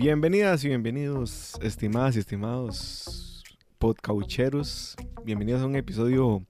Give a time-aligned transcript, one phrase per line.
[0.00, 3.44] Bienvenidas y bienvenidos, estimadas y estimados
[3.76, 4.96] podcaucheros.
[5.26, 6.42] Bienvenidos a un episodio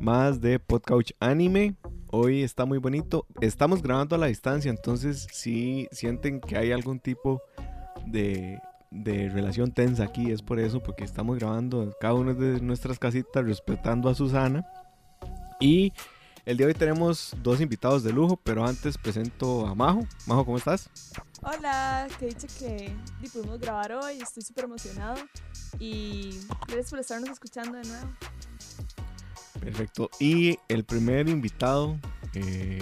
[0.00, 1.76] más de Podcouch Anime.
[2.08, 3.24] Hoy está muy bonito.
[3.40, 7.40] Estamos grabando a la distancia, entonces si sienten que hay algún tipo
[8.04, 8.58] de,
[8.90, 13.44] de relación tensa aquí, es por eso, porque estamos grabando cada una de nuestras casitas
[13.44, 14.66] respetando a Susana.
[15.60, 15.92] Y
[16.46, 20.06] el día de hoy tenemos dos invitados de lujo, pero antes presento a Majo.
[20.26, 20.88] Majo, ¿cómo estás?
[21.42, 22.96] Hola, que dicho que
[23.32, 25.16] pudimos grabar hoy, estoy súper emocionado
[25.80, 28.08] y gracias por estarnos escuchando de nuevo.
[29.60, 30.08] Perfecto.
[30.20, 31.98] Y el primer invitado
[32.34, 32.78] eh,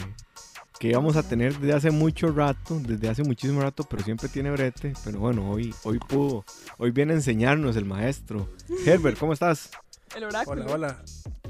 [0.79, 4.51] que íbamos a tener desde hace mucho rato, desde hace muchísimo rato, pero siempre tiene
[4.51, 4.93] brete.
[5.05, 6.45] Pero bueno, hoy, hoy pudo,
[6.77, 8.47] hoy viene a enseñarnos el maestro.
[8.85, 9.71] Herbert, ¿cómo estás?
[10.15, 10.65] El oráculo.
[10.67, 11.05] Hola, hola.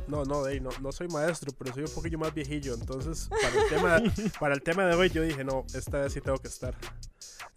[0.07, 2.75] No, no, no, no soy maestro, pero soy un poquillo más viejillo.
[2.75, 4.03] Entonces, para el, tema,
[4.41, 6.75] para el tema de hoy, yo dije, no, esta vez sí tengo que estar.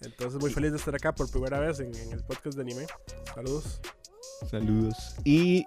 [0.02, 2.86] Entonces, muy feliz de estar acá por primera vez en, en el podcast de anime.
[3.34, 3.82] Saludos.
[4.50, 5.16] Saludos.
[5.26, 5.66] Y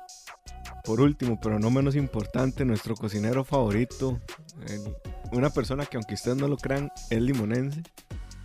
[0.85, 4.21] por último, pero no menos importante, nuestro cocinero favorito.
[4.69, 4.97] el-
[5.33, 7.83] una persona que, aunque ustedes no lo crean, es limonense.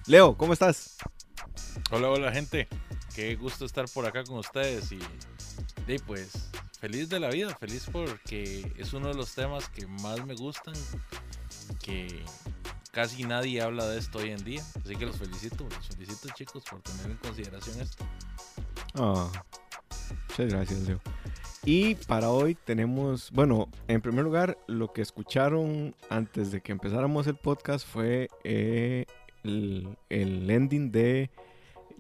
[0.07, 0.97] Leo, ¿cómo estás?
[1.91, 2.67] Hola, hola gente.
[3.15, 4.99] Qué gusto estar por acá con ustedes y,
[5.87, 6.31] y pues
[6.77, 10.73] feliz de la vida, feliz porque es uno de los temas que más me gustan,
[11.83, 12.23] que
[12.91, 16.63] casi nadie habla de esto hoy en día, así que los felicito, los felicito chicos
[16.69, 18.05] por tener en consideración esto.
[18.95, 19.31] Ah,
[20.29, 21.01] muchas gracias, Leo.
[21.65, 27.25] Y para hoy tenemos, bueno, en primer lugar, lo que escucharon antes de que empezáramos
[27.25, 29.05] el podcast fue eh,
[29.43, 31.31] el, el ending de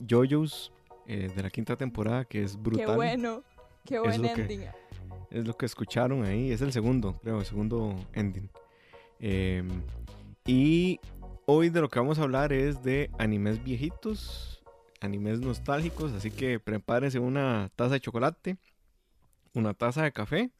[0.07, 0.71] JoJo's
[1.07, 2.85] eh, de la quinta temporada, que es brutal.
[2.85, 3.43] Qué bueno,
[3.85, 4.61] qué buen que- ending.
[5.31, 6.51] Es lo que escucharon ahí.
[6.51, 8.49] Es el segundo, creo, el segundo ending.
[9.19, 9.81] Em,
[10.45, 10.99] y
[11.45, 14.63] hoy de lo que vamos a hablar es de animes viejitos,
[15.01, 16.13] animes nostálgicos.
[16.13, 18.57] Así que prepárense una taza de chocolate,
[19.53, 20.51] una taza de café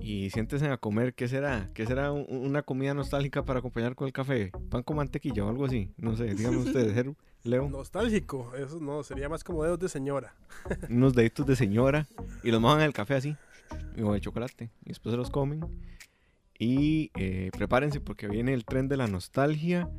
[0.00, 1.14] y siéntense a comer.
[1.14, 1.70] ¿Qué será?
[1.74, 4.50] ¿Qué será un- una comida nostálgica para acompañar con el café?
[4.70, 5.92] ¿Pan con mantequilla o algo así?
[5.96, 6.56] No sé, díganme
[6.96, 6.96] ustedes,
[7.44, 7.68] Leo.
[7.68, 10.34] Nostálgico, eso no, sería más como dedos de señora.
[10.88, 12.06] unos deditos de señora
[12.42, 13.36] y los mojan en el café así,
[13.96, 15.64] y con el chocolate, y después se los comen.
[16.58, 19.90] Y eh, prepárense porque viene el tren de la nostalgia.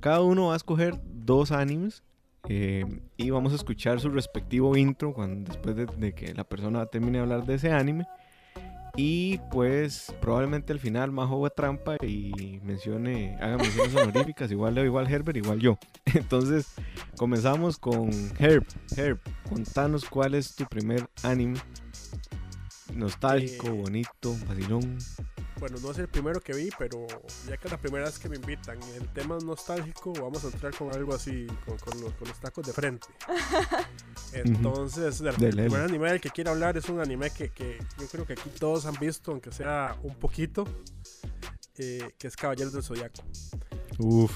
[0.00, 2.02] Cada uno va a escoger dos animes
[2.48, 2.84] eh,
[3.16, 7.18] y vamos a escuchar su respectivo intro cuando, después de, de que la persona termine
[7.18, 8.06] de hablar de ese anime.
[9.00, 14.84] Y pues probablemente al final Majo haga trampa y mencione, haga menciones honoríficas, igual Leo,
[14.84, 15.78] igual Herbert, igual yo.
[16.06, 16.66] Entonces
[17.16, 18.10] comenzamos con
[18.40, 18.66] Herb.
[18.96, 21.60] Herb, contanos cuál es tu primer anime.
[22.92, 24.98] Nostálgico, Eh, bonito, vacilón.
[25.58, 27.06] Bueno, no es el primero que vi, pero
[27.48, 30.74] ya que es la primera vez que me invitan, el tema nostálgico, vamos a entrar
[30.74, 33.08] con algo así, con, con los, con los tacos de frente.
[34.32, 38.26] Entonces, el, primer anime del que quiero hablar es un anime que, que yo creo
[38.26, 40.64] que aquí todos han visto, aunque sea un poquito,
[41.76, 43.22] eh, que es Caballeros del Zodiaco
[43.98, 44.32] Uf.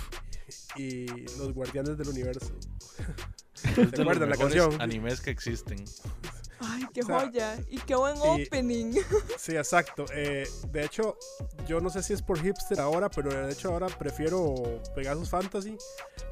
[0.77, 1.07] y
[1.39, 2.53] Los Guardianes del Universo.
[3.65, 4.81] Es de los acuerdan la canción?
[4.81, 5.85] animes que existen.
[6.65, 7.59] Ay, qué O sea, joya.
[7.69, 8.93] Y qué buen y- opening.
[9.39, 10.05] Sí, exacto.
[10.15, 11.17] Eh, de hecho,
[11.67, 14.55] yo no sé si es por hipster ahora, pero de hecho ahora prefiero
[14.95, 15.77] Pegasus Fantasy.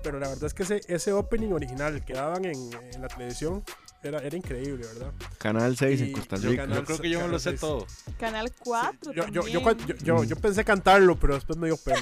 [0.03, 3.63] Pero la verdad es que ese, ese opening original que daban en, en la televisión
[4.03, 5.13] era, era increíble, ¿verdad?
[5.39, 6.63] Canal 6 en Costa yo Rica.
[6.63, 7.87] Canal Yo creo que yo me lo sé todo.
[8.19, 12.01] Canal 4 Yo, yo, yo, yo, yo- yo pensé cantarlo, pero después me dio pena.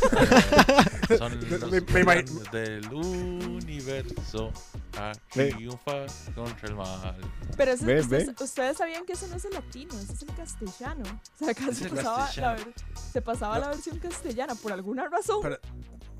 [1.18, 4.52] Son los me- me del universo.
[5.36, 7.16] Un fa contra el mal.
[7.56, 8.44] Pero eso- Ve, ustedes, ve.
[8.44, 11.02] ustedes sabían que ese no es el latino, ese es el castellano.
[11.34, 12.56] O sea, acá se pasaba, la, castellano.
[12.56, 12.74] ver-
[13.12, 13.60] se pasaba No.
[13.62, 15.38] la versión castellana por alguna razón.
[15.42, 15.58] Pero,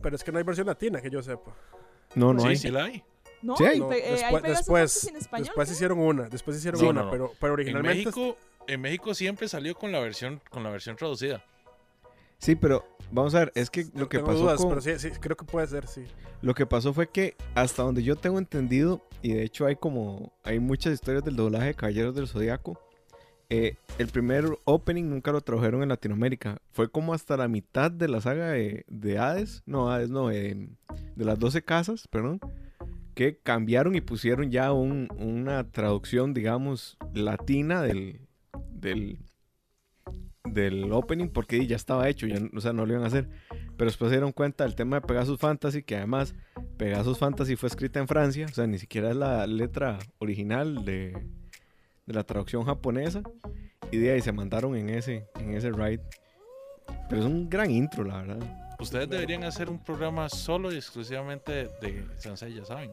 [0.03, 1.55] pero es que no hay versión latina, que yo sepa.
[2.15, 2.57] No, no sí, hay.
[2.57, 3.05] sí la hay.
[3.43, 3.79] No, Sí hay.
[3.81, 5.45] eh, hay después, Pegasus después, Fantasy en español.
[5.47, 5.75] después ¿no?
[5.75, 7.11] hicieron una, después hicieron Sí, una, no, no.
[7.13, 8.05] pero, pero En originalmente...
[8.07, 11.43] México, en México siempre salió con la versión, con la versión traducida.
[12.39, 14.99] Sí, pero vamos a ver, es que lo que tengo pasó dudas, con- pero sí,
[14.99, 16.05] sí, creo que puede ser, sí.
[16.41, 20.33] Lo que pasó fue que hasta donde yo tengo entendido, y de hecho hay como,
[20.43, 22.81] hay muchas historias del doblaje de Caballeros del Zodiaco,
[23.51, 26.63] eh, el primer opening nunca lo tradujeron en Latinoamérica.
[26.71, 30.69] Fue como hasta la mitad de la saga de, de Hades, no, Hades no, eh,
[31.17, 32.41] de las 12 casas, perdón,
[33.21, 38.23] que cambiaron y pusieron ya un- una traducción, digamos, latina del,
[38.71, 39.19] del,
[40.45, 43.29] del opening porque ya estaba hecho, ya, o sea, no lo iban a hacer.
[43.77, 46.35] Pero después se dieron cuenta del tema de Pegasus Fantasy, que además
[46.79, 51.13] Pegasus Fantasy fue escrita en Francia, o sea, ni siquiera es la letra original de,
[52.07, 53.23] de la traducción japonesa.
[53.91, 56.01] Y de ahí se mandaron en ese, en ese ride.
[57.11, 58.70] Pero es un gran intro, la verdad.
[58.81, 62.93] Ustedes deberían hacer un programa solo y exclusivamente de Sansei, ya saben.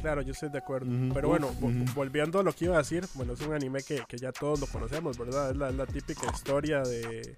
[0.00, 0.86] Claro, yo estoy de acuerdo.
[0.90, 1.50] Ujú, Pero bueno,
[1.94, 4.60] volviendo a lo que iba a decir, bueno, es un anime que, que ya todos
[4.60, 5.50] lo conocemos, ¿verdad?
[5.50, 7.36] Es la, la típica historia de...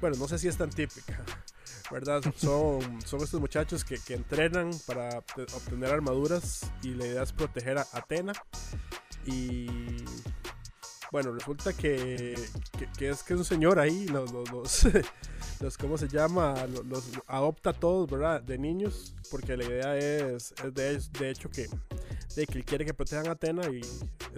[0.00, 1.20] Bueno, no sé si es tan típica,
[1.90, 2.22] ¿verdad?
[2.36, 7.32] Son, son estos muchachos que, que entrenan para obte- obtener armaduras y la idea es
[7.32, 8.32] proteger a Atena.
[9.26, 10.04] Y...
[11.10, 12.34] Bueno, resulta que,
[12.76, 14.84] que, que es que es un señor ahí, los, los, los,
[15.64, 16.54] los- ¿cómo se llama?
[16.88, 18.42] Los, adopta todos, ¿verdad?
[18.42, 21.68] De niños, porque la idea es, de, de hecho que,
[22.36, 23.80] de que quiere que protejan a Atena y,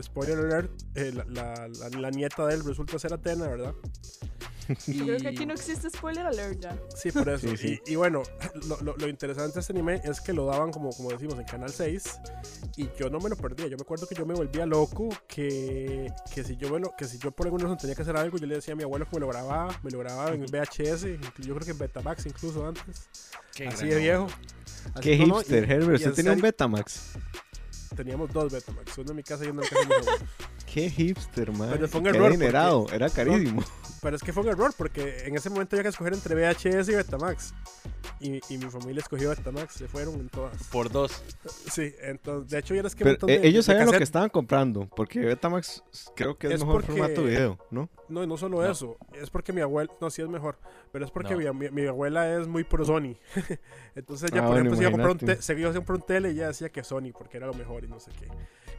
[0.03, 3.75] spoiler alert, eh, la, la, la- la nieta de él resulta ser Atena, ¿verdad?
[4.87, 6.79] Yo creo que Y- aquí no existe spoiler alert ya.
[6.95, 7.49] Sí, por eso.
[7.49, 7.81] Sí, sí.
[7.87, 8.23] Y, y bueno,
[8.69, 11.45] lo, lo- lo interesante de este anime es que lo daban, como, como decimos, en
[11.45, 12.05] Canal 6.
[12.77, 13.67] Y yo no me lo perdía.
[13.69, 15.09] Yo me acuerdo que yo me volvía loco.
[15.29, 18.17] Que, que, si, yo me lo, que si yo por alguna razón tenía que hacer
[18.17, 19.79] algo, yo le decía a mi abuelo que me lo grababa.
[19.83, 21.03] Me lo grababa en VHS.
[21.39, 23.09] Yo creo que en Betamax incluso antes.
[23.55, 24.27] Qué Así de viejo.
[24.95, 25.91] Así- Qué no, y- hipster, Herbert.
[25.91, 27.13] y ¿Usted en tenía un Betamax?
[27.95, 28.99] Teníamos dos Betamax.
[28.99, 30.27] Uno en mi casa y uno en la casa de mi.
[30.73, 31.71] Qué hipster, man.
[31.73, 32.87] Pero fue un Qué error, adinerado.
[32.93, 33.63] Era carísimo.
[34.03, 36.89] Pero es que fue un error porque en ese momento había que escoger entre VHS
[36.89, 37.55] y Betamax.
[38.19, 39.75] Y, y mi familia escogió Betamax.
[39.75, 40.57] Se fueron en todas.
[40.69, 41.23] Por dos.
[41.71, 43.93] Sí, entonces, de hecho, ya es que Pero montón eh, de- ellos de sabían lo
[43.99, 44.89] que estaban comprando.
[44.97, 45.83] Porque Betamax
[46.15, 47.91] creo que es, Es mejor porque- formato video, ¿no?
[48.09, 48.71] No, y no solo No.
[48.71, 50.59] eso, es porque mi abuela, no, sí es mejor,
[50.93, 51.55] pero es porque No.
[51.55, 53.17] mi, mi- mi abuela es muy pro Sony.
[53.95, 55.75] Entonces ya, Ah, por bueno, ejemplo, si iba a comprar un, te- se iba a
[55.75, 58.11] comprar un tele y ella decía que Sony porque era lo mejor y no sé
[58.19, 58.29] qué.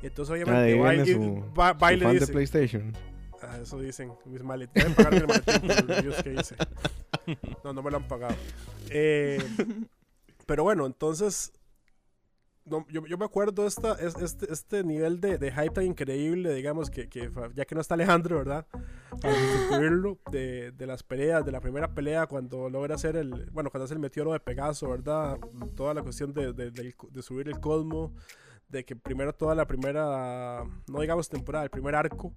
[0.01, 2.19] Y entonces Ah, de obviamente viene y- su, va- va y su le fan de
[2.21, 2.93] dice, PlayStation.
[3.41, 4.73] Ah, eso dicen mis maletas.
[4.75, 6.55] Deben pagarme el maletín por los que hice.
[7.63, 8.35] No, no me lo han pagado.
[8.89, 9.39] Eh,
[10.45, 11.51] pero bueno, entonces.
[12.65, 16.53] no, yo, yo me acuerdo esta, es- este, este nivel de, de hype tan increíble,
[16.53, 18.65] digamos, que, que ya que no está Alejandro, ¿verdad?
[19.21, 19.33] Para
[20.31, 23.49] de, de las peleas, de la primera pelea, cuando logra hacer el.
[23.51, 25.37] Bueno, cuando hace el meteoro de Pegaso, ¿verdad?
[25.75, 28.13] Toda la cuestión de, de subir el cosmo,
[28.69, 32.33] de que primero toda la primera, no digamos temporada, el primer arco,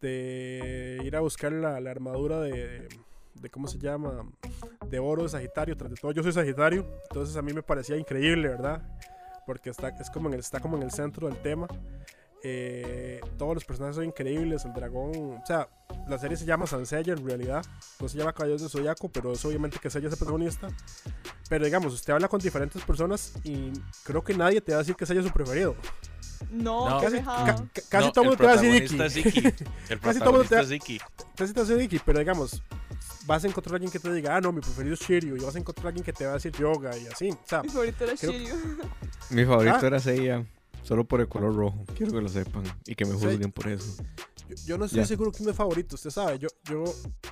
[0.00, 2.88] de ir a buscar la, la armadura de,
[3.34, 4.30] de, ¿cómo se llama?
[4.88, 5.76] De oro de Sagitario.
[5.76, 8.82] Tras de todo, yo soy Sagitario, entonces a mí me parecía increíble, ¿verdad?
[9.46, 11.66] Porque está, es como está como en el centro del tema.
[12.46, 14.64] Eh, todos los personajes son increíbles.
[14.66, 15.66] El dragón, o sea,
[16.06, 17.64] la serie se llama Sansella en realidad.
[18.00, 20.68] No se llama Caballeros de Zodiaco, pero es obviamente que Seiya es el protagonista.
[21.48, 23.72] Pero digamos, usted habla con diferentes personas y
[24.02, 25.74] creo que nadie te va a decir que Seiya es su preferido.
[26.50, 29.38] No, Casi, ca- casi No, todo el mundo te va a decir Iki.
[29.88, 32.62] El Casi todo el mundo te va- te hace Iki, pero digamos,
[33.24, 35.40] vas a encontrar a alguien que te diga, ah, no, mi preferido es Shiryu, y
[35.40, 37.30] vas a encontrar a alguien que te va a decir yoga y así.
[37.30, 38.54] O sea, Mi favorito era creo- Shiryu.
[39.30, 39.86] Mi favorito Ah.
[39.86, 40.44] era Seiya.
[40.84, 41.82] Solo por el color rojo.
[41.96, 42.62] Quiero que lo sepan.
[42.86, 43.96] Y que me juzguen por eso.
[44.48, 45.06] yo, yo no estoy Ya.
[45.06, 46.38] seguro quién es mi favorito, usted sabe.
[46.38, 46.84] Yo, yo,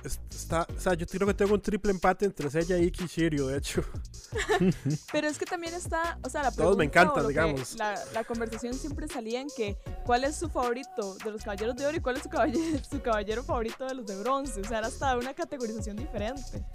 [0.03, 3.45] es- está, o sea, yo creo que tengo un triple empate entre Iki y Shiryu,
[3.45, 3.83] de hecho.
[5.11, 7.33] Pero es que también está, o sea, la Todos me pregunta o encantan, lo que-
[7.33, 7.75] digamos.
[7.77, 11.85] La, la conversación siempre salía en que cuál es su favorito de los caballeros de
[11.85, 14.61] oro y cuál es su caballero, su caballero favorito de los de bronce.
[14.61, 16.65] O sea, era hasta una categorización diferente.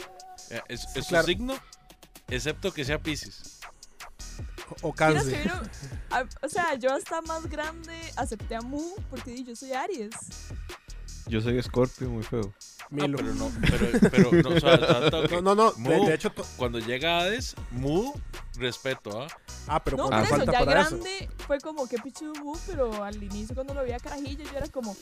[0.51, 1.27] Eh, Es, es su claro.
[1.27, 1.55] signo,
[2.29, 3.58] excepto que sea Pisces.
[4.83, 4.95] O,
[6.11, 10.15] a- o sea, yo hasta más grande acepté a Mu porque di, yo soy Aries.
[11.27, 12.53] Yo soy Scorpio, muy feo.
[12.83, 13.19] Ah, Milo.
[13.19, 16.07] pero no, pero, pero no, o sea, tanto que No, no, no, de, Mu.
[16.07, 18.15] de hecho, cuando llega Hades, Mu,
[18.57, 19.27] respeto, ¿ah?
[19.67, 20.91] ah, pero No, cuando por eso, falta ya para eso.
[20.97, 24.69] grande fue como que pichu Mu, pero al inicio cuando lo veía carajillo yo era
[24.69, 24.97] como,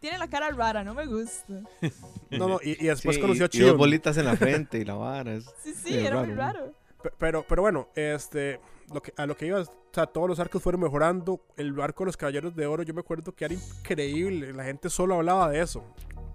[0.00, 1.54] tiene la cara rara, no me gusta.
[2.30, 3.76] No, no, y, y después Sí, conoció a y dos Chion.
[3.78, 5.32] bolitas en la frente y la vara.
[5.34, 6.74] es- Sí, sí, era muy raro, raro.
[7.02, 8.60] Pe- Pero, pero bueno, este,
[8.92, 11.40] lo que, a lo que iba, o sea, todos los arcos fueron mejorando.
[11.56, 14.52] El arco de los caballeros de oro, yo me acuerdo que era increíble.
[14.52, 15.84] La gente solo hablaba de eso.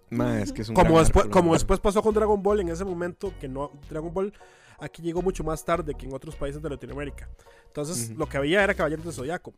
[0.10, 3.34] Ma, es que es un Como después, como pasó con Dragon Ball en ese momento,
[3.40, 4.34] que no, Dragon Ball
[4.80, 7.30] aquí llegó mucho más tarde que en otros países de Latinoamérica.
[7.68, 9.54] Entonces, lo que había era Caballeros de Zodiaco.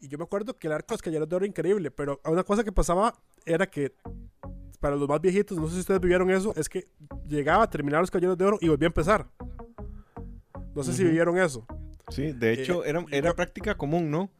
[0.00, 2.20] Y yo me acuerdo que el arco de los Caballeros de Oro era increíble, pero
[2.24, 3.14] una cosa que pasaba
[3.46, 3.94] era que
[4.80, 6.88] para los más viejitos, no sé si ustedes vivieron eso, es que
[7.28, 9.28] llegaba a terminar los Caballeros de Oro y volvía a empezar.
[10.74, 11.64] No sé si vivieron eso.
[12.12, 14.30] Sí, de hecho, Eh, era, yo- era práctica común, ¿no?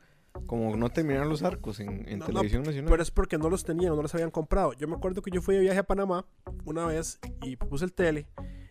[0.46, 2.90] Como no terminar los arcos en, en No, no, televisión nacional.
[2.90, 4.72] Pero es porque no los tenían, no los habían comprado.
[4.72, 6.24] Yo me acuerdo que yo fui de viaje a Panamá
[6.64, 8.26] una vez y puse el tele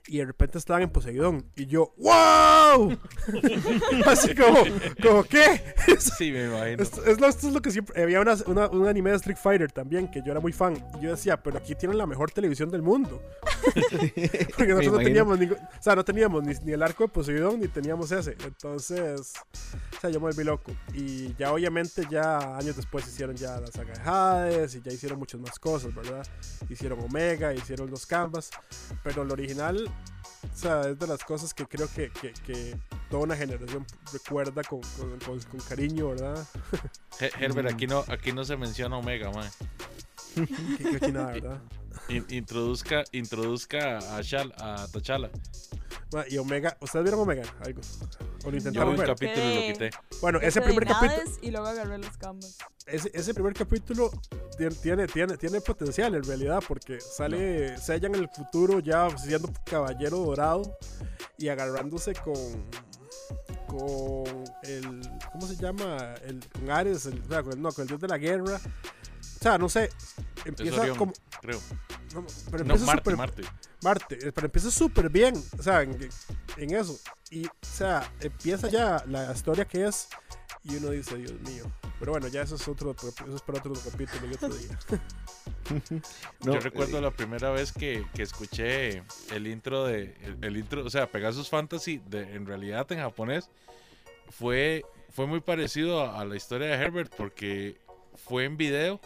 [0.07, 2.97] y de repente estaban en Poseidón y yo, ¡Wow!
[4.07, 4.57] Así como,
[5.01, 5.61] como ¿qué?
[5.99, 6.81] Sí, me imagino.
[6.81, 8.01] Esto es, lo, esto es lo que siempre.
[8.01, 10.73] Había una, una- un anime de Street Fighter también que yo era muy fan.
[10.99, 13.21] Y yo decía, pero aquí tienen la mejor televisión del mundo.
[14.57, 15.57] Porque nosotros no teníamos ningún.
[15.57, 18.35] O sea, no teníamos ni, ni el arco de Poseidón ni teníamos ese.
[18.45, 19.33] Entonces,
[19.97, 20.71] o sea, yo me volví loco.
[20.93, 25.19] Y ya, obviamente, ya años después hicieron ya la saga de Hades y ya hicieron
[25.19, 26.25] muchas más cosas, ¿verdad?
[26.69, 28.49] Hicieron Omega, hicieron los Canvas.
[29.03, 29.89] Pero el original,
[30.43, 32.77] o sea, es de las cosas que creo que, que, que
[33.09, 36.45] toda una generación recuerda con, con, con- con cariño, ¿verdad?
[37.19, 39.49] He- Herbert, aquí no, aquí no se menciona Omega, mae.
[40.77, 41.61] Qué cochinada, ¿verdad?
[42.09, 45.29] In- introduzca, introduzca a, Shal, a T'Challa.
[46.13, 47.43] Ma, Y Omega, ¿ustedes vieron Omega?
[47.63, 47.81] Algo.
[48.43, 49.07] O lo intentaron un ver.
[49.07, 49.89] capítulo y lo quité.
[50.21, 52.57] Bueno, ese Ese primer capítulo, Y luego agarré los canvas.
[52.85, 54.09] ese, ese primer capítulo
[54.57, 60.17] tiene, tiene, tiene, potencial en realidad, porque sale Seiya en el futuro ya siendo caballero
[60.19, 60.77] dorado
[61.37, 62.35] y agarrándose con
[63.67, 66.13] con el ¿cómo se llama?
[66.25, 68.59] el con Ares, el, o sea, con el- no, con el dios de la guerra.
[69.41, 69.89] O sea, no sé,
[70.45, 71.59] empieza Orión, como creo.
[72.13, 73.43] no, pero No, empieza Marte, súper- Marte.
[73.81, 75.97] Marte, eh, pero empieza súper bien, o sea, en,
[76.57, 76.99] en eso.
[77.31, 80.07] Y, o sea, empieza ya la historia que es
[80.63, 81.65] y uno dice, Dios mío.
[81.97, 84.77] Pero bueno, ya eso es otro, eso es para otro capítulo y otro día.
[86.43, 90.15] No, Yo recuerdo eh, la primera vez que, que escuché el intro de.
[90.21, 93.49] El, el intro, o sea, Pegasus Fantasy, de, en realidad en japonés,
[94.29, 97.79] fue, fue muy parecido a, a la historia de Herbert porque
[98.15, 98.99] fue en video.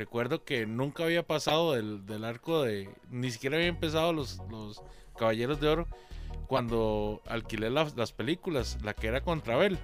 [0.00, 2.88] Recuerdo que nunca había pasado del, del arco de.
[3.10, 4.82] Ni siquiera había empezado los, los
[5.14, 5.88] Caballeros de Oro
[6.46, 9.78] cuando alquilé las, las películas, la que era contra Bell.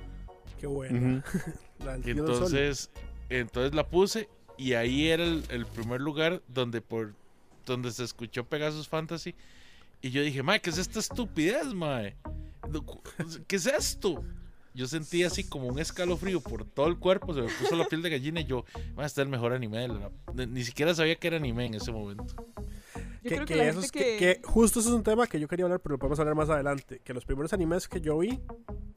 [0.58, 0.68] Qué.
[1.84, 2.02] La Sol.
[2.06, 2.90] entonces,
[3.28, 7.12] entonces la puse y ahí era el, el primer lugar donde por
[7.66, 9.34] donde se escuchó Pegasus Fantasy
[10.00, 12.16] y yo dije, "Mae, ¿qué es esta estupidez, mae?
[13.46, 14.24] ¿Qué es esto?"
[14.76, 18.02] Yo sentí así como un escalofrío por todo el cuerpo, se me puso la piel
[18.02, 18.64] de gallina y yo,
[18.94, 20.10] "Mae, este es el mejor anime de la-".
[20.34, 22.34] Ni- Ni siquiera sabía que era anime en ese momento.
[22.34, 24.16] Yo que, creo que, que eso es que, que...
[24.18, 26.50] que justo eso es un tema que yo quería hablar, pero lo podemos hablar más
[26.50, 27.00] adelante.
[27.02, 28.38] Que los primeros animes que yo vi,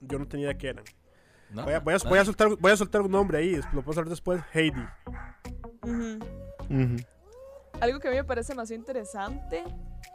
[0.02, 0.84] yo no tenía idea qué eran.
[1.52, 3.82] No, Voy a, voy a- voy a soltar, voy a soltar un nombre ahí, lo
[3.82, 4.42] podemos hablar después.
[4.54, 4.86] Heidi.
[5.84, 6.20] Ujú.
[6.70, 6.96] Ujú.
[7.80, 9.64] Algo que a mí me parece demasiado interesante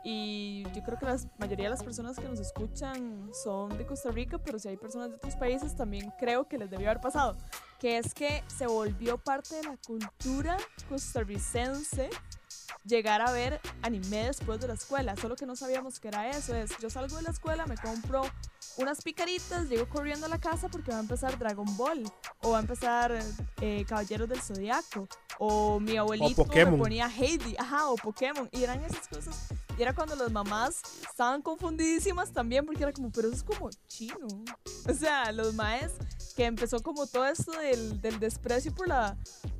[0.02, 4.10] y yo creo que la mayoría de las personas que nos escuchan son de Costa
[4.10, 7.36] Rica, pero si hay personas de otros países también creo que les debió haber pasado,
[7.78, 10.56] que es que se volvió parte de la cultura
[10.88, 12.10] costarricense
[12.84, 16.54] llegar a ver anime después de la escuela, solo que no sabíamos que era eso,
[16.54, 18.22] es yo salgo de la escuela, me compro
[18.76, 22.04] unas picaritas, llego corriendo a la casa porque va a empezar Dragon Ball
[22.42, 23.18] o va a empezar
[23.60, 26.78] eh, Caballeros del Zodiaco o mi abuelito me Pokémon.
[26.78, 31.42] ponía Heidi, ajá, o Pokémon y eran esas cosas y era cuando las mamás estaban
[31.42, 34.26] confundidísimas también porque era como, pero eso es como chino.
[34.88, 35.92] O sea, los maes
[36.36, 39.16] que empezó como todo esto del, del desprecio por la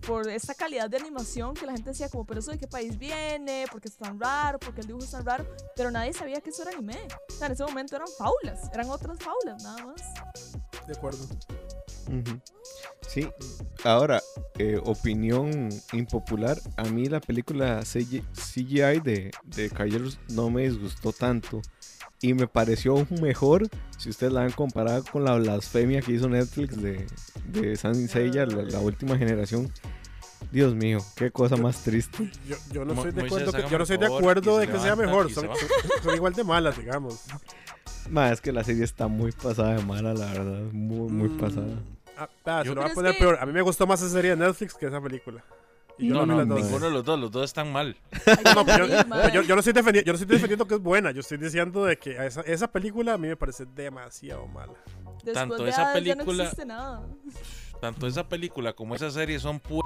[0.06, 2.99] por esta calidad de animación que la gente decía como, pero eso de qué país
[2.99, 6.50] viene, porque es tan raro, porque el dibujo es tan raro, pero nadie sabía que
[6.50, 7.09] eso era anime.
[7.30, 10.02] O sea, en ese momento eran faulas, eran otras faulas nada más.
[10.87, 11.26] De acuerdo.
[13.06, 13.28] Sí,
[13.84, 14.23] ahora,
[14.58, 16.58] eh, opinión impopular.
[16.76, 21.61] A mí la película CG CGI de, de Caballeros no me disgustó tanto.
[22.20, 23.68] Y me pareció mejor
[23.99, 27.06] si ustedes la han comparado con la blasfemia que hizo Netflix de,
[27.46, 29.70] de Saint Seiya, la, la última generación.
[30.50, 32.30] Dios mío, qué cosa más triste.
[32.49, 34.96] Yo, yo no estoy de acuerdo, que- yo no estoy de acuerdo de que sea
[34.96, 35.30] mejor.
[35.30, 35.49] son-
[36.02, 37.20] son igual de malas, digamos.
[38.11, 40.62] Más es que la serie está muy pasada de mala, la verdad.
[40.73, 41.82] Muy, muy Mm, pasada.
[42.16, 43.38] Ah, ah, se lo voy a poner que- peor.
[43.40, 45.42] A mí me gustó más esa serie de Netflix que esa película.
[45.97, 47.97] Y yo No, no, ninguno de los dos, los dos están mal.
[48.26, 51.12] Ay, No, yo, yo, yo no estoy defendiendo, yo no estoy defendiendo que es buena.
[51.12, 54.73] Yo estoy diciendo de que esa, esa película a mí me parece demasiado mala.
[55.23, 57.02] Después tanto de esa Hades ya no película- nada.
[57.80, 59.80] Tanto esa película como esa serie son pu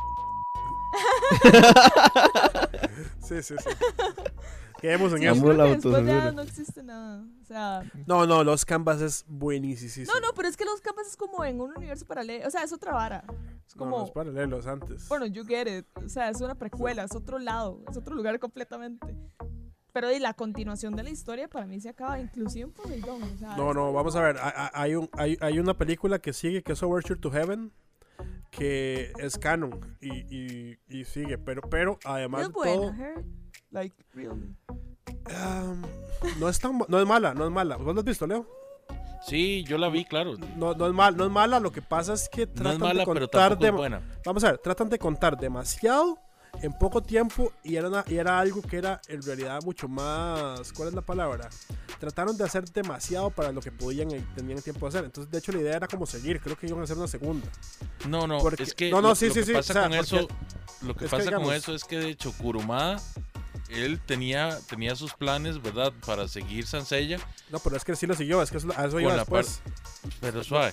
[3.21, 3.71] Sí, sí, sí.
[4.81, 5.53] Quedemos en Sí, eso.
[5.53, 7.25] La que después no existe nada.
[7.43, 10.07] O sea, No, no, los canvas es buenísimo.
[10.15, 12.47] no, no, pero es que los campos es como en un universo paralelo.
[12.47, 13.25] O sea, es otra vara.
[13.67, 15.09] Es No, como, los paralelos antes.
[15.09, 15.87] bueno, you get it.
[16.05, 19.07] O sea, es una precuela, es otro lado, es otro lugar completamente.
[19.93, 23.23] Pero y la continuación de la historia para mí se acaba inclusive en Poseidón.
[23.23, 24.37] O sea, No, no, vamos a ver.
[24.39, 27.73] ha- ha- Hay, un, hay, hay una película que sigue que es Overture to Heaven
[28.51, 33.25] que es canon y, y, y sigue, pero, pero además Es de buena, todo, her.
[33.71, 34.55] Like, really.
[35.31, 35.83] um,
[36.39, 37.77] no es tan no es mala, no es mala.
[37.77, 38.47] ¿Vos lo has visto, Leo?
[39.27, 40.35] Sí, yo la vi, claro.
[40.57, 42.79] No, no es mal, no es mala, lo que pasa es que No tratan es
[42.79, 44.01] mala, de contar buena.
[44.25, 46.19] Vamos a ver, tratan de contar demasiado
[46.63, 50.73] en poco tiempo y era, una- y era algo que era en realidad mucho más,
[50.73, 51.51] ¿cuál es la palabra?
[52.01, 55.05] Trataron de hacer demasiado para lo que podían y tenían tiempo de hacer.
[55.05, 56.41] Entonces, de hecho, la idea era como seguir.
[56.41, 57.47] Creo que iban a hacer una segunda.
[58.09, 59.75] No, no, Porque- es que no, no, lo, sí, lo sí, que sí, pasa o
[59.75, 60.29] sea, con eso,
[60.83, 62.99] lo que es que pasa con eso es que de hecho Kurumada
[63.71, 65.93] él tenía tenía sus planes, ¿verdad?
[66.07, 67.19] Para seguir Sansella,
[67.51, 69.61] No, pero es que sí lo siguió, es que eso, a eso iba después.
[70.21, 70.73] pero suave.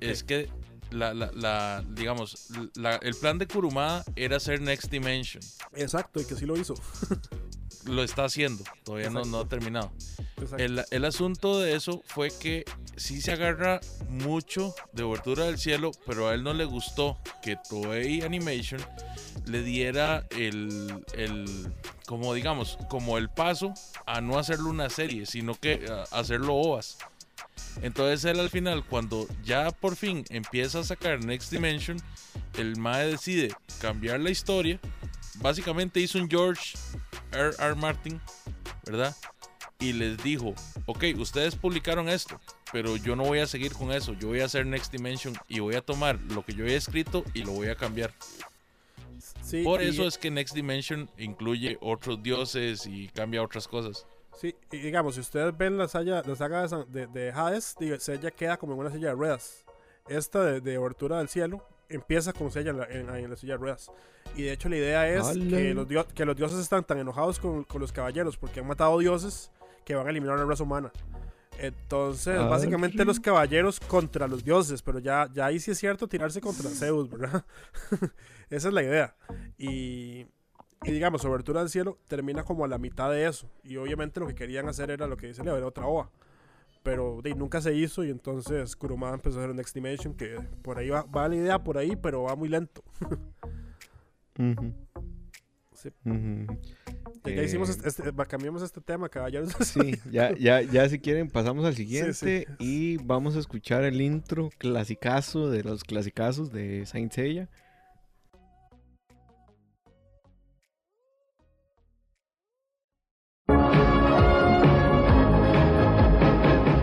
[0.00, 0.48] Es que
[0.90, 5.42] la, la, la digamos, la- el plan de Kurumada era hacer Next Dimension.
[5.74, 6.74] Exacto, y que sí lo hizo.
[7.84, 9.36] Lo está haciendo, todavía no, Exacto.
[9.38, 9.92] no ha terminado.
[10.58, 12.64] El, el asunto de eso fue que
[12.96, 17.56] sí se agarra mucho de Obertura del Cielo, pero a él no le gustó que
[17.70, 18.80] Toei Animation
[19.44, 21.72] le diera el, el
[22.06, 23.74] como digamos, como el paso
[24.06, 26.98] a no hacerlo una serie, sino que hacerlo OVAs.
[27.82, 31.98] Entonces él al final, cuando ya por fin empieza a sacar Next Dimension,
[32.56, 34.80] el MAE decide cambiar la historia.
[35.36, 36.78] Básicamente hizo un George
[37.32, 37.50] R.
[37.58, 37.74] R.
[37.74, 38.20] Martin,
[38.84, 39.14] ¿verdad?
[39.78, 40.54] Y les dijo,
[40.86, 42.40] ok, ustedes publicaron esto,
[42.72, 44.14] pero yo no voy a seguir con eso.
[44.14, 47.24] Yo voy a hacer Next Dimension y voy a tomar lo que yo he escrito
[47.34, 48.14] y lo voy a cambiar.
[49.64, 54.06] Por eso es que Next Dimension incluye otros dioses y cambia otras cosas.
[54.34, 58.58] Sí, y digamos, si ustedes ven la saga, la saga de, de, Hades, ella queda
[58.58, 59.64] como en una silla de ruedas.
[60.08, 63.58] Esta de, de Obertura del Cielo empieza como sella en la, en, la silla de
[63.58, 63.90] ruedas.
[64.36, 67.64] Y de hecho la idea es que los, que los, dioses están tan enojados con,
[67.64, 69.50] con, los caballeros porque han matado dioses
[69.84, 70.92] que van a eliminar la raza humana.
[71.58, 76.40] Entonces, básicamente los caballeros contra los dioses, pero ya, ya ahí sí es cierto tirarse
[76.40, 77.44] contra Zeus, ¿verdad?
[78.50, 79.16] Esa es la idea.
[79.58, 80.26] Y,
[80.84, 83.48] y digamos, Obertura del Cielo termina como a la mitad de eso.
[83.64, 86.10] Y obviamente lo que querían hacer era lo que dice Leo, era otra OVA.
[86.82, 90.38] Pero de, nunca se hizo y entonces Kurumada empezó a hacer un Next Dimension que
[90.62, 92.82] por ahí va, va la idea por ahí, pero va muy lento.
[95.76, 95.90] sí.
[97.24, 99.52] Ya hicimos este, este cambiamos este tema, caballeros.
[99.64, 104.50] Sí, ya, ya, ya si quieren pasamos al siguiente y vamos a escuchar el intro
[104.58, 107.48] clasicazo de los clasicazos de Saint Seiya.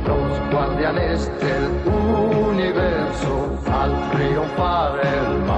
[0.06, 5.53] Los guardianes del universo al triunfar el dudarlo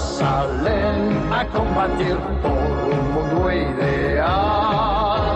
[0.00, 5.26] salen a combatir por un mundo ideal.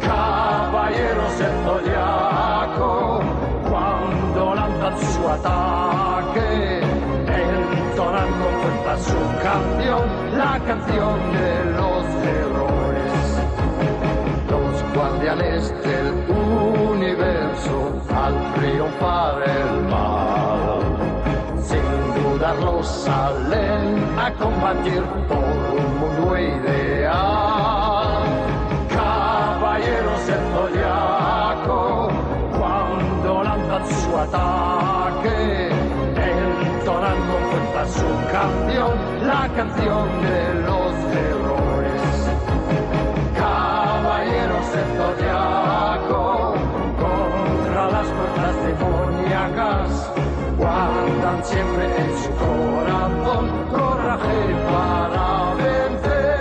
[0.00, 1.32] Caballeros
[1.64, 3.20] zodiaco,
[3.68, 6.80] cuando lanzan su ataque,
[7.26, 10.04] entonando fuerza su canción,
[10.36, 12.04] la canción de los
[12.38, 13.14] errores.
[14.50, 17.76] Los guardianes del universo
[18.14, 20.27] al triunfar el mal,
[22.48, 28.22] dudarlo salen a combatir por un mundo ideal.
[28.88, 32.08] Caballeros del zodiaco,
[32.58, 35.70] cuando lanzan su ataque,
[36.16, 38.94] entonando fuerza su canción,
[39.26, 41.57] la canción de los errores.
[51.48, 56.38] Siempre en corazón coraje para vencer.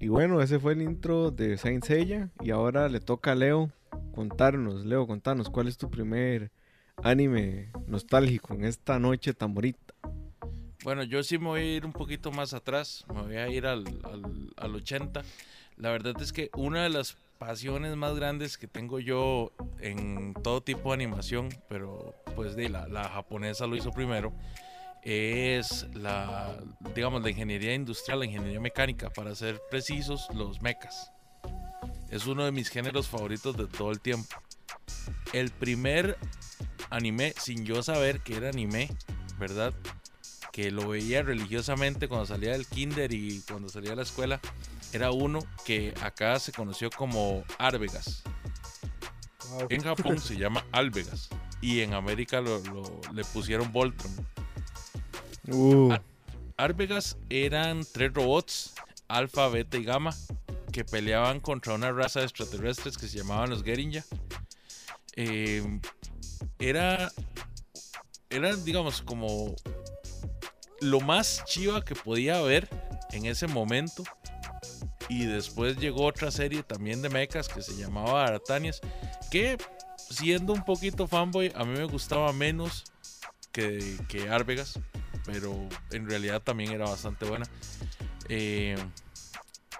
[0.00, 2.30] Y bueno, ese fue el intro de Saint Seiya.
[2.40, 3.70] Y ahora le toca a Leo
[4.14, 4.84] contarnos.
[4.84, 6.50] Leo, contanos, ¿cuál es tu primer
[6.96, 9.94] anime nostálgico en esta noche tan bonita?
[10.84, 13.04] Bueno, yo sí me voy a ir un poquito más atrás.
[13.12, 15.22] Me voy a ir al, al, al 80.
[15.76, 20.60] La verdad es que una de las pasiones más grandes que tengo yo en todo
[20.60, 24.32] tipo de animación, pero pues de la, la japonesa lo hizo primero,
[25.02, 26.56] es la,
[26.94, 31.10] digamos, la ingeniería industrial, la ingeniería mecánica, para ser precisos, los mechas.
[32.10, 34.36] Es uno de mis géneros favoritos de todo el tiempo.
[35.32, 36.16] El primer
[36.90, 38.88] anime, sin yo saber que era anime,
[39.38, 39.74] ¿verdad?
[40.52, 44.40] Que lo veía religiosamente cuando salía del kinder y cuando salía de la escuela,
[44.92, 48.22] era uno que acá se conoció como Arvegas.
[49.50, 49.66] Wow.
[49.70, 54.12] En Japón se llama Alvegas y en América lo, lo- le pusieron Voltron.
[55.48, 55.94] Uh,
[56.56, 58.74] Arvegas eran tres robots,
[59.08, 60.14] Alfa, Beta y Gamma,
[60.70, 64.04] que peleaban contra una raza de extraterrestres que se llamaban los Gerinja.
[65.16, 65.80] Eh,
[66.58, 67.10] era,
[68.30, 69.54] era, digamos, como
[70.82, 72.68] lo más chiva que podía haber
[73.12, 74.02] en ese momento.
[75.08, 78.80] Y después llegó otra serie también de mechas que se llamaba Aratanias,
[79.30, 79.58] que
[79.96, 82.84] siendo un poquito fanboy, a mí me gustaba menos
[83.52, 84.78] que, que Arvegas
[85.24, 87.46] pero en realidad también era bastante buena.
[88.28, 88.76] Eh,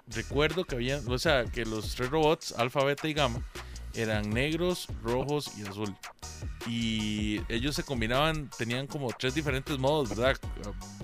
[0.08, 3.44] recuerdo que había, o sea, que los tres robots, Alfa, Beta y Gamma,
[3.94, 5.94] eran negros, rojos y azul.
[6.66, 10.36] Y ellos se combinaban, tenían como tres diferentes modos, ¿verdad?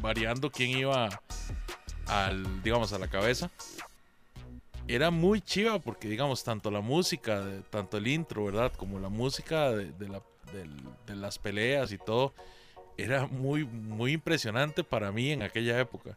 [0.01, 1.09] Variando quién iba
[2.07, 3.51] al, digamos, a la cabeza.
[4.87, 8.73] Era muy chiva porque, digamos, tanto la música, de- tanto el intro, ¿verdad?
[8.75, 10.23] Como la música de, de la-
[10.53, 12.33] del- de las peleas y todo,
[12.97, 16.17] era muy, muy impresionante para mí en aquella época.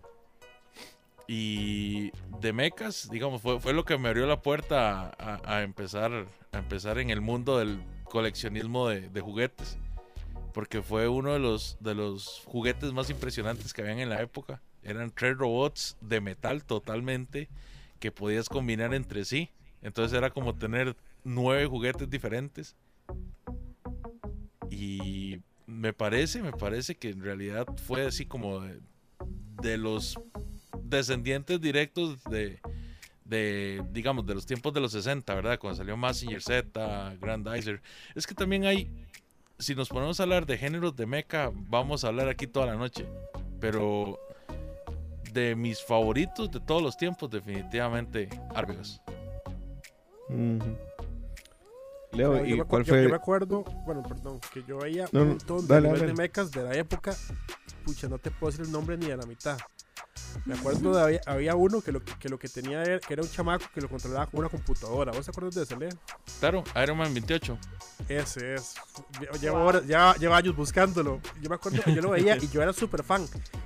[1.34, 6.58] Y de mecas, digamos, fue, fue lo que me abrió la puerta a, empezar, a
[6.58, 9.78] empezar en el mundo del coleccionismo de, de juguetes.
[10.54, 14.62] Porque fue uno de los, de los juguetes más impresionantes que habían en la época.
[14.84, 17.48] Eran tres robots de metal totalmente
[18.02, 19.52] que podías combinar entre sí.
[19.82, 22.76] Entonces era como tener nueve juguetes diferentes.
[24.70, 28.82] Y me parece, me parece que en realidad fue así como de,
[29.62, 30.20] de los
[30.84, 32.60] descendientes directos de,
[33.26, 35.60] de, digamos, de los tiempos de los 60, ¿verdad?
[35.60, 37.82] Cuando salió Massinger Z, Grandizer.
[38.16, 38.92] Es que también hay,
[39.58, 42.76] si nos ponemos a hablar de géneros de mecha, vamos a hablar aquí toda la
[42.76, 43.06] noche.
[43.60, 44.20] Pero
[45.32, 48.28] de mis favoritos de todos los tiempos, definitivamente.
[50.30, 50.78] Ujú.
[52.14, 53.10] Leo, Yo ¿y me cuál yo- yo fue?
[53.10, 56.08] me acuerdo, bueno, perdón, que yo veía No, un montón dale, de dale.
[56.08, 57.16] de mechas de la época.
[57.86, 59.58] Pucha, no te puedo decir el nombre ni a la mitad.
[60.46, 63.14] Me acuerdo de había, había uno que lo que, que lo que tenía era, que
[63.14, 65.12] era un chamaco que lo controlaba con una computadora.
[65.12, 65.90] ¿Vos te acuerdas de ese, Leo?
[66.40, 67.58] Claro, Iron Man 28.
[68.08, 68.76] Ese es.
[69.20, 71.20] Lle- Llevo, horas- lleva, lleva años buscándolo.
[71.42, 73.26] Yo me acuerdo que yo lo veía y yo era súper fan.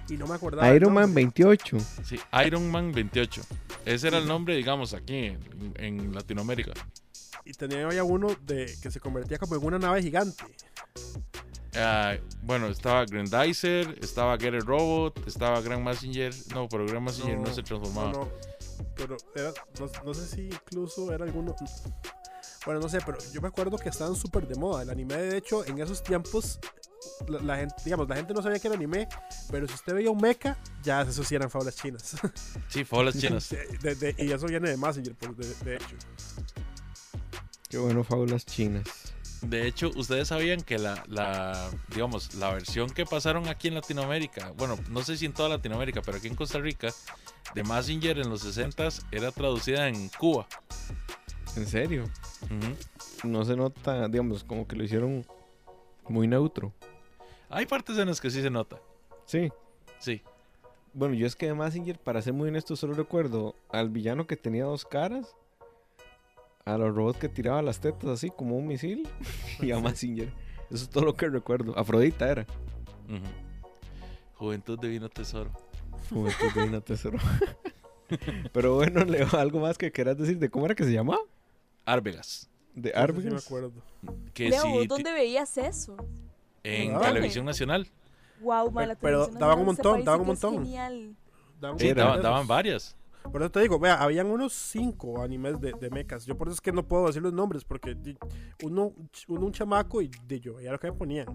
[0.10, 0.74] Y no me acordaba.
[0.74, 1.24] Iron Man nombre.
[1.24, 1.78] 28.
[2.04, 3.42] Sí, Iron Man 28.
[3.86, 6.72] Ese era el nombre, digamos, aquí en, en Latinoamérica.
[7.46, 10.44] Y tenía había uno de que se convertía como en una nave gigante.
[11.78, 16.34] Ah, bueno, estaba Grandizer, estaba Get Robot, estaba Grand Messenger.
[16.54, 18.12] No, pero Grand Messenger no, se transformaba.
[18.14, 18.32] No, no,
[18.96, 21.54] pero era, no, no sé si incluso era alguno.
[22.66, 24.82] Bueno, no sé, pero yo me acuerdo que estaban súper de moda.
[24.84, 26.60] El anime, de hecho, en esos tiempos,
[27.28, 29.08] la, la gente, digamos, la gente no sabía que era anime,
[29.52, 32.16] pero si usted veía un mecha, ya eso sí eran faulas chinas.
[32.70, 33.50] Sí, fue las chinas.
[33.82, 35.96] De- de- y eso viene de Messenger, por, de, de hecho.
[37.70, 39.14] Qué bueno, fábulas chinas.
[39.42, 44.52] De hecho, ustedes sabían que la, la, digamos, la versión que pasaron aquí en Latinoamérica,
[44.58, 46.90] bueno, no sé si en toda Latinoamérica, pero aquí en Costa Rica,
[47.54, 50.48] de Messenger en los 60 era traducida en Cuba.
[51.56, 52.06] ¿En serio?
[53.24, 55.26] No se nota, digamos, como que lo hicieron
[56.08, 56.74] muy neutro.
[57.50, 58.78] Hay partes en las que sí se nota.
[59.26, 59.52] Sí.
[60.00, 60.22] Sí.
[60.94, 64.38] Bueno, yo es que de Massinger, para ser muy honesto, solo recuerdo al villano que
[64.38, 65.36] tenía dos caras,
[66.68, 69.08] a los robots que tiraba las tetas así como un misil
[69.62, 70.34] y a Massinger.
[70.72, 71.78] Eso es todo lo que recuerdo.
[71.78, 72.42] Afrodita era.
[73.08, 73.22] Ujú.
[74.34, 75.52] Juventud Divino Tesoro.
[76.10, 77.20] Juventud Divina Tesoro.
[78.52, 81.20] Pero bueno, Leo, algo más que quieras decir de cómo era que se llamaba?
[81.86, 82.50] Arvegas.
[82.74, 83.72] De Eso sí me acuerdo.
[84.34, 85.96] Que Leo, si ¿vos ti- ¿dónde veías eso?
[86.64, 87.00] en Ah.
[87.02, 87.88] televisión nacional.
[88.42, 90.54] Wow, Pero- la pero televisión daban un montón, daban un montón.
[90.64, 91.16] Genial.
[91.62, 92.96] Daban Sí, daban varias.
[93.32, 96.26] Por eso te digo, vea, habían unos cinco animes de, de mechas.
[96.26, 97.96] Yo por eso es que no puedo decir los nombres, porque
[98.64, 98.94] uno,
[99.28, 101.28] uno un chamaco y de yo veía lo que me ponían.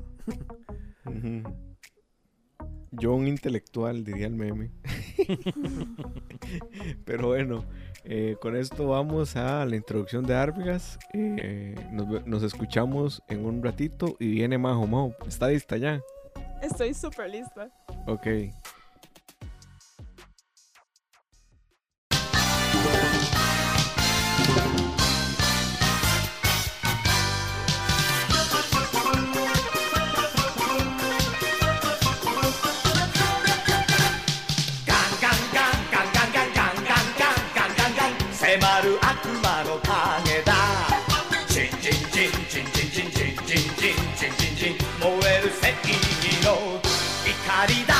[2.92, 4.72] Yo un intelectual, diría el meme.
[7.04, 7.64] Pero bueno,
[8.04, 10.98] eh, con esto vamos a la introducción de Arvigas.
[11.12, 14.86] Eh, nos, nos escuchamos en un ratito y viene Majo.
[14.86, 16.00] Majo, ¿está lista ya?
[16.62, 17.70] Estoy súper lista.
[18.06, 18.79] Ok.「
[38.50, 40.52] 迫る悪魔の影だ。
[41.46, 47.94] チンチンチンチンチンチンチンチンチンチンチンチン燃える正義の怒りだ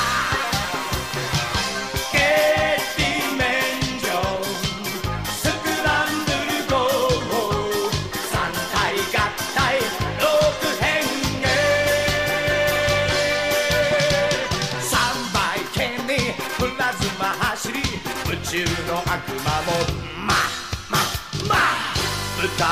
[18.27, 20.10] 宇宙の悪魔も
[22.61, 22.63] つ」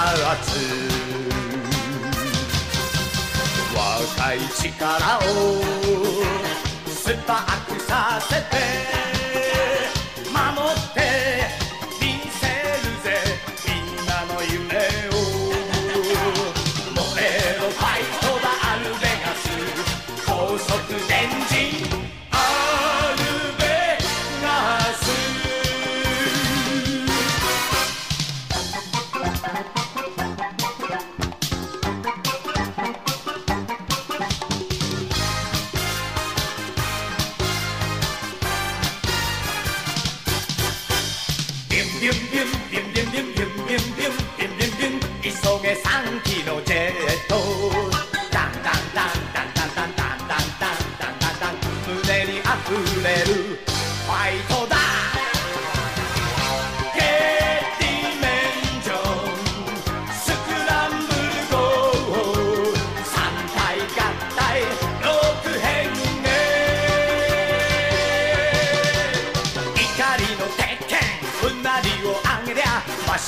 [3.75, 5.21] 「若い力を
[6.87, 8.59] スパークさせて」「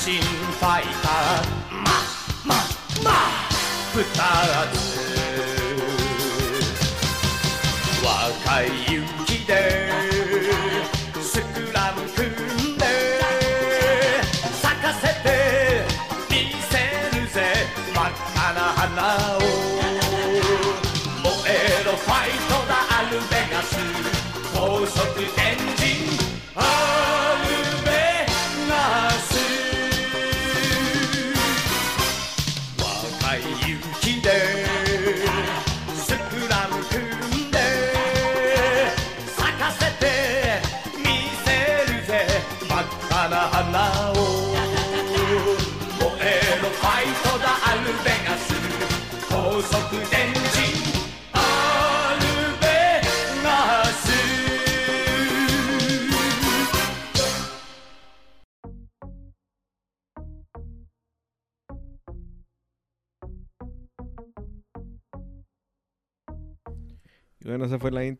[0.01, 0.19] 心
[0.59, 1.60] 配か
[8.03, 9.80] 若い勇気で。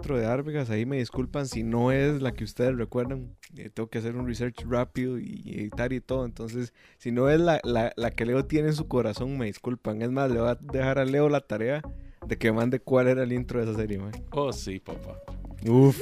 [0.01, 0.69] de Árvegas.
[0.69, 3.35] Ahí me disculpan si no es la que ustedes recuerdan.
[3.55, 6.25] Eh, tengo que hacer un research rápido y editar y todo.
[6.25, 10.01] Entonces, si no es la, la, la, que Leo tiene en su corazón, me disculpan.
[10.01, 11.81] Es más, le voy a dejar a Leo la tarea
[12.25, 14.11] de que mande cuál era el intro de esa serie, man.
[14.31, 15.19] Oh, sí, papá.
[15.67, 15.99] Uf,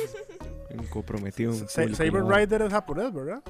[0.71, 1.51] un comprometido.
[1.51, 3.43] Un Saber Rider es japonés, ¿verdad?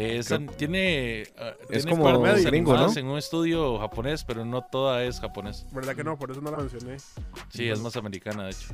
[0.00, 2.96] Eh, ah, es, tiene, uh, es como gringo, ¿no?
[2.96, 5.66] en un estudio japonés, pero no toda es japonés.
[5.72, 6.16] ¿Verdad que no?
[6.16, 6.98] Por eso no la mencioné.
[7.48, 8.68] Sí, es más americana, de hecho.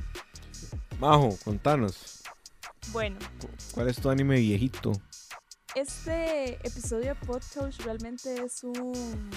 [0.99, 2.23] Majo, contanos.
[2.93, 3.19] Bueno,
[3.73, 4.93] ¿Cuál es tu anime viejito?
[5.75, 9.29] este episodio de Podcast realmente es un,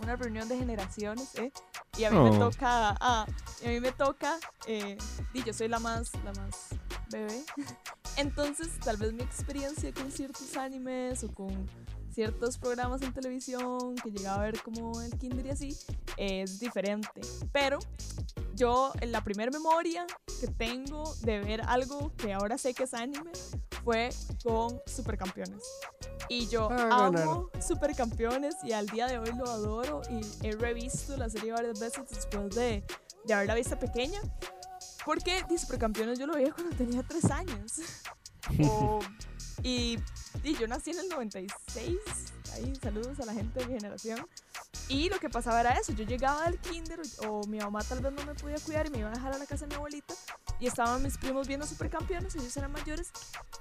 [0.00, 1.52] una reunión de generaciones, ¿eh?
[1.98, 2.50] Y a mí me Oh.
[2.50, 3.26] toca, ah,
[3.62, 4.96] y a mí me toca, eh,
[5.34, 6.68] y yo soy la más, la más
[7.10, 7.44] bebé.
[8.16, 11.68] Entonces, tal vez mi experiencia con ciertos animes o con
[12.18, 15.78] ciertos programas en televisión que llegaba a ver como el Kinder y así,
[16.16, 17.20] es diferente.
[17.52, 17.78] Pero
[18.56, 20.04] yo, en la primera memoria
[20.40, 23.30] que tengo de ver algo que ahora sé que es anime
[23.84, 24.10] fue
[24.42, 25.62] con Supercampeones.
[26.28, 31.16] Y yo Ah, amo Supercampeones y al día de hoy lo adoro y he revisto
[31.16, 32.82] la serie varias veces después de,
[33.26, 34.20] de haberla visto pequeña.
[35.04, 37.74] Porque Supercampeones yo lo veía cuando tenía tres años.
[38.70, 38.98] O-
[39.62, 39.98] y,
[40.42, 41.98] y yo nací en el 96.
[42.54, 44.26] Ahí, saludos a la gente de mi generación.
[44.88, 48.00] Y lo que pasaba era eso, yo llegaba del kinder o, o mi mamá tal
[48.00, 49.74] vez no me podía cuidar y me iba a dejar a la casa de mi
[49.74, 50.14] abuelita
[50.60, 53.10] y estaban mis primos viendo supercampeones, ellos eran mayores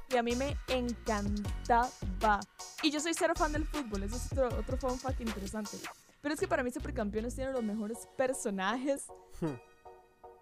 [0.10, 2.40] y a mí me encantaba.
[2.82, 5.78] Y yo soy cero fan del fútbol, eso es otro, otro fun fact interesante.
[6.22, 9.06] Pero es que para mí supercampeones tienen los mejores personajes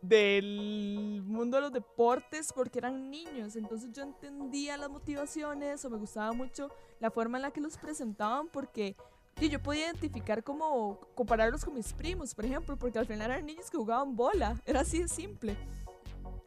[0.08, 5.98] del mundo de los deportes porque eran niños, entonces yo entendía las motivaciones o me
[5.98, 8.96] gustaba mucho la forma en la que los presentaban porque
[9.39, 13.46] y yo podía identificar como compararlos con mis primos, por ejemplo, porque al final eran
[13.46, 15.58] niños que jugaban bola, era así de simple.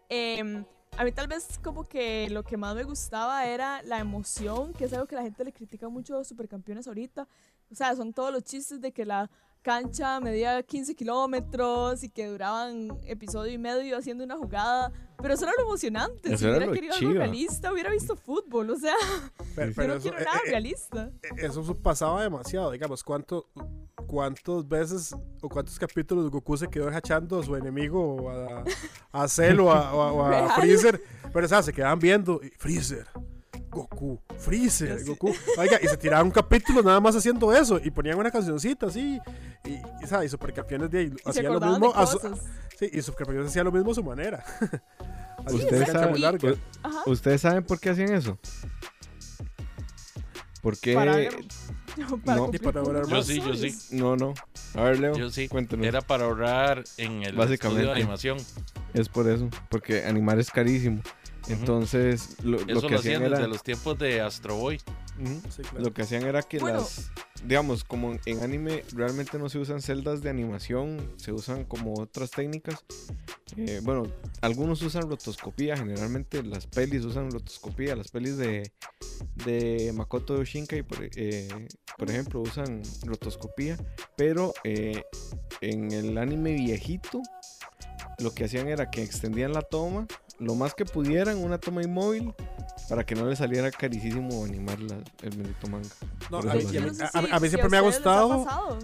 [0.08, 0.64] Em,
[0.96, 4.86] a mí tal vez como que lo que más me gustaba era la emoción, que
[4.86, 7.28] es algo que la gente le critica mucho a supercampeones ahorita.
[7.70, 9.30] O sea, son todos los chistes de que la
[9.68, 14.90] cancha medía 15 kilómetros y que duraban episodio y medio haciendo una jugada.
[15.20, 16.28] Pero eso era lo emocionante.
[16.30, 17.24] Eso si era hubiera querido algo chiva.
[17.24, 18.70] realista, hubiera visto fútbol.
[18.70, 18.94] O sea,
[19.54, 21.10] Pero, yo pero no eso, quiero eh, nada eh, realista.
[21.36, 23.46] eso su- pasaba demasiado, digamos, ¿cuánto,
[24.06, 28.64] ¿cuántas veces o cuántos capítulos Goku se quedó hachando a su enemigo, a,
[29.12, 30.48] a Cell o a, o a- o a.
[30.56, 31.02] Freezer?
[31.30, 33.06] Pero, o sea, se quedaban viendo, y, Freezer,
[33.82, 35.04] Goku, Freezer.
[35.04, 35.32] Goku.
[35.56, 39.20] Oiga, y se tiraban un capítulo nada más haciendo eso, y ponían una cancioncita así,
[39.64, 39.70] y,
[40.02, 40.26] y, ¿sabes?
[40.26, 41.92] y Supercampeones de ahí hacían lo mismo.
[41.94, 42.18] a su-
[42.78, 44.44] sí, y Supercampeones hacían lo mismo a su manera.
[45.52, 46.54] Ustedes saben- muy larga.
[46.82, 47.02] Ajá.
[47.06, 48.38] ¿Ustedes saben por qué hacían eso?
[50.60, 50.94] Porque...
[50.94, 51.12] Para,
[52.24, 52.50] para no.
[52.50, 53.10] Para los más.
[53.10, 53.76] Yo sí, yo sí.
[53.96, 54.34] No, no.
[54.74, 55.14] A ver, Leo.
[55.16, 55.48] Yo sí.
[55.48, 55.86] Cuéntanos.
[55.86, 57.54] Era para ahorrar en el Básicamente.
[57.82, 58.38] estudio de animación.
[58.94, 59.48] Es por eso.
[59.70, 61.00] Porque animar es carísimo.
[61.48, 63.36] Entonces, lo, lo Eso que lo hacían hacían era...
[63.38, 64.80] desde los tiempos de Astro Boy.
[65.20, 65.40] Ujú.
[65.50, 65.80] Sí, claro.
[65.80, 66.78] Lo que hacían era que Bueno.
[66.80, 67.10] las,
[67.44, 71.94] digamos, como en- en anime realmente no se usan celdas de animación, se usan como
[72.00, 72.84] otras técnicas.
[73.56, 74.04] Eh, bueno,
[74.42, 78.70] algunos usan rotoscopía, generalmente las pelis usan rotoscopía, las pelis de,
[79.44, 81.48] de Makoto Shinkai, por, eh,
[81.96, 83.76] por ejemplo, usan rotoscopía,
[84.16, 85.02] pero eh,
[85.60, 87.20] en el anime viejito
[88.18, 90.06] lo que hacían era que extendían la toma
[90.38, 92.32] lo más que pudieran, una toma inmóvil,
[92.88, 95.88] para que no le saliera carísimo animar la- el bendito manga.
[96.30, 98.44] No, a, mí, a mí- a- si- a mí si siempre me ha gustado.
[98.44, 98.78] pasado.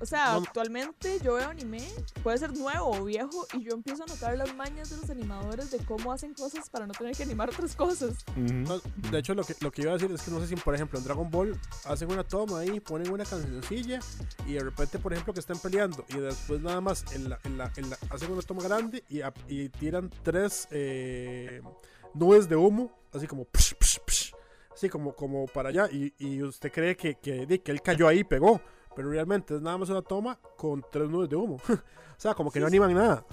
[0.00, 1.82] O sea, No, actualmente yo veo anime,
[2.22, 5.72] puede ser nuevo o viejo, y yo empiezo a notar las mañas de los animadores
[5.72, 8.14] de cómo hacen cosas para no tener que animar otras cosas.
[8.36, 8.80] No,
[9.10, 10.74] de hecho, lo que, lo que iba a decir es que no sé si, por
[10.74, 13.98] ejemplo, en Dragon Ball hacen una toma ahí, ponen una cancioncilla
[14.46, 17.58] y de repente, por ejemplo, que están peleando y después nada más en la, en
[17.58, 20.87] la- en la- hacen una toma grande y, y tiran tres eh,
[22.14, 24.34] nubes de humo, así como psh, psh, psh,
[24.72, 28.20] así como, como para allá y, y usted cree que, que, que él cayó ahí
[28.20, 28.60] y pegó,
[28.94, 31.56] pero realmente es nada más una toma con tres nubes de humo.
[31.68, 33.24] o sea, como que no animan nada.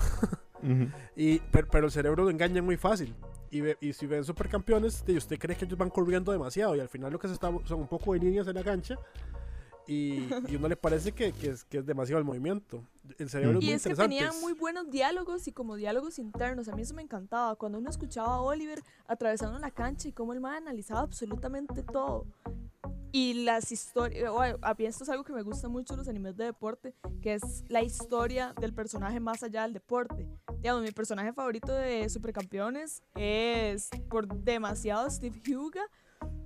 [0.61, 0.87] Ujú.
[1.15, 3.15] Y, pero, pero el cerebro lo engaña muy fácil.
[3.51, 6.75] Y, ve- y si ven supercampeones, usted cree que ellos van corriendo demasiado.
[6.75, 8.95] Y al final lo que se está son un poco de líneas en la cancha.
[9.87, 12.83] Y, y uno le parece que, que es, que es demasiado el movimiento.
[13.17, 16.67] El cerebro es Y muy es que tenían muy buenos diálogos y como diálogos internos.
[16.67, 17.55] A mí eso me encantaba.
[17.55, 22.25] Cuando uno escuchaba a Oliver atravesando la cancha y cómo el man analizaba absolutamente todo.
[23.11, 24.29] Y las historias.
[24.29, 26.93] Bueno, a mí esto es algo que me gusta mucho de los animes de deporte,
[27.21, 30.27] que es la historia del personaje más allá del deporte.
[30.57, 35.83] Digamos, mi personaje favorito de Supercampeones es por demasiado Steve Huga,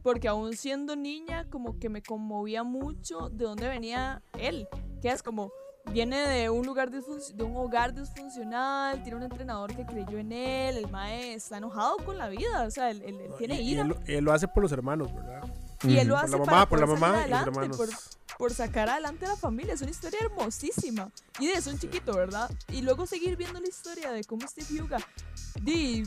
[0.04, 4.68] porque aún siendo niña, como que me conmovía mucho de dónde venía él,
[5.02, 5.52] que es como
[5.92, 10.78] viene de un lugar de un hogar disfuncional, tiene un entrenador que creyó en él,
[10.78, 13.72] el mae está enojado con la vida, o sea, él, él- él tiene y, y
[13.72, 13.82] ira.
[13.84, 15.42] él, él lo hace por los hermanos, ¿verdad?
[15.84, 16.22] Y él lo Ujú.
[16.22, 17.78] Por hace la mamá, por la mamá salir y los adelante, hermanos.
[17.78, 19.74] por, por sacar adelante a la familia.
[19.74, 21.10] Es una historia hermosísima.
[21.40, 22.52] Y de eso un chiquito, ¿verdad?
[22.70, 24.98] Y luego seguir viendo la historia de cómo Steve Yuga,
[25.62, 26.04] di,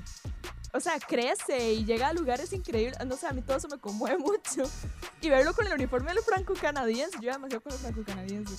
[0.74, 2.96] o sea, crece y llega a lugares increíbles.
[3.06, 4.62] No sé, a mí todo eso me conmueve mucho.
[5.20, 8.54] Y verlo con el uniforme del franco-canadiense, yo demasiado con el franco-canadiense.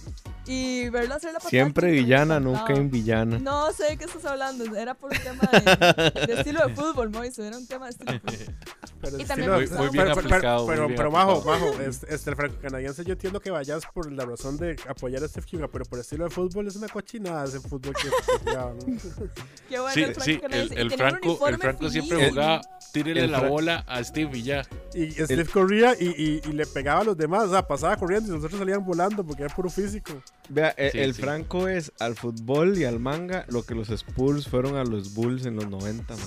[0.46, 3.40] Y verlo hacer la patada Siempre villana, nunca en villana.
[3.40, 7.10] No sé de qué estás hablando, era por un tema de, de estilo de fútbol,
[7.10, 8.56] Moise, era un tema de estilo de fútbol.
[9.04, 11.32] Pero Y el también gustaba Muy bien pero, pero- aplicado, Pero, muy bien pero, Majo,
[11.32, 11.60] aplicado.
[11.74, 15.28] Majo, este, este, el franco-canadiense yo entiendo que vayas por la razón de apoyar a
[15.28, 18.10] Steve Huga, pero por estilo de fútbol es una cochinada ese fútbol que
[18.46, 18.78] jugaban.
[19.70, 20.74] Qué bueno Sí, el sí, franco-canadiense.
[20.76, 22.62] el, el Franco, el Franco siempre jugaba,
[22.94, 24.64] tírele el la bola a Steve y ya.
[24.94, 28.30] Y Steve corría y, y- y le pegaba a los demás, o sea, pasaba corriendo
[28.30, 30.14] y los otros salían volando porque era puro físico.
[30.48, 31.22] Vea, e- Sí, el sí.
[31.22, 35.46] Franco es al fútbol y al manga lo que los Spurs fueron a los Bulls
[35.46, 36.24] en los 90, man.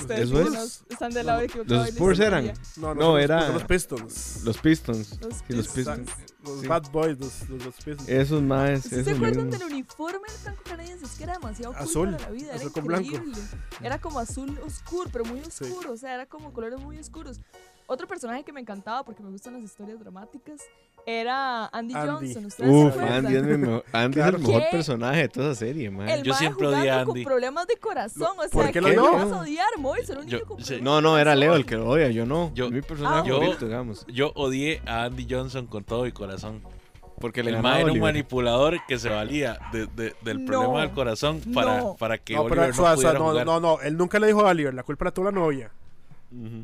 [0.00, 0.52] Ustedes Eso sí, es-
[0.88, 1.80] no, están del lado equivocado.
[1.80, 2.52] Los Spurs eran.
[2.76, 4.40] No, No, los- era- son los Pistons.
[4.44, 5.20] los Pistons.
[5.20, 6.08] Los Sí, los Pistons.
[6.44, 6.66] Los sí.
[6.66, 8.08] Bad Boys, los, los, los Pistons.
[8.08, 9.58] Esos más, ¿Sí ¿Se acuerdan mismos.
[9.58, 11.04] del uniforme del franco-canadiense?
[11.04, 13.10] Es que era demasiado cool Azul, para la vida, era azul con blanco.
[13.82, 15.64] Era como azul oscuro, pero muy Sí.
[15.64, 17.40] oscuro, o sea, era como colores muy oscuros.
[17.86, 20.60] Otro personaje que me encantaba porque me gustan las historias dramáticas
[21.06, 22.08] era Andy, Andy.
[22.34, 22.44] Johnson.
[22.46, 23.00] ¿Ustedes Uf, se?
[23.00, 24.68] Andy es, mejor- Andy es el mejor ¿Qué?
[24.70, 26.08] personaje de toda esa serie, man.
[26.08, 27.06] El Yo siempre odié a Andy.
[27.06, 29.12] con problemas de corazón, o ¿por sea, qué ¿qué lo le odió?
[29.12, 30.08] vas a odiar, Mois?
[30.10, 32.52] Era un Yo- niño con No, no, era Leo el que lo odia, yo no.
[32.54, 34.06] Yo- mi personaje Ah, yo- favorito, digamos.
[34.08, 36.62] Yo odié a Andy Johnson con todo mi corazón.
[37.20, 40.46] Porque El mae era un manipulador que se valía de- de- del No.
[40.46, 41.96] problema del corazón para, No.
[41.96, 43.60] para que No, pero Oliver no suave, suave, pudiera no, jugar.
[43.62, 45.72] no, no, él nunca le dijo a Oliver, la culpa la tuvo la novia.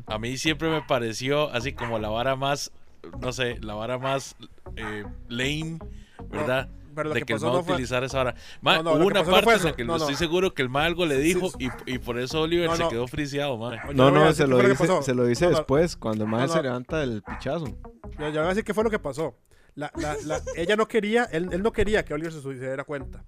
[0.07, 2.71] A mí siempre me pareció así como la vara más,
[3.19, 4.35] no sé, la vara más
[4.75, 5.79] eh, lame,
[6.29, 6.69] ¿verdad?
[6.95, 8.35] pero lo de que que el no fue- utilizara esa vara.
[8.61, 10.17] Ma, No, no, hubo una no parte en la que No, estoy no.
[10.17, 11.69] seguro que el mae algo le Sí, dijo sí.
[11.85, 12.89] y, y por eso Oliver No, se no.
[12.89, 13.57] quedó friseado.
[13.57, 16.37] Yo No, no, se lo, dice, se lo dice No, no, después, cuando el No,
[16.37, 16.47] no.
[16.47, 17.65] se levanta del pichazo.
[18.17, 19.35] Ya, ya voy a decir qué fue lo que pasó.
[19.75, 22.83] La, la, la- ella no quería, él, él no quería que Oliver se, se diera
[22.85, 23.23] cuenta.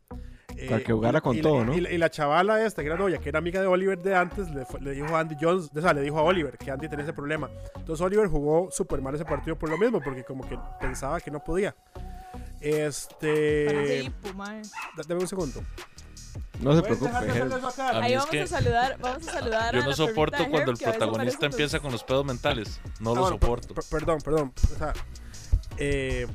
[0.56, 1.74] Eh, Para que jugara con y todo, ¿no?
[1.76, 4.16] Y, la- y la chavala esta, que era novia, que era amiga de Oliver de
[4.16, 6.88] antes, le, le dijo a Andy Jones, o sea, le dijo a Oliver que Andy
[6.90, 7.50] tenía ese problema.
[7.76, 11.30] Entonces Oliver jugó súper mal ese partido por lo mismo, porque como que pensaba que
[11.30, 11.76] no podía.
[12.62, 14.12] Este...
[15.08, 15.62] Dame un segundo.
[16.60, 17.82] No se ¿Puedes dejar de preocupe.
[17.82, 21.92] Ahí vamos a saludar, vamos a saludar Yo no soporto cuando el protagonista empieza con
[21.92, 22.80] los pedos mentales.
[23.00, 23.74] No Ah, lo soporto.
[23.76, 24.54] per- perdón, perdón.
[24.74, 24.94] O sea,
[25.78, 26.28] eh,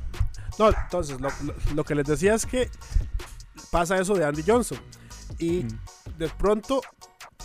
[0.59, 2.69] no, entonces, lo, lo- lo que les decía es que
[3.71, 4.77] pasa eso de Andy Johnson.
[5.39, 6.17] Y Mm.
[6.17, 6.81] de pronto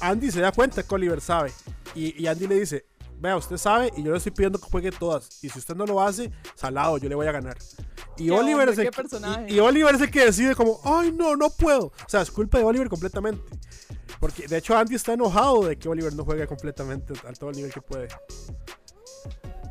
[0.01, 1.53] Andy se da cuenta que Oliver sabe.
[1.94, 2.86] Y, y Andy le dice,
[3.18, 5.42] vea, usted sabe y yo le estoy pidiendo que juegue todas.
[5.42, 7.57] Y si usted no lo hace, salado, yo le voy a ganar.
[8.18, 8.90] Y Oliver, hombre,
[9.46, 11.86] el y Oliver es el que decide como, ay no, no puedo.
[11.86, 13.42] O sea, es culpa de Oliver completamente.
[14.20, 17.57] Porque de hecho Andy está enojado de que Oliver no juegue completamente al todo el
[17.57, 18.09] nivel que puede.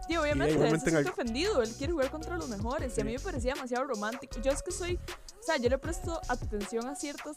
[0.09, 2.97] Y obviamente, él se siente ofendido, él quiere jugar contra los mejores.
[2.97, 4.39] Y a mí me parecía demasiado romántico.
[4.41, 7.35] Yo es que soy, o sea, yo le presto atención a ciertas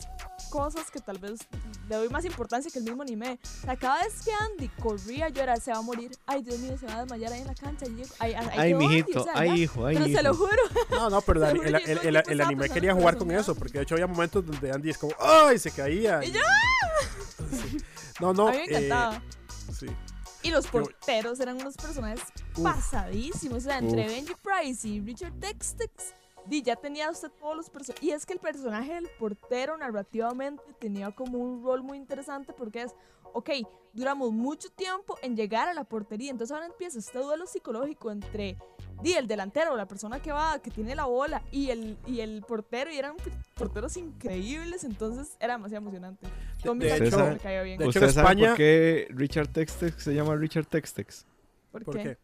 [0.51, 1.41] cosas que tal vez
[1.89, 3.41] le doy más importancia que el mismo anime.
[3.62, 6.12] O sea, cada vez que Andy corría, yo era, se va a morir.
[6.27, 7.87] Ay, Dios mío, se va a desmayar ahí en la cancha.
[7.87, 10.47] Y, ay, ay, Ay, mijito, o sea, ay, hijo, ay, Pero se lo hijo.
[10.47, 10.62] juro.
[10.91, 13.95] No, no, pero el, el- el- el anime quería jugar con eso, porque de hecho
[13.97, 15.59] había momentos donde Andy es como, ¡ay!
[15.59, 16.21] Se caía.
[16.25, 16.41] Y yo,
[17.51, 17.79] Sí.
[18.21, 18.49] No, no.
[18.49, 19.23] a mí me eh, encantaba.
[19.73, 19.87] sí.
[20.43, 22.20] Y los porteros eran unos personajes
[22.57, 22.62] Uf.
[22.62, 23.59] pasadísimos.
[23.59, 24.12] O sea, entre Uf.
[24.12, 26.14] Benji Price y Richard Textex,
[26.47, 28.03] di, ya tenía usted todos los personajes.
[28.03, 32.82] Y es que el personaje del portero narrativamente tenía como un rol muy interesante porque
[32.82, 32.95] es,
[33.32, 33.51] ok,
[33.93, 36.30] duramos mucho tiempo en llegar a la portería.
[36.30, 38.57] Entonces ahora empieza este duelo psicológico entre
[39.03, 42.43] di, el delantero, la persona que va, que tiene la bola, y el, y el
[42.43, 42.91] portero.
[42.93, 43.16] Y eran
[43.55, 44.84] porteros increíbles.
[44.84, 46.26] Entonces era demasiado emocionante.
[46.62, 47.78] Tommy de hecho- me caía bien.
[47.78, 51.24] de hecho, ¿Usted en sabe España- por qué Richard Textex se llama Richard Textex?
[51.72, 52.03] ¿Por ¿Por qué?
[52.03, 52.18] qué?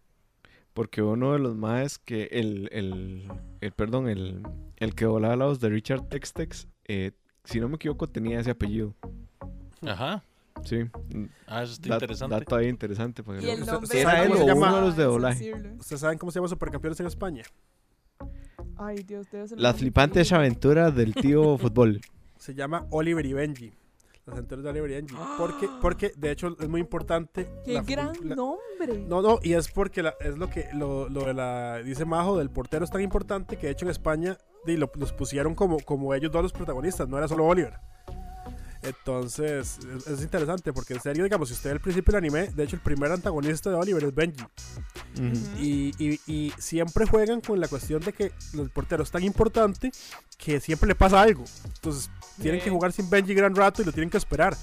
[0.76, 3.26] Porque uno de los más que el, el,
[3.62, 4.42] el perdón, el,
[4.76, 7.12] el que volaba la voz de Richard Textex, eh,
[7.44, 8.94] si no me equivoco, tenía ese apellido.
[9.80, 10.22] Ajá.
[10.64, 10.84] Sí.
[11.46, 12.34] Ah, eso está Da- interesante.
[12.36, 13.22] Dato ahí interesante.
[13.22, 15.52] porque Y el no- nombre ¿Era él o era uno de los de doblaje?
[15.78, 17.42] ¿Ustedes saben cómo se llama Supercampeones en España?
[18.76, 22.00] Ay, Dios, debe ser Las flipantes aventuras del tío fútbol.
[22.38, 23.72] Se llama Oliver y Benji.
[24.26, 25.14] Las aventuras de Oliver y Benji.
[25.38, 27.48] Porque, porque de hecho, es muy importante.
[27.64, 28.98] ¡Qué la- gran la- nombre!
[29.08, 32.36] No, no, y es porque la- es lo que lo, lo de la dice Majo
[32.36, 36.12] del portero es tan importante que de hecho en España lo- los pusieron como, como
[36.12, 37.74] ellos dos los protagonistas, no era solo Oliver.
[38.82, 42.48] Entonces, es, es interesante porque en serio, digamos, si usted ve el principio del anime,
[42.54, 44.44] de hecho el primer antagonista de Oliver es Benji.
[45.60, 49.90] Y, y- y siempre juegan con la cuestión de que el portero es tan importante
[50.36, 51.44] que siempre le pasa algo.
[51.64, 52.10] Entonces,
[52.40, 54.56] tienen que jugar sin Benji gran rato y lo tienen que esperar.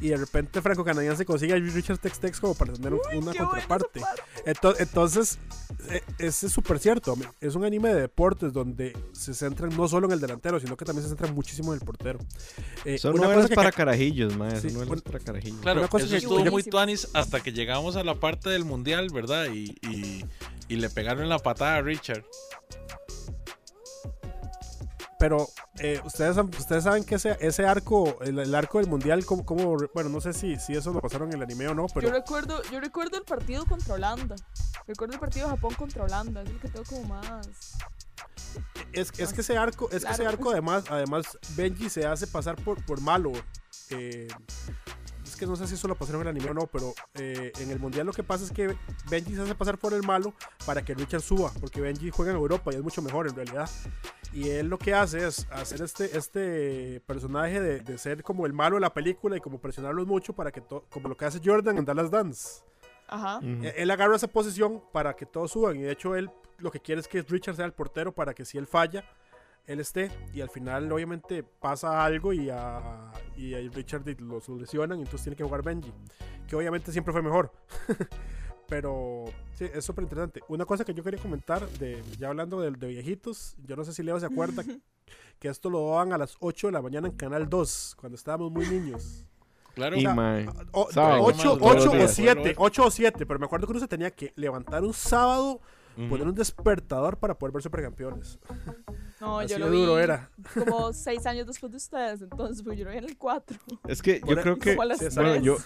[0.00, 3.32] Y de repente Franco Canadiense consigue a Richard Tex Tex como para tener un- una
[3.32, 4.00] contraparte.
[4.76, 5.38] Entonces,
[6.18, 7.16] ese es súper cierto.
[7.40, 10.84] Es un anime de deportes donde se centran no solo en el delantero, sino que
[10.84, 12.18] también se centran muchísimo en el portero.
[12.84, 14.60] Eh, Son una cosa que para ca- carajillos, mae.
[14.60, 15.60] Sí, son bueno, para carajillos.
[15.60, 18.64] Claro, Una cosa eso que- estuvo muy tuanis hasta que llegamos a la parte del
[18.64, 19.46] mundial, ¿verdad?
[19.52, 20.24] Y, y,
[20.68, 22.24] y le pegaron la patada a Richard.
[25.18, 25.48] Pero
[25.78, 29.76] eh, ustedes, ustedes saben que ese, ese arco, el, el arco del mundial, como, como-
[29.94, 32.12] bueno, no sé si, si eso lo pasaron en el anime o no, pero Yo
[32.14, 34.36] recuerdo, yo recuerdo el partido contra Holanda.
[34.86, 36.42] Recuerdo el partido de Japón contra Holanda.
[36.42, 37.48] Es el que tengo como más.
[38.92, 42.56] es, es que ese arco, es que ese arco además, además Benji se hace pasar
[42.56, 43.32] por, por malo.
[43.90, 44.28] eh,
[45.24, 47.50] es que no sé si eso lo pasaron en el anime o no, pero eh,
[47.58, 48.76] en el mundial lo que pasa es que
[49.10, 50.32] Benji se hace pasar por el malo
[50.66, 53.68] para que Richard suba, porque Benji juega en Europa y es mucho mejor en realidad.
[54.34, 58.52] Y él lo que hace es hacer este, este personaje de, de ser como el
[58.52, 61.40] malo de la película y como presionarlos mucho para que todo, como lo que hace
[61.42, 62.64] Jordan en Dallas Dance.
[63.06, 63.38] Ajá.
[63.38, 63.64] Ujú.
[63.64, 66.80] Eh, Él agarra esa posición para que todos suban y de hecho él lo que
[66.80, 69.04] quiere es que Richard sea el portero para que si él falla,
[69.66, 74.98] él esté y al final obviamente pasa algo y a, y a Richard lo solucionan
[74.98, 75.92] y entonces tiene que jugar Benji,
[76.48, 77.52] que obviamente siempre fue mejor.
[78.74, 80.40] Pero sí, es súper interesante.
[80.48, 83.92] Una cosa que yo quería comentar, de, ya hablando de, de viejitos, yo no sé
[83.92, 84.64] si Leo se acuerda
[85.38, 88.50] que esto lo daban a las 8 de la mañana en Canal 2, cuando estábamos
[88.50, 89.24] muy niños.
[89.76, 89.94] Claro.
[89.96, 92.14] Y, o sea, mae, O- Sábado, ocho, todos los ocho o días.
[92.14, 95.60] 7, 8 o 7, pero me acuerdo que uno se tenía que levantar un sábado,
[95.96, 96.08] Ujú.
[96.08, 98.40] poner un despertador para poder ver Supercampeones.
[99.20, 100.28] No, Así yo lo vi duro era.
[100.52, 102.20] como seis años después de ustedes.
[102.20, 103.56] Entonces, pues yo lo vi en el 4.
[103.88, 104.70] es que yo Por- creo que...
[104.72, 105.56] Como a las sí, Bueno, yo,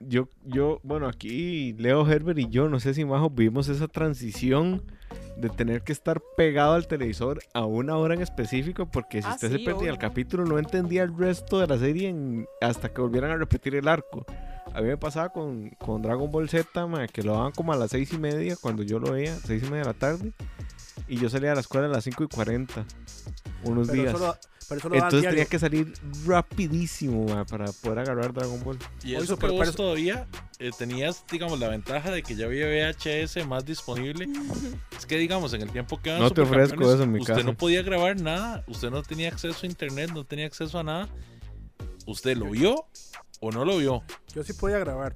[0.00, 4.82] yo, yo, bueno, aquí Leo Herbert y yo, no sé si Majo, vimos esa transición
[5.36, 9.32] de tener que estar pegado al televisor a una hora en específico, porque si Ah,
[9.34, 12.88] usted sí, se perdía el capítulo, no entendía el resto de la serie en- hasta
[12.88, 14.24] que volvieran a repetir el arco.
[14.74, 16.68] A mí me pasaba con, con Dragon Ball Z,
[17.12, 19.66] que lo daban como a las seis y media, cuando yo lo veía, seis y
[19.66, 20.32] media de la tarde,
[21.08, 22.84] y yo salía de la escuela a las cinco y cuarenta,
[23.62, 24.40] unos Pero días.
[24.68, 25.36] Pero eso lo Entonces diario.
[25.38, 25.92] tenía que salir
[26.26, 28.78] rapidísimo para poder agarrar Dragon Ball.
[29.04, 30.26] Y eso super- que pero- vos todavía
[30.58, 34.26] eh, tenías, digamos, la ventaja de que ya había VHS más disponible.
[34.96, 37.46] es que, digamos, en el tiempo que No te ofrezco eso en mi usted casa.
[37.46, 41.08] no podía grabar nada, usted no tenía acceso a internet, no tenía acceso a nada.
[42.06, 42.86] ¿Usted lo vio
[43.40, 44.02] o no lo vio?
[44.34, 45.14] Yo sí podía grabar,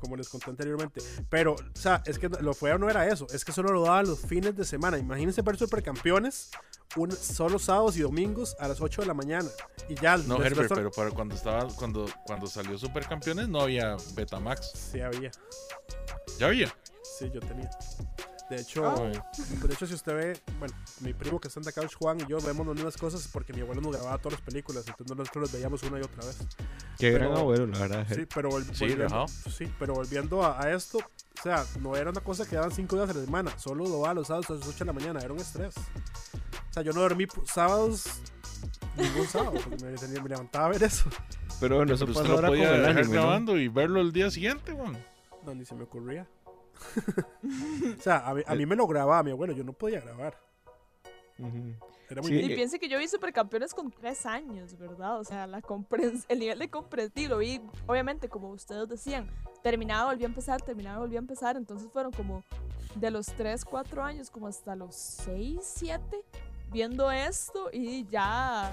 [0.00, 1.00] como les conté anteriormente.
[1.28, 4.06] Pero, o sea, es que lo feo no era eso, es que solo lo daban
[4.06, 4.98] los fines de semana.
[4.98, 6.50] Imagínense ver supercampeones
[6.96, 9.48] un, solo sábados y domingos a las 8 de la mañana.
[9.88, 10.16] Y ya.
[10.16, 14.72] No, Herbert, pero para cuando estaba, cuando, cuando salió Supercampeones no había Betamax.
[14.72, 15.30] Sí, había.
[16.38, 16.74] Ya había.
[17.18, 17.70] Sí, yo tenía.
[18.50, 19.12] De hecho, Ay.
[19.66, 22.26] de hecho, si usted ve, bueno, mi primo que está en The Couch, Juan y
[22.26, 25.42] yo vemos las mismas cosas porque mi abuelo nos grababa todas las películas, entonces nosotros
[25.44, 26.38] las veíamos una y otra vez.
[26.98, 28.06] Qué Pero- gran abuelo, la verdad.
[28.10, 32.10] Sí, pero, vol- Sí, volviendo, sí, pero volviendo a, a esto, o sea, no era
[32.10, 34.54] una cosa que daban cinco días a la semana, solo lo daban los sábados a
[34.54, 35.74] las 8 de la mañana, era un estrés.
[35.76, 38.06] O sea, yo no dormí sábados,
[38.96, 41.04] ningún sábado, porque me, tenía- me levantaba a ver eso.
[41.60, 44.96] Pero bueno, eso Pero usted grabando y verlo el día siguiente, weón.
[45.44, 46.26] No, ni se me ocurría.
[47.98, 50.38] o sea, a mí, a mí me lo grababa mi abuelo, yo no podía grabar.
[52.10, 55.20] Era muy Sí, Y eh, piense que yo vi supercampeones con tres años, ¿verdad?
[55.20, 59.30] O sea, la compren- el nivel de comprensión lo vi, obviamente, como ustedes decían,
[59.62, 61.56] terminaba, volvía a empezar, terminaba, volvía a empezar.
[61.56, 62.42] Entonces fueron como
[62.94, 66.24] de los 3, 4 años, como hasta los 6, 7,
[66.72, 68.70] viendo esto y ya,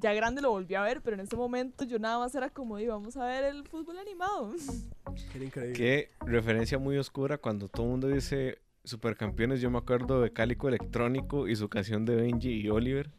[0.00, 2.76] ya grande lo volví a ver, pero en ese momento yo nada más era como,
[2.76, 4.52] "Di, vamos a ver el fútbol animado.
[5.34, 5.72] Era increíble.
[5.76, 9.60] Qué referencia muy oscura cuando todo el mundo dice supercampeones.
[9.60, 13.10] Yo me acuerdo de Cálico Electrónico y su canción de Benji y Oliver.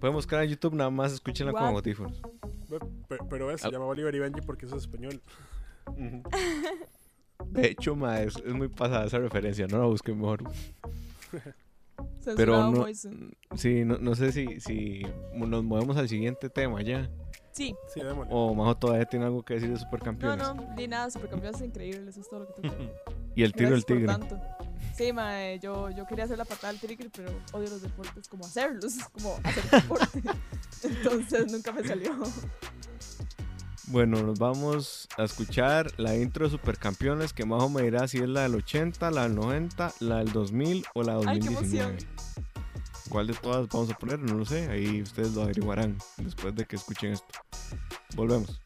[0.00, 1.74] Pueden buscar en YouTube, nada más escúchenla con What?
[1.76, 2.20] audífonos.
[2.68, 5.20] Pe- pe- Pero es, se llama Oliver y Benji porque eso es español.
[7.46, 10.42] De hecho, ma, es, es muy pasada esa referencia, no la busquen mejor.
[12.36, 12.86] Pero no,
[13.56, 15.02] sí, no, no sé si, si
[15.34, 17.08] nos movemos al siguiente tema ya.
[17.52, 18.00] Sí, Sí.
[18.28, 20.54] O Majo todavía tiene algo que decir de no, supercampeones.
[20.54, 22.74] no, ni nada, supercampeones es increíble, eso es todo lo que tengo.
[23.36, 24.06] Y el tiro del tigre.
[24.06, 24.40] tanto.
[24.94, 28.44] Sí, mae, yo, yo quería hacer la patada del tigre, pero odio los deportes, como
[28.46, 30.22] hacerlos, como hacer deporte.
[30.82, 32.12] Entonces nunca me salió.
[33.88, 38.28] Bueno, nos vamos a escuchar la intro de Supercampeones que Majo me dirá si es
[38.28, 41.90] la del 80, la del 90, la del 2000 o la qué 2019.
[41.90, 41.96] emoción.
[43.08, 44.18] ¿Cuál de todas vamos a poner?
[44.18, 47.38] No lo sé, ahí ustedes lo averiguarán después de que escuchen esto.
[48.16, 48.60] Volvemos.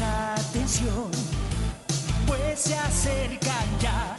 [0.00, 1.10] Atención,
[2.26, 4.16] pues se acercan ya.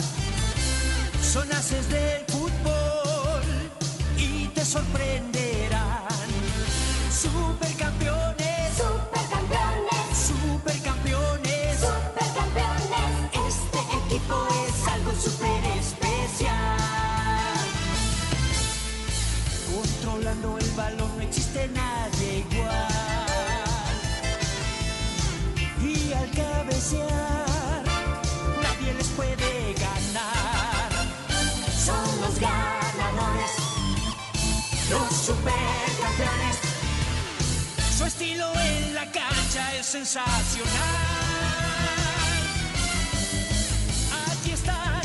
[1.21, 3.41] Son haces del fútbol
[4.17, 5.52] y te sorprenderán.
[35.43, 36.57] Supercampeones.
[37.97, 40.71] Su estilo en la cancha es sensacional.
[44.31, 45.01] Aquí están,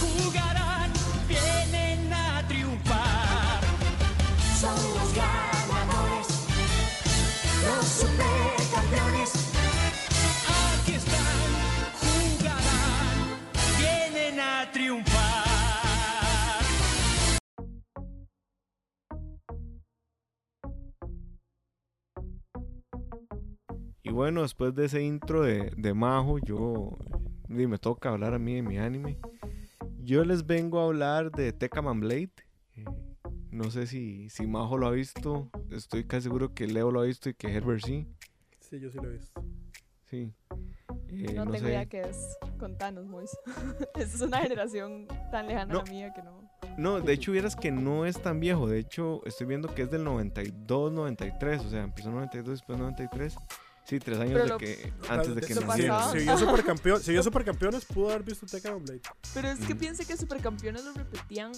[0.00, 0.92] jugarán,
[1.28, 3.60] vienen a triunfar.
[4.60, 5.14] son los
[24.22, 26.96] bueno, después de ese intro de, de Majo, yo
[27.48, 29.18] y me toca hablar a mí de mi anime.
[29.98, 32.30] Yo les vengo a hablar de Tekkaman Blade.
[32.76, 32.84] Eh,
[33.50, 35.50] no sé si, si Majo lo ha visto.
[35.72, 38.06] Estoy casi seguro que Leo lo ha visto y que Herbert sí.
[38.60, 39.42] Sí, yo sí lo he visto.
[40.08, 40.32] Sí.
[41.08, 41.70] Eh, No, no tengo sé.
[41.72, 42.38] idea qué es.
[42.60, 43.36] Contanos, Moise.
[43.96, 45.80] Esa es una generación tan lejana No.
[45.80, 46.48] a la mía que no.
[46.78, 48.68] No, de hecho, vieras que no es tan viejo.
[48.68, 51.64] De hecho, estoy viendo que es del 92, 93.
[51.64, 53.34] O sea, empezó en 92, después 93.
[53.84, 56.10] Sí, tres años Pero de lo- que, antes de que naciera.
[56.12, 59.00] si vio supercampeón, si vio supercampeones, pudo haber visto Tekken Blade.
[59.34, 59.78] Pero es que Mm.
[59.78, 61.50] piense que Supercampeones lo repetían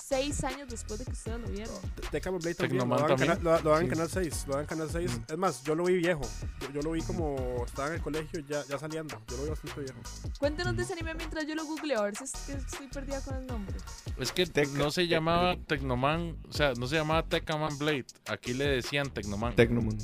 [0.00, 1.74] seis años después de que ustedes lo vieron.
[2.40, 2.88] Blade también.
[2.88, 3.94] Lo daban, en canal, lo, lo daban en Sí.
[3.94, 4.44] Canal 6.
[4.46, 5.10] Lo daban en Canal 6.
[5.10, 5.32] Mm.
[5.32, 6.22] Es más, yo lo vi viejo.
[6.60, 9.20] Yo, yo lo vi como estaba en el colegio ya, ya saliendo.
[9.28, 9.98] Yo lo vi bastante viejo.
[10.38, 13.20] Cuéntenos de ese anime mientras yo lo googleo, a ver si es que estoy perdida
[13.22, 13.76] con el nombre.
[14.18, 18.06] Es que Teca- no se llamaba Tecnoman, o sea, no se llamaba Tecaman Blade.
[18.28, 19.54] Aquí le decían Tecnoman.
[19.56, 19.98] Tecnoman.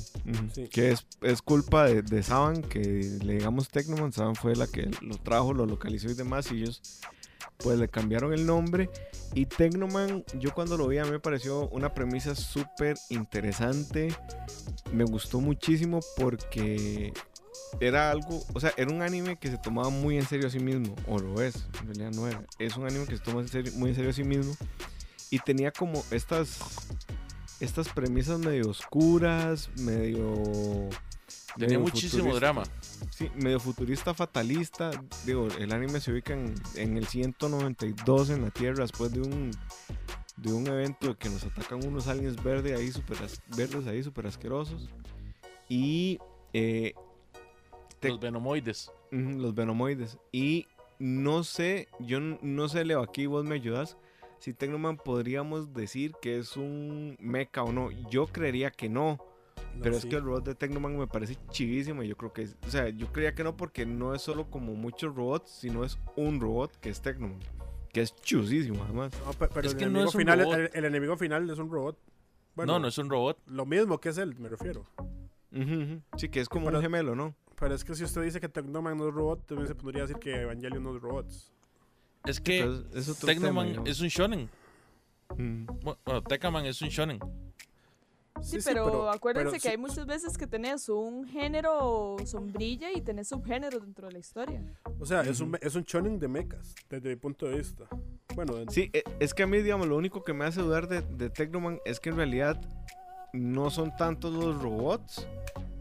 [0.53, 0.67] Sí.
[0.69, 2.79] Que es, es culpa de, de Saban, que
[3.23, 4.11] le digamos Tecnoman.
[4.13, 6.51] Saban fue la que lo trajo, lo localizó y demás.
[6.51, 6.81] Y ellos
[7.63, 8.89] pues le cambiaron el nombre.
[9.33, 14.13] Y Tecnoman, yo cuando lo vi a mí me pareció una premisa súper interesante.
[14.93, 17.13] Me gustó muchísimo porque
[17.79, 20.59] era algo, o sea, era un anime que se tomaba muy en serio a sí
[20.59, 20.95] mismo.
[21.07, 22.43] O lo es, en realidad no era.
[22.59, 24.53] Es un anime que se toma en serio- muy en serio a sí mismo.
[25.29, 26.59] Y tenía como estas
[27.61, 30.89] estas premisas medio oscuras, medio...
[31.55, 32.39] Tenía medio muchísimo futurista.
[32.39, 32.63] drama.
[33.09, 34.91] Sí, medio futurista, fatalista.
[35.25, 39.51] Digo, el anime se ubica en, en el 192 en la Tierra después de un
[40.37, 43.17] de un evento que nos atacan unos aliens verdes ahí super
[43.55, 44.89] verdes ahí super asquerosos
[45.69, 46.19] y
[46.53, 46.93] eh,
[47.99, 48.91] Te- Los Venomoides.
[49.11, 50.17] Los venomoides.
[50.31, 50.67] Y
[50.99, 53.97] no sé, yo no sé, Leo, aquí vos me ayudas.
[54.39, 57.91] Si Tecnoman podríamos decir que es un mecha o no.
[58.09, 59.19] Yo creería que no.
[59.75, 62.03] No, Pero es que el robot de Tecnoman me parece chivísimo.
[62.03, 62.55] y Yo creo que es.
[62.67, 65.97] O sea, yo creía que no porque no es solo como muchos robots, sino es
[66.15, 67.39] un robot que es Tecnoman.
[67.93, 69.11] Que es chusísimo, además.
[69.25, 70.55] No, pe- pero Es el, que no enemigo es un final, robot.
[70.55, 71.97] el, el enemigo final es un robot.
[72.55, 73.37] Bueno, no, no es un robot.
[73.47, 74.85] lo mismo que es él, me refiero.
[76.17, 77.35] Sí, que es como Pero- un gemelo, ¿no?
[77.59, 80.17] Pero es que si usted dice que Tecnoman no es robot, también se podría decir
[80.17, 81.51] que Evangelion no es robots.
[82.25, 84.49] Es que Pero es- es Tecnoman tema, es un shonen.
[85.37, 85.65] Mm.
[85.67, 87.19] Bu- Bueno, Tekaman es un shonen.
[88.43, 93.01] Sí, pero, acuérdense pero que sí- hay muchas veces que tenés un género sombrilla y
[93.01, 94.61] tenés subgéneros dentro de la historia.
[94.99, 97.85] O sea, es, un, es un shonen de mechas, desde mi punto de vista.
[98.35, 100.87] Bueno, en- Sí, e- es que a mí, digamos, lo único que me hace dudar
[100.87, 102.59] de, de Tecnoman es que en realidad
[103.33, 105.27] no son tantos los robots.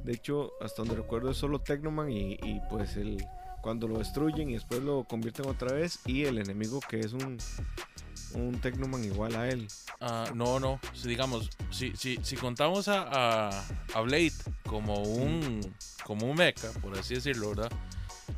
[0.05, 3.25] De hecho, hasta donde recuerdo es solo Tecnoman y, y, pues el
[3.63, 7.37] cuando lo destruyen y después lo convierten otra vez y el enemigo que es un,
[8.35, 9.67] un Tecnoman igual a él.
[10.01, 10.81] Ah, no, no.
[10.95, 13.03] Si, digamos, si, si, si contamos a,
[13.51, 13.65] a,
[13.95, 14.33] a Blade
[14.67, 15.61] como un,
[16.05, 17.73] como un mecha, por así decirlo, ¿verdad?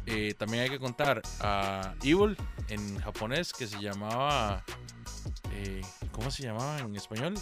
[0.07, 2.37] Eh, también hay que contar a Evil
[2.69, 4.65] en japonés que se llamaba.
[5.53, 5.81] eh,
[6.13, 7.35] ¿Cómo se llamaba en español?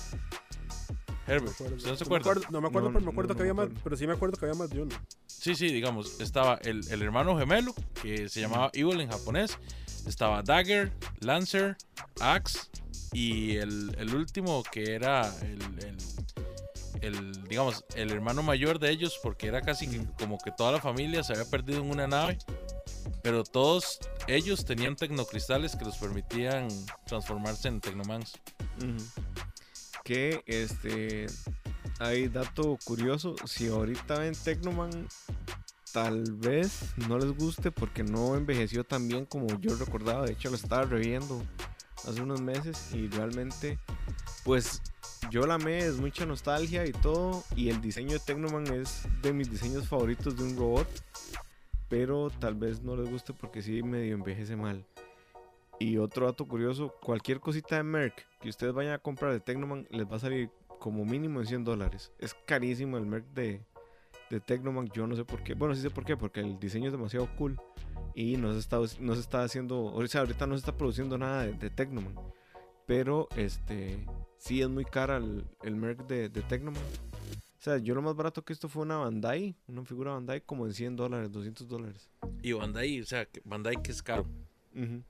[1.27, 1.53] Herbert.
[1.55, 1.77] acuerdo.
[1.77, 2.31] ¿Usted no se me acuerda?
[2.33, 3.81] acuerdo- no me acuerdo, No, pero me acuerdo no, que no me había más, acuerdo.
[3.85, 4.97] pero sí me acuerdo que había más de uno.
[5.27, 9.57] Sí, sí, digamos, estaba el, el hermano gemelo, que se llamaba Evil en japonés.
[10.07, 11.77] Estaba Dagger, Lancer,
[12.21, 12.59] Axe
[13.13, 15.97] y el, el último que era el, el-
[17.03, 20.81] el, digamos, el hermano mayor de ellos, porque era casi que como que toda la
[20.83, 22.37] familia se había perdido en una nave.
[23.23, 26.69] Pero todos ellos tenían tecnocristales que los permitían
[27.07, 28.33] transformarse en tecnomans.
[30.05, 31.27] Que este
[32.01, 35.09] hay dato curioso, si ahorita ven Tecnoman
[35.93, 40.51] tal vez no les guste porque no envejeció tan bien como yo recordaba, de hecho
[40.51, 41.43] lo estaba reviendo
[42.09, 43.78] hace unos meses y realmente
[44.45, 44.80] pues
[45.30, 49.32] yo la amé, es mucha nostalgia y todo y el diseño de Tecnoman es de
[49.32, 50.88] mis diseños favoritos de un robot,
[51.88, 54.84] pero tal vez no les guste porque sí medio envejece mal.
[55.78, 59.86] Y otro dato curioso, cualquier cosita de Merck que ustedes vayan a comprar de Tecnoman
[59.91, 62.12] les va a salir como mínimo en 100 dólares.
[62.18, 63.64] Es carísimo el Merck de,
[64.31, 65.55] de Tecnoman, yo no sé por qué.
[65.55, 67.61] Bueno, sí sé por qué, porque el diseño es demasiado cool
[68.14, 71.18] y no se está, no se está haciendo, o sea, ahorita no se está produciendo
[71.18, 72.14] nada de, de Tecnoman.
[72.87, 74.07] Pero este,
[74.39, 76.83] sí es muy cara el, el Merc de, de Tecnoman.
[76.83, 80.64] O sea, yo lo más barato que esto fue una Bandai, una figura Bandai como
[80.64, 82.09] en 100 dólares, 200 dólares.
[82.43, 84.26] Y Bandai, o sea, Bandai que es caro.
[84.74, 85.03] Ujú.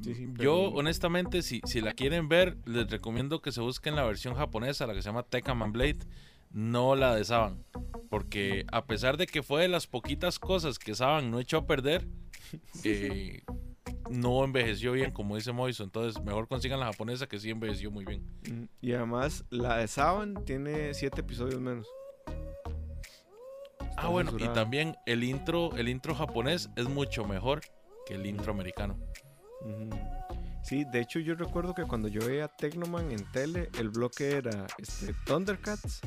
[0.00, 4.04] Sí, sí, Yo, honestamente, si, si la quieren ver, les recomiendo que se busquen la
[4.04, 5.98] versión japonesa, la que se llama Tekaman Blade,
[6.56, 7.62] no la de Saban.
[8.08, 11.66] Porque a pesar de que fue de las poquitas cosas que Saban no echó a
[11.66, 12.08] perder,
[12.84, 13.42] eh,
[14.08, 15.84] no envejeció bien, como dice Moiso.
[15.84, 18.22] Entonces, mejor consigan la japonesa que sí envejeció muy bien.
[18.50, 21.86] Mm, Y además, la de Saban tiene 7 episodios menos.
[23.98, 27.60] Ah, bueno, y también el intro, el intro japonés es mucho mejor
[28.06, 28.98] que el intro americano.
[29.60, 29.90] Ujú.
[30.66, 34.66] Sí, de hecho yo recuerdo que cuando yo veía Tecnoman en tele, el bloque era
[34.78, 36.00] este, Thundercats,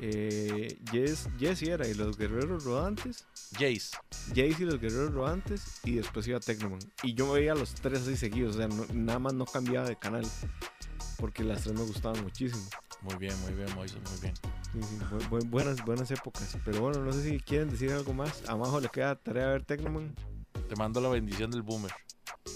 [0.00, 3.96] eh, Jess, era y los guerreros rodantes, Jace.
[4.30, 6.80] Jace y los guerreros rodantes, y después iba Tecnoman.
[7.02, 9.96] Y yo veía los tres así seguidos, o sea, no- nada más no cambiaba de
[9.96, 10.26] canal,
[11.18, 12.64] porque las tres me gustaban muchísimo.
[13.02, 14.34] Muy bien, muy bien, Moiso, muy bien.
[14.72, 16.58] Sí, sí, bu- bu- buenas, buenas épocas.
[16.64, 18.42] Pero bueno, no sé si quieren decir algo más.
[18.48, 20.14] A Majo le queda tarea ver Tecnoman.
[20.68, 21.92] Te mando la bendición del boomer.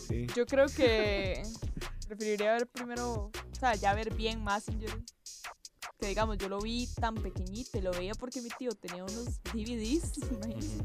[0.08, 0.26] Sí.
[0.34, 1.42] Yo creo que
[2.06, 4.90] preferiría ver primero, o sea, ya ver bien Messenger.
[5.98, 10.18] Que digamos, yo lo vi tan pequeñito, lo veía porque mi tío tenía unos DVDs,
[10.30, 10.84] imagínense,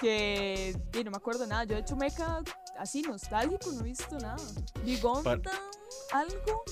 [0.00, 1.64] que y no me acuerdo nada.
[1.64, 2.42] Yo de hecho meca
[2.78, 4.36] así nostálgico, no he visto nada.
[4.84, 5.40] Vi Gundam,
[6.12, 6.64] algo.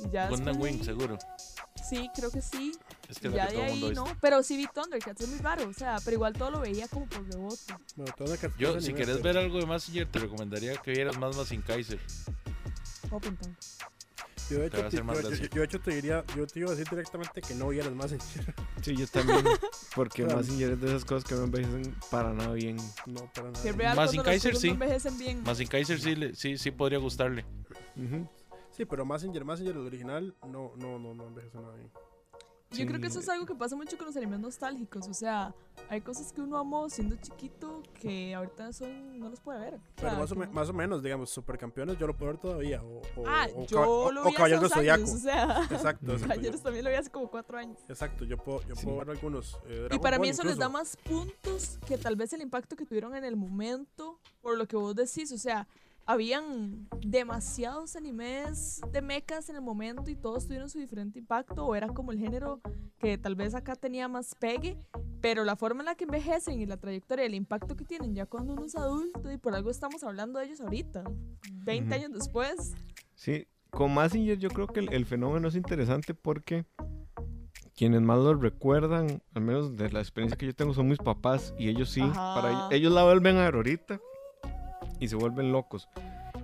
[0.00, 1.18] y ya Gundam después Wing, seguro.
[1.88, 2.72] Sí, creo que sí.
[3.08, 5.38] Es que es ya que de todo mundo no, pero sí vi Thundercats, es muy
[5.38, 7.74] raro, o sea, pero igual todo lo veía como por rebote.
[7.94, 11.62] Bueno, Thundercats Yo, si querés ver algo de Messenger, te recomendaría que vieras más Masin
[11.62, 12.00] Kaiser.
[13.10, 13.54] Open Time.
[14.48, 15.48] Yo de, hecho, te, más yo, yo- gracia.
[15.52, 18.12] yo de hecho te diría, yo te iba a decir directamente que no vieras más
[18.12, 18.20] en
[18.80, 19.44] Sí, yo también.
[19.96, 20.38] Porque Claro.
[20.38, 22.76] Mazinger es de esas cosas que no envejecen para nada bien.
[23.06, 23.72] No, para nada.
[23.72, 24.68] Real Más sin Kaiser, sí.
[24.68, 25.42] no envejecen bien.
[25.42, 27.44] Masin Kaiser sí, le- sí, sí podría gustarle.
[27.96, 28.28] Ujú.
[28.70, 31.90] Sí, pero Messenger, Messenger, el original, no, no, no, no envejece nada bien.
[32.72, 35.06] Yo creo que eso es algo que pasa mucho con los animes nostálgicos.
[35.08, 35.54] O sea,
[35.88, 39.80] hay cosas que uno amó siendo chiquito que ahorita son, no los puede ver.
[39.94, 42.82] Pero más o, me- más o menos, digamos, supercampeones yo lo puedo ver todavía.
[42.82, 45.16] O, o, Ah, o, yo o- lo o vi hace Caballeros dos del años, Zodiaco.
[45.16, 46.28] o sea, Exacto, exacto.
[46.28, 47.78] Caballeros también lo vi hace como cuatro años.
[47.88, 48.84] Exacto, yo puedo, yo Sí.
[48.84, 49.56] puedo ver algunos.
[49.66, 50.78] eh, Y para mí eso les da incluso.
[50.78, 54.76] más puntos que tal vez el impacto que tuvieron en el momento por lo que
[54.76, 55.30] vos decís.
[55.32, 55.66] O sea,
[56.06, 61.74] habían demasiados animes de mechas en el momento y todos tuvieron su diferente impacto o
[61.74, 62.60] era como el género
[62.98, 64.78] que tal vez acá tenía más pegue,
[65.20, 68.26] pero la forma en la que envejecen y la trayectoria, el impacto que tienen ya
[68.26, 71.04] cuando uno es adulto y por algo estamos hablando de ellos ahorita,
[71.42, 71.94] 20 Ujú.
[71.94, 72.74] años después.
[73.14, 76.64] Sí, con Massinger yo creo que el, el fenómeno es interesante porque
[77.74, 81.52] quienes más lo recuerdan, al menos de la experiencia que yo tengo, son mis papás
[81.58, 82.68] y ellos sí, para Ajá.
[82.70, 84.00] ellos la vuelven a ver ahorita
[85.00, 85.88] y se vuelven locos.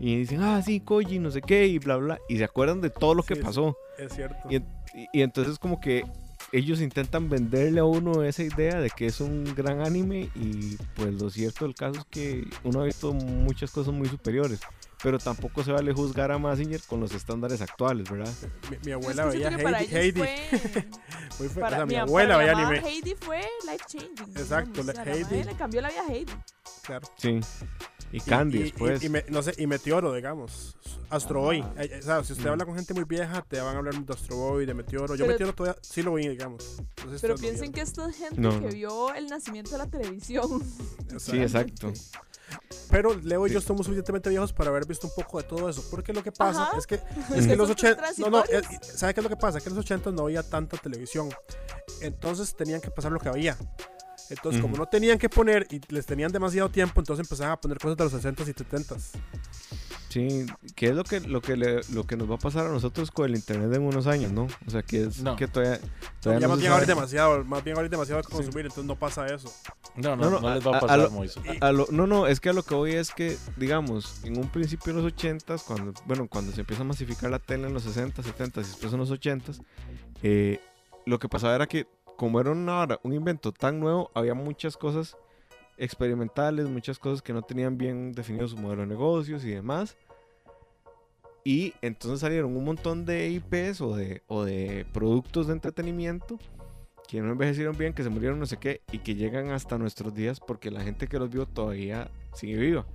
[0.00, 2.18] Y dicen, ah, sí, Koji, no sé qué, y bla, bla.
[2.28, 3.46] Y se acuerdan de todo lo que Sí, sí.
[3.46, 3.76] pasó.
[3.98, 4.36] Es cierto.
[4.50, 6.04] Y, y- y entonces como que
[6.50, 11.14] ellos intentan venderle a uno esa idea de que es un gran anime y pues
[11.14, 14.60] lo cierto del caso es que uno ha visto muchas cosas muy superiores.
[15.02, 18.32] Pero tampoco se vale juzgar a Massinger con los estándares actuales, ¿verdad?
[18.70, 20.20] Mi, mi abuela que veía que Heidi.
[20.20, 20.48] fue-
[21.46, 22.78] o sea, mi mi- abuela veía anime.
[22.88, 24.36] Heidi fue life changing.
[24.36, 25.24] Exacto, digamos, la- o sea, la Heidi.
[25.24, 26.32] madre le cambió la vida a Heidi.
[26.82, 27.08] Claro.
[27.16, 27.40] Sí.
[28.12, 29.02] Y Candy y, después.
[29.02, 30.76] Y, y me- no sé, y Meteoro, digamos.
[31.10, 31.60] Astro Boy.
[31.78, 32.52] Eh, eh, o sea, si usted Mm.
[32.52, 35.14] habla con gente muy vieja, te van a hablar de Astro Boy, de Meteoro.
[35.14, 36.82] Yo Pero- Meteoro todavía sí lo vi, digamos.
[37.20, 38.68] Pero piensen que esto es gente No, que no.
[38.68, 40.62] vio el nacimiento de la televisión.
[41.18, 41.92] Sí, exacto.
[42.90, 43.54] Pero Leo y Sí.
[43.54, 45.82] yo somos suficientemente viejos para haber visto un poco de todo eso.
[45.90, 46.76] Porque lo que pasa Ajá.
[46.78, 46.96] es que,
[47.30, 48.02] Es es que los son 80.
[48.18, 49.58] No, no, eh, ¿sabe qué es lo que pasa?
[49.60, 51.30] Que en los 80 no había tanta televisión.
[52.02, 53.56] Entonces tenían que pasar lo que había.
[54.32, 54.82] Entonces, como Ujú.
[54.82, 58.04] no tenían que poner y les tenían demasiado tiempo, entonces empezaban a poner cosas de
[58.04, 59.10] los 60s y 70s.
[60.08, 60.44] Sí,
[60.76, 63.10] que es lo que, lo, que le- lo que nos va a pasar a nosotros
[63.10, 64.46] con el internet en unos años, ¿no?
[64.66, 65.36] O sea, que es No.
[65.36, 65.88] que todavía, Ya
[66.20, 68.66] todavía más no se bien ahora es demasiado, más bien ahora es demasiado que consumir,
[68.66, 69.50] entonces no pasa eso.
[69.96, 71.22] No, No, no, no, no, les va a- a a pasar, lo-.
[71.62, 74.48] A- lo- no, no, es que a lo que voy es que, digamos, en un
[74.50, 77.82] principio en los 80s, cuando, bueno, cuando se empieza a masificar la tele en los
[77.84, 79.62] 60, 70 y después en los 80s,
[80.22, 80.60] eh,
[81.06, 81.86] lo que pasaba era que,
[82.22, 85.16] como era una un invento tan nuevo, había muchas cosas
[85.76, 89.96] experimentales, muchas cosas que no tenían bien definido su modelo de negocios y demás.
[91.42, 96.38] Y entonces salieron un montón de IPs o de, productos de entretenimiento
[97.08, 100.14] que no envejecieron bien, que se murieron no sé qué, y que llegan hasta nuestros
[100.14, 102.86] días porque la gente que los vio todavía sigue viva.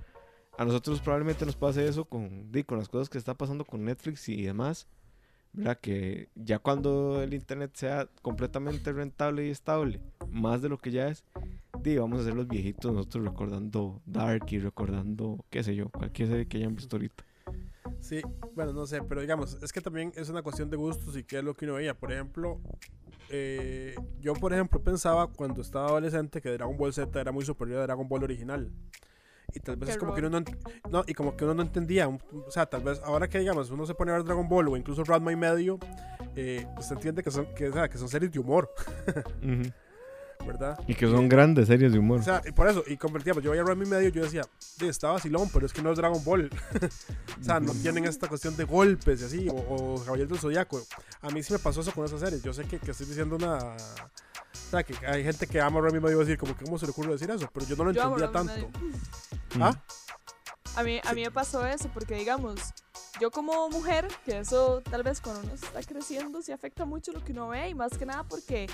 [0.56, 4.26] A nosotros probablemente nos pase eso con, con las cosas que está pasando con Netflix
[4.30, 4.88] y demás,
[5.52, 5.78] ¿verdad?
[5.80, 11.08] Que ya cuando el internet sea completamente rentable y estable, más de lo que ya
[11.08, 11.24] es,
[11.96, 16.46] vamos a ser los viejitos nosotros recordando Dark y recordando, qué sé yo, cualquier serie
[16.46, 17.24] que hayan visto ahorita.
[18.00, 18.20] Sí,
[18.54, 21.38] bueno, no sé, pero digamos, es que también es una cuestión de gustos y qué
[21.38, 21.94] es lo que uno veía.
[21.94, 22.60] Por ejemplo,
[23.30, 27.80] eh, yo por ejemplo pensaba cuando estaba adolescente que Dragon Ball Z era muy superior
[27.80, 28.70] a Dragon Ball original.
[29.54, 30.44] Y tal vez Qué es como que uno no,
[30.90, 32.20] no, y como que uno no entendía, o
[32.50, 35.02] sea, tal vez ahora que digamos uno se pone a ver Dragon Ball o incluso
[35.04, 35.78] Ranma y medio,
[36.36, 38.70] eh, usted entiende que son que, o sea, que son series de humor,
[39.42, 39.72] Ujú.
[40.46, 40.78] ¿verdad?
[40.86, 42.20] Y que son grandes series de humor.
[42.20, 44.86] O sea, y por eso, y convertíamos, yo veía Ranma y medio, yo decía, "Sí,
[44.86, 46.50] está vacilón, pero es que no es Dragon Ball.
[47.40, 50.80] o sea, no tienen esta cuestión de golpes y así, o, o Caballero del Zodiaco.
[51.22, 52.38] A mí sí me pasó eso con esa serie.
[52.44, 53.58] Yo sé que, que estoy diciendo una.
[54.66, 56.56] O sea, que hay gente que ama Ranma y medio y va a decir, como
[56.56, 58.52] que cómo se le ocurre decir eso, pero yo no lo Yo entendía tanto.
[58.54, 59.64] Ujú.
[59.64, 59.82] ¿Ah?
[60.76, 62.60] A mí, a mí me pasó eso, porque digamos,
[63.20, 67.24] yo como mujer, que eso tal vez cuando uno está creciendo sí afecta mucho lo
[67.24, 68.68] que uno ve, y más que nada porque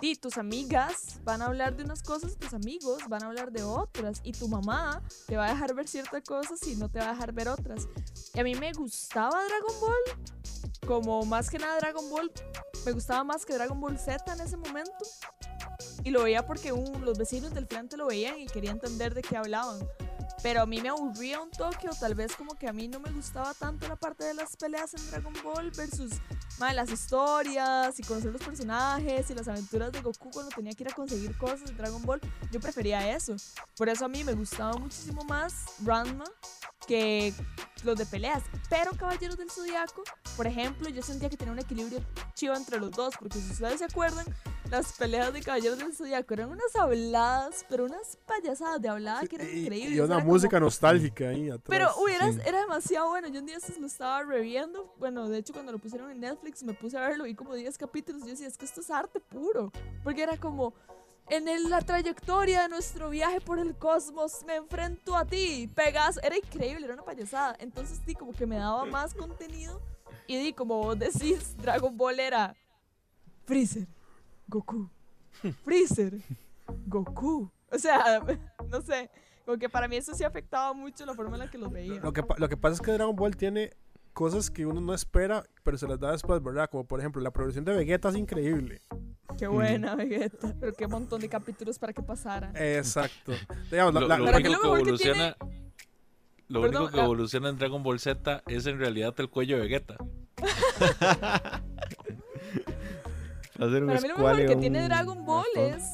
[0.00, 3.62] di, tus amigas van a hablar de unas cosas, tus amigos van a hablar de
[3.62, 7.10] otras, y tu mamá te va a dejar ver ciertas cosas y no te va
[7.10, 7.88] a dejar ver otras.
[8.34, 12.32] Y a mí me gustaba Dragon Ball, como más que nada Dragon Ball,
[12.84, 14.92] me gustaba más que Dragon Ball Z en ese momento.
[16.04, 16.72] Y lo veía porque
[17.02, 19.86] los vecinos del frente lo veían y quería entender de qué hablaban.
[20.42, 23.00] Pero a mí me aburría un toque o tal vez como que a mí no
[23.00, 26.12] me gustaba tanto la parte de las peleas en Dragon Ball versus
[26.58, 30.90] las historias y conocer los personajes y las aventuras de Goku cuando tenía que ir
[30.90, 32.20] a conseguir cosas en Dragon Ball.
[32.50, 33.36] Yo prefería eso.
[33.76, 36.24] Por eso a mí me gustaba muchísimo más Ranma
[36.86, 37.34] que
[37.84, 38.42] los de peleas.
[38.70, 40.02] Pero Caballeros del Zodiaco,
[40.36, 42.00] por ejemplo, yo sentía que tenía un equilibrio
[42.34, 43.14] chivo entre los dos.
[43.18, 44.26] Porque si ustedes se acuerdan,
[44.70, 49.36] las peleas de Caballeros del Zodiaco eran unas habladas, pero unas payasadas de hablada que
[49.36, 49.92] eran Y, increíbles.
[49.96, 51.62] y una era como- música nostálgica ahí atrás.
[51.68, 52.40] pero uy, era, sí.
[52.44, 53.28] era demasiado bueno.
[53.28, 54.94] Yo un día lo estaba reviendo.
[54.98, 57.24] Bueno, de hecho, cuando lo pusieron en Netflix, me puse a verlo.
[57.24, 58.22] Vi como 10 capítulos.
[58.22, 59.70] Y yo decía, es que esto es arte puro.
[60.02, 60.74] Porque era como,
[61.28, 65.68] en el- la trayectoria de nuestro viaje por el cosmos, me enfrento a ti.
[65.74, 66.18] Pegas.
[66.22, 67.56] Era increíble, era una payasada.
[67.58, 69.80] Entonces, sí, como que me daba más contenido.
[70.28, 72.54] Y di, como vos decís, Dragon Ball era
[73.44, 73.86] Freezer,
[74.48, 74.88] Goku.
[75.64, 76.14] Freezer,
[76.86, 77.50] Goku.
[77.70, 78.20] O sea,
[78.70, 79.10] no sé.
[79.44, 82.00] Como que para mí eso sí afectaba mucho la forma en la que los veía.
[82.02, 83.70] Lo que, lo que pasa es que Dragon Ball tiene
[84.12, 86.68] cosas que uno no espera, pero se las da después, ¿verdad?
[86.70, 88.82] Como por ejemplo, la progresión de Vegeta es increíble.
[89.38, 90.54] Qué buena, Vegeta.
[90.58, 92.50] Pero qué montón de capítulos para que pasara.
[92.56, 93.32] Exacto.
[93.70, 95.36] Digamos, Lo, la- único lo que evoluciona.
[96.48, 99.62] Lo Perdón, único que evoluciona en Dragon Ball Z es en realidad el cuello de
[99.62, 99.96] Vegeta.
[103.58, 105.84] Hacer un Para mí lo mejor que un tiene Dragon Ball es,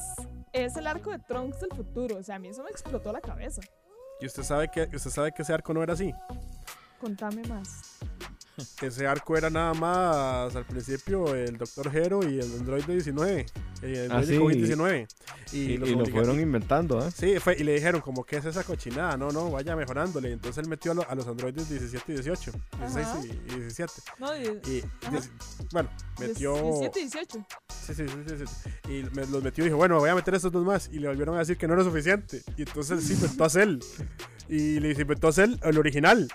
[0.51, 2.17] es el arco de Trunks del futuro.
[2.17, 3.61] O sea, a mí eso me explotó la cabeza.
[4.19, 6.13] Y usted sabe que usted sabe que ese arco no era así.
[6.99, 7.99] Contame más.
[8.81, 11.95] Ese arco era nada más al principio el Dr.
[11.95, 13.45] Hero y el Android 19.
[13.81, 14.33] El Ah, sí.
[14.37, 15.07] COVID-19.
[15.51, 17.09] Y, Y, los y lo fueron inventando, ¿ah?
[17.11, 19.17] Sí, fue, y le dijeron como, ¿qué es esa cochinada?
[19.17, 20.31] No, no, vaya mejorándole.
[20.31, 22.51] Entonces él metió a, lo- a los androides 17 y 18.
[22.79, 23.19] 16 Ajá.
[23.25, 23.91] y, y 17.
[24.19, 24.83] No, y,
[25.71, 25.89] bueno,
[26.19, 26.53] metió...
[26.53, 27.45] 17 y 18.
[27.85, 28.91] Sí, sí, sí, sí, sí.
[28.91, 30.89] Y me- los metió y dijo, bueno, voy a meter estos dos más.
[30.91, 32.41] Y le volvieron a decir que no era suficiente.
[32.57, 33.79] Y entonces se inventó a Cell.
[34.47, 36.29] Y le inventó a Cell el original.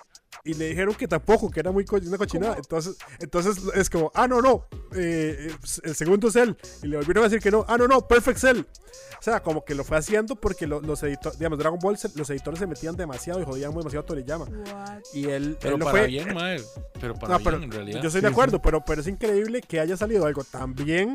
[0.44, 2.54] Y le dijeron que tampoco, que era muy co- una cochinada.
[2.54, 2.62] ¿Cómo?
[2.62, 4.66] Entonces, entonces es como, ah, no, no.
[4.94, 5.50] eh,
[5.82, 6.52] el segundo Cell.
[6.82, 7.64] Y le volvieron a decir que no.
[7.68, 8.60] Ah, no, no, Perfect Cell.
[8.60, 12.10] O sea, como que lo fue haciendo porque lo- los editores, digamos, Dragon Ball, se-
[12.14, 14.44] los editores se metían demasiado y jodían demasiado a Toriyama.
[14.44, 15.00] What?
[15.12, 16.28] Y él, Pero él lo para bien.
[16.34, 16.62] bien.
[17.00, 18.00] Pero para No, bien, pero en realidad.
[18.00, 18.60] yo estoy Sí, de acuerdo, sí.
[18.64, 21.14] pero, pero es increíble que haya salido algo tan bien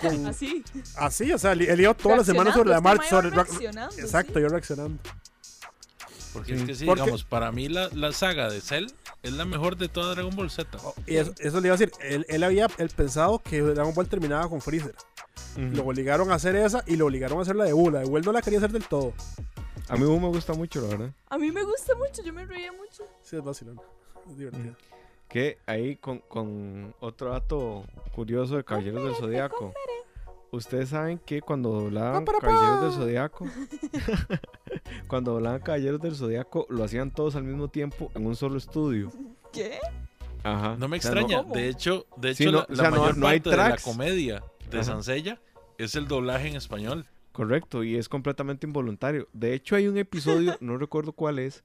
[0.00, 0.62] con, Así.
[0.96, 3.52] Así, o sea, él él iba toda la semana sobre la Reaccionando, marcha.
[3.52, 4.40] este Sobre Exacto, sí.
[4.40, 4.98] yo reaccionando.
[6.34, 8.86] Porque es que sí, Porque- digamos, para mí la, la saga de Cell
[9.22, 10.76] es la mejor de toda Dragon Ball Z.
[10.84, 13.94] Oh, Y eso, eso le iba a decir, él, él había él pensado que Dragon
[13.94, 14.94] Ball terminaba con Freezer.
[15.56, 15.62] Ujú.
[15.76, 17.88] Lo obligaron a hacer esa y lo obligaron a hacer la de Buu.
[17.90, 19.14] La de Buu no la quería hacer del todo.
[19.88, 21.10] A mí Buu me gusta mucho, la verdad.
[21.30, 23.04] A mí me gusta mucho, yo me reía mucho.
[23.22, 23.80] Sí, es vacilón.
[24.28, 24.74] Es divertido.
[25.28, 29.72] Que ahí con, con otro dato curioso de Caballeros del Zodiaco.
[30.54, 32.24] Ustedes saben que cuando doblaban.
[32.24, 33.46] Caballeros del Zodiaco,
[35.08, 39.10] cuando doblaban Caballeros del Zodiaco, lo hacían todos al mismo tiempo en un solo estudio.
[39.52, 39.78] ¿Qué?
[40.42, 40.76] Ajá.
[40.78, 41.42] No me O sea, no- extraña.
[41.42, 41.54] ¿Cómo?
[41.54, 43.50] de hecho, de Sí, hecho no, la, o la sea, no- mayor no hay parte
[43.50, 44.84] de la comedia de Ajá.
[44.84, 45.40] Sansella
[45.78, 47.06] es el doblaje en español.
[47.32, 49.28] Correcto, y es completamente involuntario.
[49.32, 51.64] De hecho, hay un episodio, no recuerdo cuál es,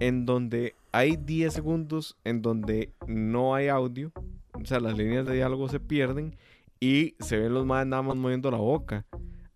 [0.00, 4.10] en donde hay 10 segundos en donde no hay audio.
[4.54, 6.36] O sea, las líneas de diálogo se pierden
[6.82, 9.06] y se ven los más nada más moviendo la boca.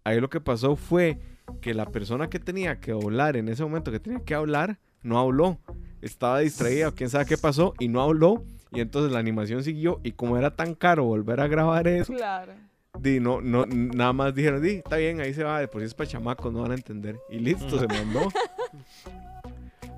[0.04, 1.18] Ahí lo que pasó fue
[1.60, 5.18] que la persona que tenía que hablar en ese momento, que tenía que hablar, no
[5.18, 5.58] habló.
[6.00, 8.44] Estaba distraída o quién sabe qué pasó y no habló.
[8.70, 12.52] Y entonces la animación siguió y como era tan caro volver a grabar eso, Claro.
[12.96, 15.86] Di, no, no, nada más dijeron, di, está bien, ahí se va, de por si
[15.86, 17.18] es para chamacos, no van a entender.
[17.28, 18.28] Y listo, se mandó.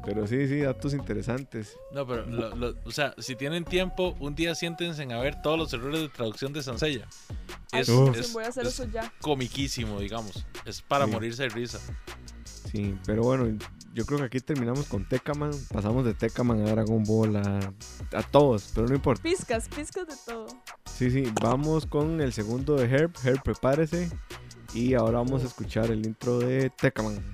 [0.08, 1.76] Pero sí, sí, datos interesantes.
[1.92, 5.58] No, pero, lo- lo- o sea, si tienen tiempo, un día siéntense a ver todos
[5.58, 7.06] los errores de traducción de Sansella.
[7.72, 9.12] Es, es- voy a hacer es eso ya.
[9.20, 10.46] comiquísimo, digamos.
[10.64, 11.10] Es para Sí.
[11.10, 11.78] morirse de risa.
[12.72, 13.58] Sí, pero bueno,
[13.94, 15.50] yo creo que aquí terminamos con Tecaman.
[15.72, 17.72] Pasamos de Tecaman a Dragon Ball a,
[18.12, 19.22] a todos, pero no importa.
[19.22, 20.46] Pizcas, pizcas de todo.
[20.86, 23.12] Sí, sí, vamos con el segundo de Herb.
[23.24, 24.10] Herb, prepárese.
[24.74, 27.32] Y ahora vamos a escuchar el intro de Tecaman.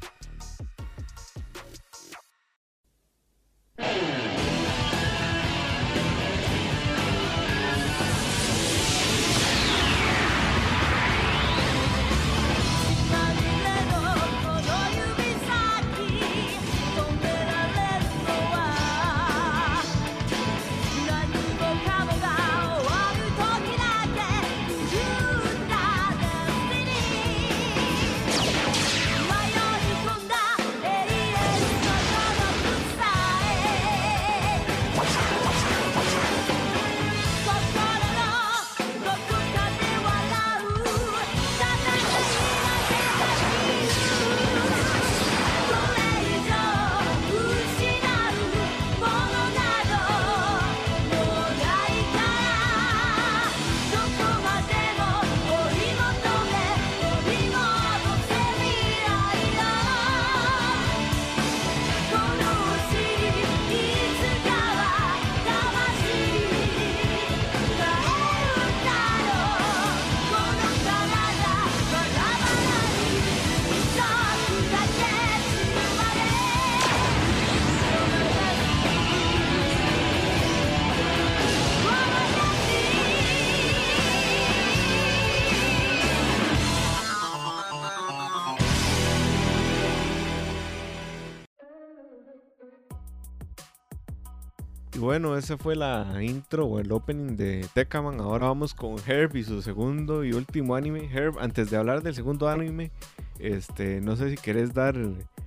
[95.15, 98.19] Bueno, esa fue la intro o el opening de Tecaman.
[98.19, 101.09] Ahora vamos con Herb y su segundo y último anime.
[101.13, 102.91] Herb, antes de hablar del segundo anime,
[103.39, 104.97] este, no sé si querés dar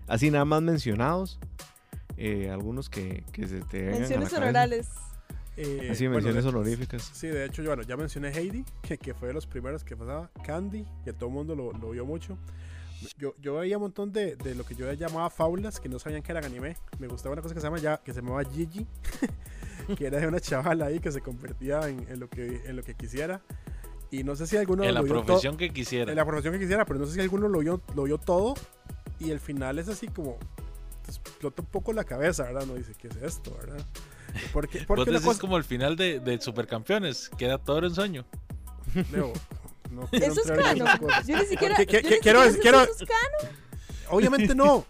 [0.07, 1.38] así nada más mencionados.
[2.15, 4.88] eh, algunos que, que se te Menciones honorales.
[5.57, 7.01] Eh, Así, bueno, menciones honoríficas.
[7.13, 9.97] Sí, de hecho, yo, bueno, ya mencioné Heidi, que, que fue de los primeros que
[9.97, 10.32] pasaba.
[10.45, 12.38] Candy, que todo el mundo lo, lo vio mucho.
[13.20, 16.24] Yo, yo veía un montón de, de lo que yo llamaba fábulas que no sabían
[16.24, 16.78] que eran anime.
[16.99, 18.88] Me gustaba una cosa que se llama ya, que se llamaba Gigi,
[19.95, 22.83] que era de una chavala ahí que se convertía en, en lo que en lo
[22.83, 23.41] que quisiera.
[24.09, 26.11] Y no sé si alguno En la lo vio to- profesión que quisiera.
[26.11, 28.53] en la profesión que quisiera, pero no sé si alguno lo vio, lo vio todo.
[29.19, 30.38] Y el final es así como
[31.07, 32.65] explota un poco la cabeza, ¿verdad?
[32.65, 33.83] No dice, ¿qué es esto, verdad?
[34.53, 38.25] Porque, Vos porque cosa, como el final de, de Supercampeones, que era todo en sueño.
[39.11, 39.33] Leo,
[39.91, 40.88] no quiero Eso es canon.
[41.25, 41.75] Yo ni siquiera.
[41.75, 43.55] ¿Qué- qué- yo ni quiero- siquiera quiero- eso es canon.
[44.09, 44.85] Obviamente no.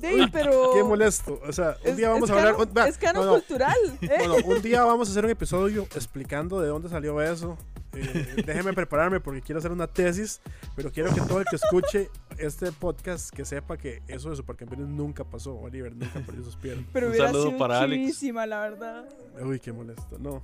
[0.00, 0.72] Dey, pero.
[0.74, 1.40] Qué molesto.
[1.46, 2.54] O sea, un es- día vamos es a hablar.
[2.56, 3.76] un- va, es canon no, no, cultural.
[4.02, 4.08] ¿eh?
[4.26, 7.56] no, no, un día vamos a hacer un episodio explicando de dónde salió eso.
[7.92, 10.40] Eh, déjenme prepararme porque quiero hacer una tesis,
[10.76, 12.08] pero quiero que todo el que escuche
[12.38, 15.56] este podcast que sepa que eso de supercampeones nunca pasó.
[15.58, 16.86] Oliver nunca perdió sus piernas.
[16.92, 18.22] Pero Un hubiera saludo sido para Alex.
[18.22, 19.08] la verdad.
[19.42, 20.18] Uy, qué molesto.
[20.20, 20.40] No,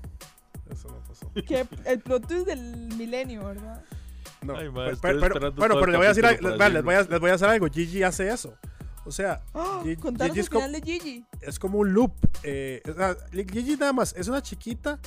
[0.70, 1.30] eso no pasó.
[1.46, 3.80] Que el plot twist del milenio, ¿verdad?
[4.42, 6.82] No, Ay, ma, pero- pero- pero- bueno, pero el le voy a decir, vean, les,
[6.84, 7.68] voy a, les voy a hacer algo.
[7.68, 8.54] Gigi hace eso.
[9.06, 9.80] O sea, ¡Ah!
[9.84, 11.24] Gigi- es como- final de Gigi.
[11.40, 12.12] es como un loop.
[12.42, 14.98] eh, o sea, Gigi nada más es una chiquita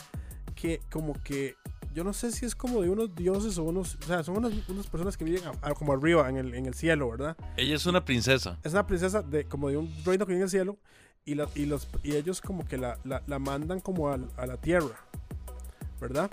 [0.56, 1.56] que como que
[1.93, 4.54] yo no sé si es como de unos dioses o unos, o sea, son unas,
[4.70, 7.36] unas personas que viven a- a- como arriba en el, en el cielo, ¿verdad?
[7.58, 8.58] Ella es una princesa.
[8.64, 10.78] Es una princesa de como de un reino que vive en el cielo
[11.26, 14.45] y, la- y, los, y ellos como que la, la- la mandan como al- a,
[14.45, 14.95] la tierra,
[16.00, 16.30] ¿verdad?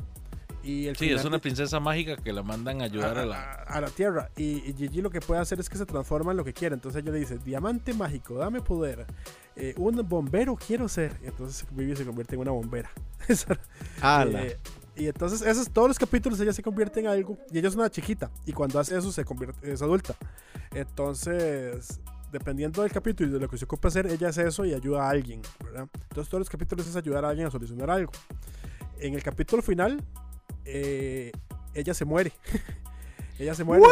[0.66, 3.52] Y el Sí, es una princesa mágica que la mandan a ayudar a la...
[3.52, 4.30] a la tierra.
[4.36, 6.74] Y, y Gigi lo que puede hacer es que se transforma en lo que quiere.
[6.74, 9.06] Entonces ella le dice, diamante mágico, dame poder.
[9.54, 11.16] Eh, un bombero quiero ser.
[11.22, 12.90] Y entonces Vivi se convierte en una bombera.
[14.02, 14.56] Eh,
[14.96, 17.38] y entonces esos, todos los capítulos ella se convierte en algo.
[17.52, 18.30] Y ella es una chiquita.
[18.44, 20.14] Y cuando hace eso se convierte, es adulta.
[20.74, 22.00] Entonces...
[22.32, 25.06] Dependiendo del capítulo y de lo que se ocupa hacer, ella hace eso y ayuda
[25.06, 25.88] a alguien, ¿verdad?
[25.94, 28.10] Entonces todos los capítulos es ayudar a alguien a solucionar algo.
[28.98, 30.02] En el capítulo final,
[30.66, 31.32] eh,
[31.74, 32.32] ella se muere.
[33.38, 33.82] ella se muere,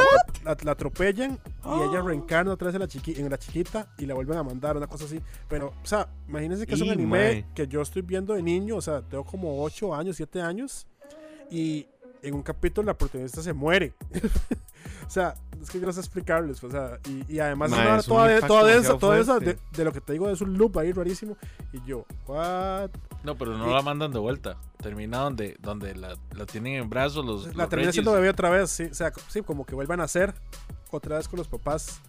[0.45, 3.93] la, la- la atropellan y ella reencarna otra vez en la, chiqui- en la chiquita
[3.99, 5.21] y la vuelven a mandar, una cosa así.
[5.49, 7.19] Pero, o sea, imagínense que es un anime
[7.55, 10.87] que yo estoy viendo de niño, o sea, tengo como 8 años, 7 años,
[11.51, 11.87] y
[12.25, 13.93] en un capítulo la protagonista se muere.
[15.07, 17.85] o sea, es que yo no sé explicarles, o sea, y, y además es un
[17.85, 20.93] toda, toda densa, demasiado toda densa de, lo que te digo es un loop ahí
[20.93, 21.37] rarísimo.
[21.73, 22.91] Y yo, what?
[23.23, 24.57] No, pero no Y- la mandan de vuelta.
[24.79, 28.51] Termina donde, donde la, la tienen en brazos los, La los termina siendo bebé otra
[28.51, 30.35] vez, sí, o sea, sí, como que vuelvan a ser
[30.91, 32.01] otra vez con los papás,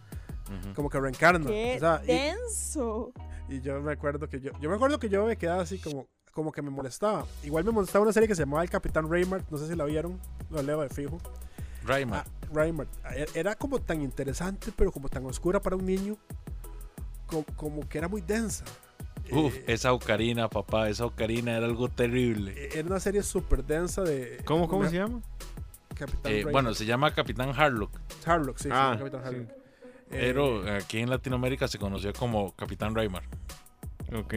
[0.75, 1.47] como que reencarnan.
[1.47, 3.11] ¡Qué o sea, y- denso!
[3.47, 6.07] Y yo me acuerdo que yo, yo me acuerdo que yo me quedaba así como,
[6.35, 7.25] como que me molestaba.
[7.43, 9.85] Igual me molestaba una serie que se llamaba El Capitán Raymart, no sé si la
[9.85, 10.19] vieron,
[10.51, 11.17] lo leo de fijo.
[11.85, 12.19] Rayman.
[12.19, 12.89] Ah, Raymart.
[13.15, 16.17] E- Era como tan interesante, pero como tan oscura para un niño,
[17.25, 18.65] como, como que era muy densa.
[19.31, 22.51] Uf, Eh, esa ocarina, papá, esa ocarina era algo terrible.
[22.55, 24.41] eh, era una serie súper densa de...
[24.45, 25.21] ¿Cómo, cómo una- se llama?
[25.95, 26.51] Capitán Eh, Raymart.
[26.51, 27.91] bueno, se llama Capitán Harlock,
[28.25, 29.27] Harlock, sí, Ah, sí, Capitán sí.
[29.29, 29.49] Harlock.
[30.09, 33.23] pero Eh, aquí en Latinoamérica se conoció como Capitán Raymar.
[34.13, 34.33] Ok.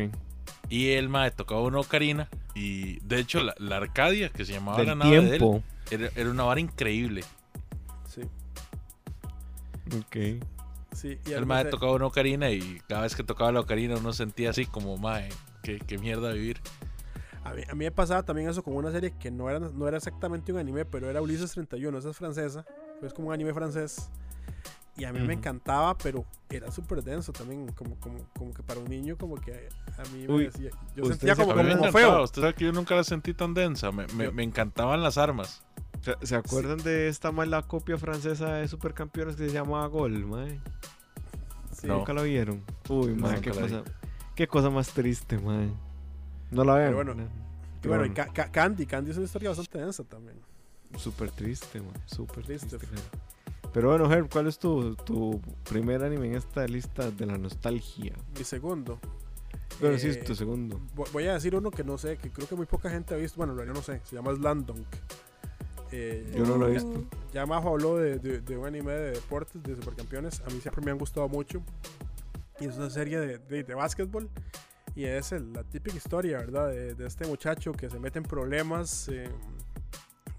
[0.70, 4.78] Y el mae tocaba una ocarina y de hecho la, la Arcadia, que se llamaba
[4.78, 5.62] la Del nave de él, tiempo.
[5.90, 7.22] era, era una vara increíble.
[8.06, 8.22] sí,
[9.98, 10.44] Ok.
[10.92, 11.18] sí.
[11.26, 14.12] Y El mae de- tocaba una ocarina y cada vez que tocaba la ocarina uno
[14.12, 15.28] sentía así como, mae,
[15.62, 16.60] qué, qué mierda vivir.
[17.44, 19.88] A mí, a mí me pasaba también eso con una serie que no era, no
[19.88, 22.66] era exactamente un anime, pero era Ulises 31, esa es francesa,
[23.02, 24.10] es como un anime francés.
[24.99, 28.80] Y a mí me encantaba, pero era súper denso también, como, como, como que para
[28.80, 31.92] un niño, como que a mí me Uy, decía, yo sentía se como, como encantaba,
[31.92, 32.22] feo.
[32.24, 35.62] usted sabe que yo nunca la sentí tan densa, me, me- encantaban las armas.
[36.22, 40.61] ¿Se, acuerdan de esta mala copia francesa de Supercampeones que se llamaba Gol, mae?
[41.72, 41.86] Sí.
[41.86, 41.99] No.
[41.99, 42.62] ¿Nunca la vieron?
[42.88, 43.82] Uy, No, mae, qué cosa,
[44.34, 45.68] qué cosa más triste, mae.
[46.51, 46.94] No la vean.
[46.94, 47.24] bueno, no.
[47.84, 50.36] Bueno, y Ca- Ca- Candy, Candy es una historia bastante densa también.
[50.96, 51.92] Súper triste, mae.
[52.07, 52.78] Súper Triste.
[52.78, 52.96] triste.
[53.79, 58.12] Pero bueno, Herb, ¿cuál es tu, tu primer anime en esta lista de la nostalgia?
[58.37, 58.99] Mi segundo.
[59.81, 60.81] Bueno, sí, eh, es tu segundo.
[60.97, 63.16] vo- Voy a decir uno que no sé, que creo que muy poca gente ha
[63.16, 63.37] visto.
[63.37, 64.85] Bueno, en realidad no sé, se llama Slandunk.
[65.93, 67.05] Eh, Yo no lo he ya- visto.
[67.33, 70.41] Ya Majo habló de, de- de un anime de deportes, de supercampeones.
[70.41, 71.62] A mí siempre me han gustado mucho.
[72.59, 74.29] Y es una serie de, de, de básquetbol.
[74.97, 76.66] Y es el- la típica historia, ¿verdad?
[76.70, 79.09] De, de este muchacho que se mete en problemas.
[79.09, 79.31] eh,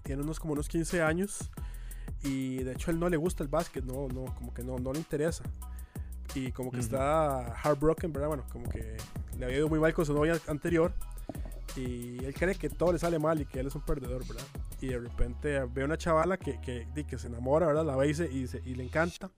[0.02, 1.50] tiene unos como unos 15 años.
[2.22, 4.78] Y de hecho, a él no le gusta el básquet, no, no, como que no,
[4.78, 5.44] no le interesa.
[6.34, 6.84] Y como que Ujú.
[6.86, 8.28] está heartbroken, ¿verdad?
[8.28, 8.96] Bueno, como que
[9.38, 10.92] le había ido muy mal con su novia anterior.
[11.76, 14.44] Y él cree que todo le sale mal y que él es un perdedor, ¿verdad?
[14.80, 17.84] Y de repente ve una chavala que, que, que se enamora, ¿verdad?
[17.84, 19.30] La ve y, se- y, se- y le encanta.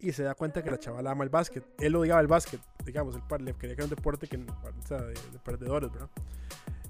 [0.00, 1.64] Y se da cuenta que la chavala ama el básquet.
[1.80, 4.98] Él odiaba el básquet, digamos, él le quería que era un deporte que, o sea,
[4.98, 6.08] de, de perdedores, ¿verdad?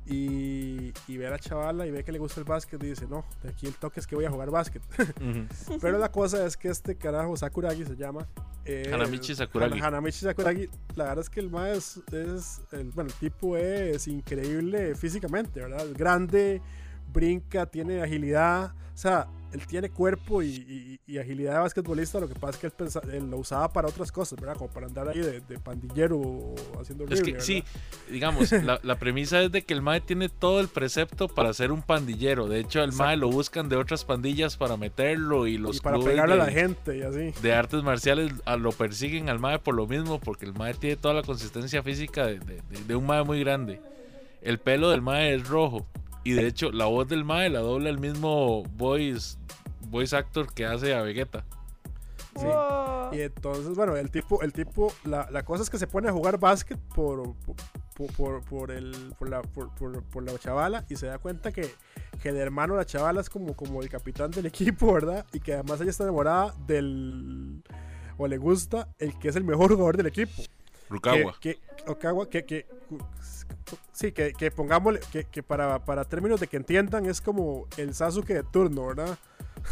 [0.09, 3.07] Y, y ve a la chavala y ve que le gusta el básquet y dice,
[3.07, 4.83] no, de aquí el toque es que voy a jugar básquet.
[5.81, 8.27] Pero la cosa es que este carajo, Sakuragi se llama.
[8.65, 9.79] eh, Hanamichi Sakuragi.
[9.79, 10.69] Hana- Hanamichi Sakuragi.
[10.97, 15.61] La verdad es que el mae es, es- el, bueno, el tipo es increíble físicamente,
[15.61, 15.87] ¿verdad?
[15.87, 16.61] Es grande,
[17.13, 18.73] brinca, tiene agilidad.
[18.95, 22.21] O sea, él tiene cuerpo y, y- y agilidad de basquetbolista.
[22.21, 24.57] Lo que pasa es que él, lo usaba para otras cosas, ¿verdad?
[24.57, 27.65] Como para andar ahí de, de pandillero o haciendo Es horrible, que sí,
[28.11, 31.73] digamos, la, la premisa es de que el MAE tiene todo el precepto para ser
[31.73, 32.47] un pandillero.
[32.47, 35.99] De hecho, el MAE lo buscan de otras pandillas para meterlo y los Y para
[35.99, 37.33] pegarle a la gente y así.
[37.41, 40.97] de artes marciales a- lo persiguen al MAE por lo mismo, porque el MAE tiene
[40.97, 42.39] toda la consistencia física de-
[42.87, 43.81] de un MAE muy grande.
[44.43, 45.87] El pelo del MAE es rojo.
[46.29, 49.37] Y de hecho, la voz del MAE la dobla el mismo voice,
[49.91, 51.45] voice actor que hace a Vegeta.
[52.39, 52.45] Sí.
[52.45, 53.15] Wow.
[53.15, 56.13] Y entonces, bueno, el tipo, el tipo, la, la cosa es que se pone a
[56.13, 57.35] jugar básquet por,
[57.97, 61.51] por, por, por el, por, la, por, por- por la chavala y se da cuenta
[61.53, 61.69] que,
[62.23, 65.27] que el hermano de la chavala es como, como el capitán del equipo, ¿verdad?
[65.33, 67.63] Y que además ella está enamorada del,
[68.19, 70.43] o le gusta el que es el mejor jugador del equipo.
[70.91, 71.35] Rukawa.
[71.41, 72.67] Que, que, Okawa, que, que-
[73.93, 77.95] sí, que, que pongámosle, que, que para, para términos de que entiendan, es como el
[77.95, 79.19] Sasuke de turno, ¿verdad?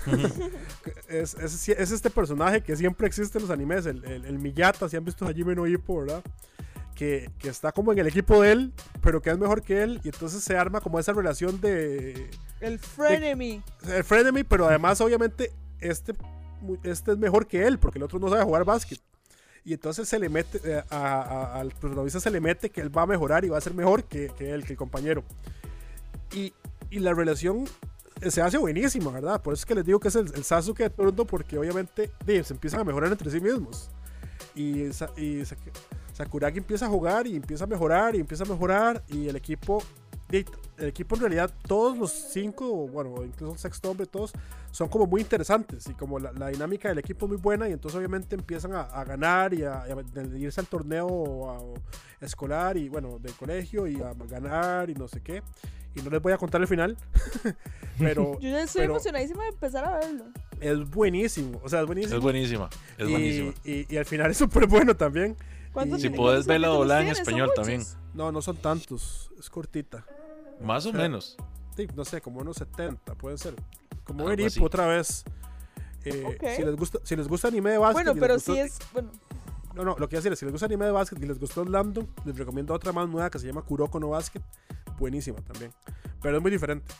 [1.08, 4.88] es, es, es este personaje que siempre existe en los animes, el, el, el Miyata,
[4.88, 6.22] si han visto a Hajime no Ippo, ¿verdad?
[6.94, 8.72] Que, que está como en el equipo de él,
[9.02, 12.78] pero que es mejor que él, y entonces se arma como esa relación de, El
[12.78, 13.62] frenemy.
[13.86, 16.14] el frenemy, pero además obviamente este,
[16.82, 19.00] este es mejor que él, porque el otro no sabe jugar básquet.
[19.66, 23.06] Y entonces se le mete, eh, al protagonista se le mete que él va a
[23.06, 25.24] mejorar y va a ser mejor que, que él, que el compañero.
[26.32, 26.54] Y,
[26.88, 27.64] y la relación
[28.30, 29.42] se hace buenísima, ¿verdad?
[29.42, 32.12] Por eso es que les digo que es el, el Sasuke de turno, porque obviamente
[32.24, 33.90] se empiezan a mejorar entre sí mismos.
[34.54, 34.92] Y, y
[35.44, 35.56] Sa-
[36.12, 39.82] Sakuragi empieza a jugar y empieza a mejorar y empieza a mejorar y el equipo
[40.30, 40.44] el
[40.88, 44.32] equipo en realidad todos los cinco bueno incluso el sexto hombre todos
[44.72, 47.72] son como muy interesantes y como la, la dinámica del equipo es muy buena y
[47.72, 49.96] entonces obviamente empiezan a, a ganar y a, a
[50.36, 55.20] irse al torneo a- escolar y bueno del colegio y a ganar y no sé
[55.22, 55.42] qué
[55.94, 56.96] y no les voy a contar el final
[57.98, 60.24] pero Yo ya estoy pero- emocionadísima de empezar a verlo.
[60.60, 62.68] es buenísimo o sea es buenísimo Es buenísima.
[62.98, 63.54] Es y, buenísima.
[63.64, 65.36] y- y al final es súper bueno también
[65.72, 67.82] ¿Cuántos Y- Si puedes verla doblada en español también.
[68.14, 70.04] no no son tantos es cortita
[70.60, 71.36] Más o menos.
[71.76, 73.54] Sí, no sé, como unos 70, puede ser.
[74.04, 75.24] Como ver otra vez.
[76.04, 78.04] Eh, si, les gusta, si les gusta anime de básquet.
[78.06, 78.78] Bueno, pero gustó- sí es.
[78.92, 79.10] Bueno,
[79.74, 81.26] No, no, lo que iba a decir es: si les gusta anime de básquet y
[81.26, 84.40] les gustó Slam Dunk, les recomiendo otra más nueva que se llama Kuroko no Basket.
[84.98, 85.72] Buenísima también.
[86.22, 86.94] Pero es muy diferente.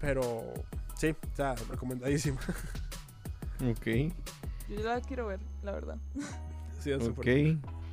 [0.00, 0.44] Pero
[0.96, 2.38] sí, o sea, recomendadísima.
[3.70, 3.86] Ok,
[4.68, 5.96] yo ya la quiero ver, la verdad.
[6.80, 7.26] Sí, es ok.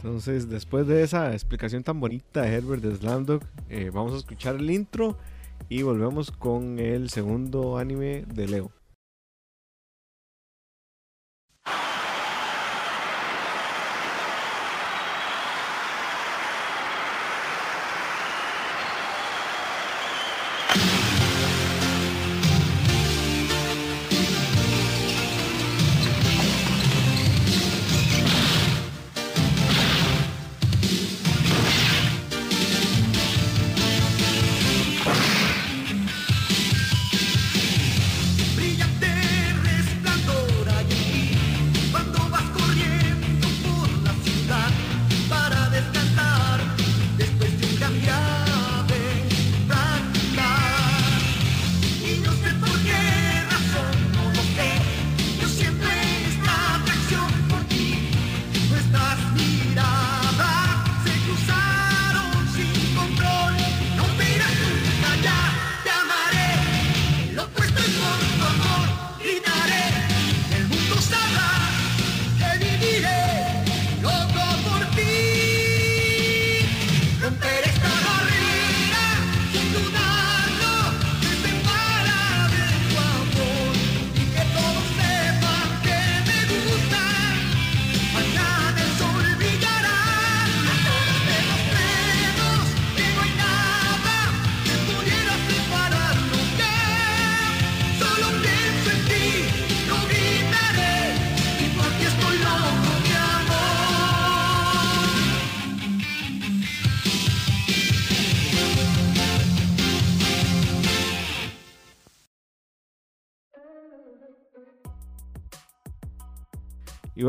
[0.03, 4.55] Entonces, después de esa explicación tan bonita de Herbert de Slamdog, eh, vamos a escuchar
[4.55, 5.15] el intro
[5.69, 8.80] y volvemos con el segundo anime de Leo.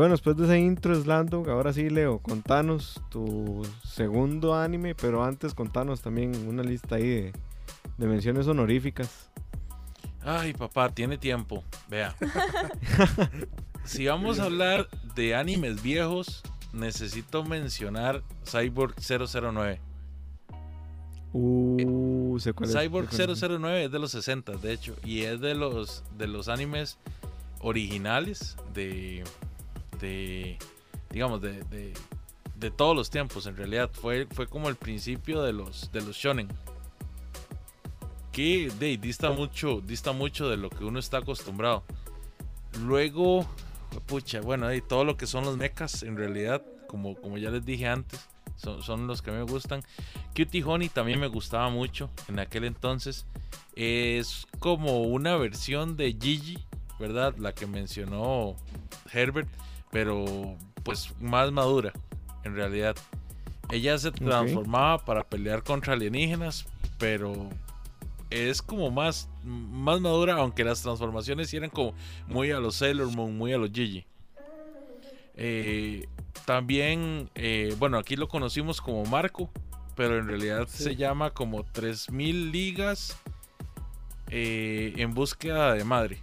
[0.03, 5.53] Bueno, después de ese intro, Slando, ahora sí, Leo, contanos tu segundo anime, pero antes
[5.53, 7.33] contanos también una lista ahí de,
[7.97, 9.29] de menciones honoríficas.
[10.21, 11.63] Ay, papá, tiene tiempo.
[11.87, 12.17] Vea.
[13.85, 16.43] si vamos a hablar de animes viejos,
[16.73, 19.79] necesito mencionar Cyborg 009.
[21.31, 23.41] Uh, es, Cyborg sé cuál es.
[23.41, 26.97] 009 es de los 60, de hecho, y es de los de los animes
[27.61, 29.23] originales de
[30.03, 30.57] de
[31.09, 31.93] digamos de, de,
[32.55, 33.45] de todos los tiempos.
[33.47, 36.49] En realidad fue fue como el principio de los de los shonen.
[38.31, 41.83] Que de, dista mucho dista mucho de lo que uno está acostumbrado.
[42.81, 43.47] Luego
[44.07, 47.63] pucha bueno de todo lo que son los mechas en realidad como como ya les
[47.63, 49.83] dije antes son, son los que me gustan.
[50.35, 53.25] Cutie Honey también me gustaba mucho en aquel entonces.
[53.75, 56.59] Es como una versión de Gigi,
[56.99, 57.35] ¿verdad?
[57.37, 58.55] La que mencionó
[59.11, 59.49] Herbert,
[59.93, 61.93] pero pues más madura,
[62.43, 62.97] en realidad.
[63.71, 66.65] Ella se transformaba para pelear contra alienígenas,
[66.97, 67.49] pero
[68.29, 71.93] es como más, más madura, aunque las transformaciones eran como
[72.27, 74.05] muy a los Sailor Moon, muy a los Gigi.
[75.35, 76.07] Eh,
[76.45, 79.49] también, eh, bueno, aquí lo conocimos como Marco,
[79.95, 80.83] pero en realidad Sí.
[80.83, 83.17] se llama como 3000 ligas
[84.29, 86.19] eh, en búsqueda de madre.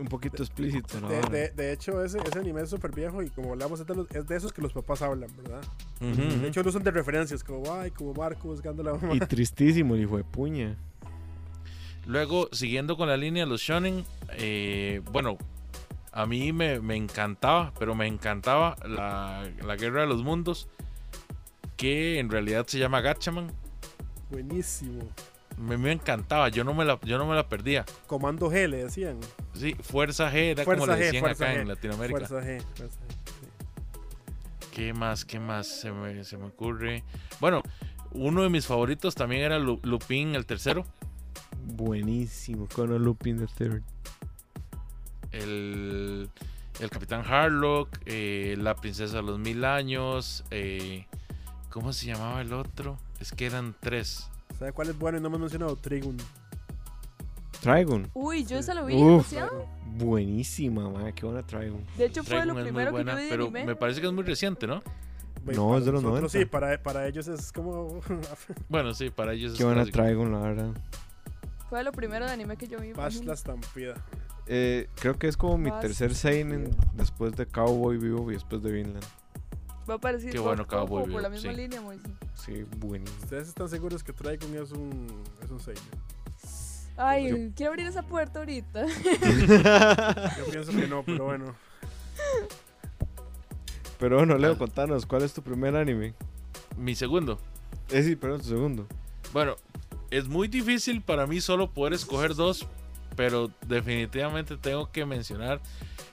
[0.00, 1.08] Un poquito explícito, ¿no?
[1.08, 4.36] De, de- de hecho, ese, ese anime es súper viejo y como hablamos, es de,
[4.36, 5.60] esos que los papás hablan, ¿verdad?
[6.00, 9.14] De hecho, no son de referencias, como, ay, como Marco buscando la mamá.
[9.14, 10.76] Y tristísimo el hijo de puña.
[12.06, 15.36] Luego, siguiendo con la línea de los shonen, eh, bueno,
[16.12, 20.66] a mí me, me encantaba, pero me encantaba la, la Guerra de los Mundos,
[21.76, 23.52] que en realidad se llama Gatchaman.
[24.30, 25.02] Buenísimo.
[25.58, 27.84] Me, me encantaba, yo no me la, yo no me la perdía.
[28.06, 29.18] Comando G le decían.
[29.54, 32.26] Sí, Fuerza G era Fuerza como le decían acá G, en Latinoamérica.
[32.26, 32.62] Fuerza G.
[32.76, 34.70] Fuerza G.
[34.72, 35.24] ¿Qué más?
[35.24, 37.04] ¿Qué más se me, se me ocurre?
[37.40, 37.62] Bueno,
[38.12, 40.86] uno de mis favoritos también era Lu- Lupin, el tercero.
[41.66, 42.66] Buenísimo.
[42.72, 43.82] Con Lupin the Third.
[45.32, 46.30] El,
[46.80, 50.44] el Capitán Harlock, eh, la Princesa de los Mil Años.
[50.50, 51.06] eh,
[51.68, 52.96] ¿Cómo se llamaba el otro?
[53.20, 54.29] Es que eran tres.
[54.60, 55.74] ¿Sabe cuál es bueno y no hemos mencionado?
[55.74, 56.18] Trigun.
[57.62, 58.10] Trigon.
[58.12, 59.32] Uy, yo esa lo vi Uf.
[59.96, 61.14] Buenísima, man.
[61.14, 61.82] Qué buena Trigon.
[61.96, 63.64] De hecho, fue Trigun lo primero que yo vi de pero anime.
[63.64, 64.82] me parece que es muy reciente, ¿no?
[65.42, 66.38] Bueno, No, para es de los nosotros 90.
[66.38, 68.00] Sí, para, para ellos es como
[68.68, 69.86] Bueno, sí, para ellos es Qué buena.
[69.86, 70.74] Trigon, la verdad.
[71.70, 72.88] Fue lo primero de anime que yo vi.
[72.88, 73.26] Imagínate.
[73.26, 73.94] la estampida.
[74.46, 78.72] Eh, creo que es como mi tercer Seinen después de Cowboy Vivo y después de
[78.72, 79.04] Vinland.
[79.90, 81.56] Va a parecer Qué bueno, Cowboy por la Bebop, misma sí.
[81.56, 82.12] línea, Moisés.
[82.34, 83.18] Sí, buenísimo.
[83.24, 85.06] ¿Ustedes están seguros que Trigun es un,
[85.42, 85.82] es un seinen?
[86.96, 88.86] Ay, quiero abrir esa puerta ahorita.
[90.38, 91.54] Yo pienso que no, pero bueno.
[93.98, 94.58] Pero bueno, Leo, Ah.
[94.58, 96.14] contanos, ¿cuál es tu primer anime?
[96.76, 97.38] Mi segundo.
[97.90, 98.86] Eh, sí, perdón, tu segundo.
[99.32, 99.56] Bueno,
[100.10, 102.66] es muy difícil para mí solo poder escoger dos,
[103.16, 105.60] pero definitivamente tengo que mencionar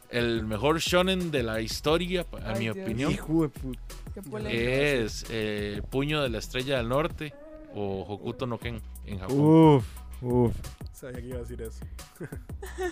[0.10, 2.78] el mejor shonen de la historia, a Ay, mi Dios.
[2.82, 3.12] opinión.
[3.12, 5.04] Hijo de.
[5.04, 7.34] Es eh, Puño de la Estrella del Norte
[7.76, 9.40] o Hokuto no Ken en Japón.
[9.40, 9.86] Uf,
[10.22, 10.56] uf.
[10.94, 11.80] Sabía que iba a decir eso.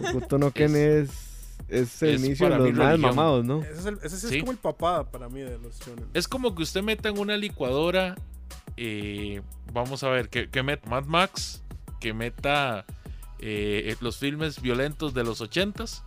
[0.09, 3.61] Hokuto no Ken es, es el es inicio de los más mamados, ¿no?
[3.63, 4.35] Ese es, el- ese sí Sí.
[4.35, 6.05] es como el papá para mí de los shonen.
[6.13, 8.15] Es como que usted meta en una licuadora,
[8.77, 9.41] eh,
[9.73, 11.63] vamos a ver, que, que meta Mad Max,
[11.99, 12.85] que meta
[13.39, 16.03] eh, los filmes violentos de los 80s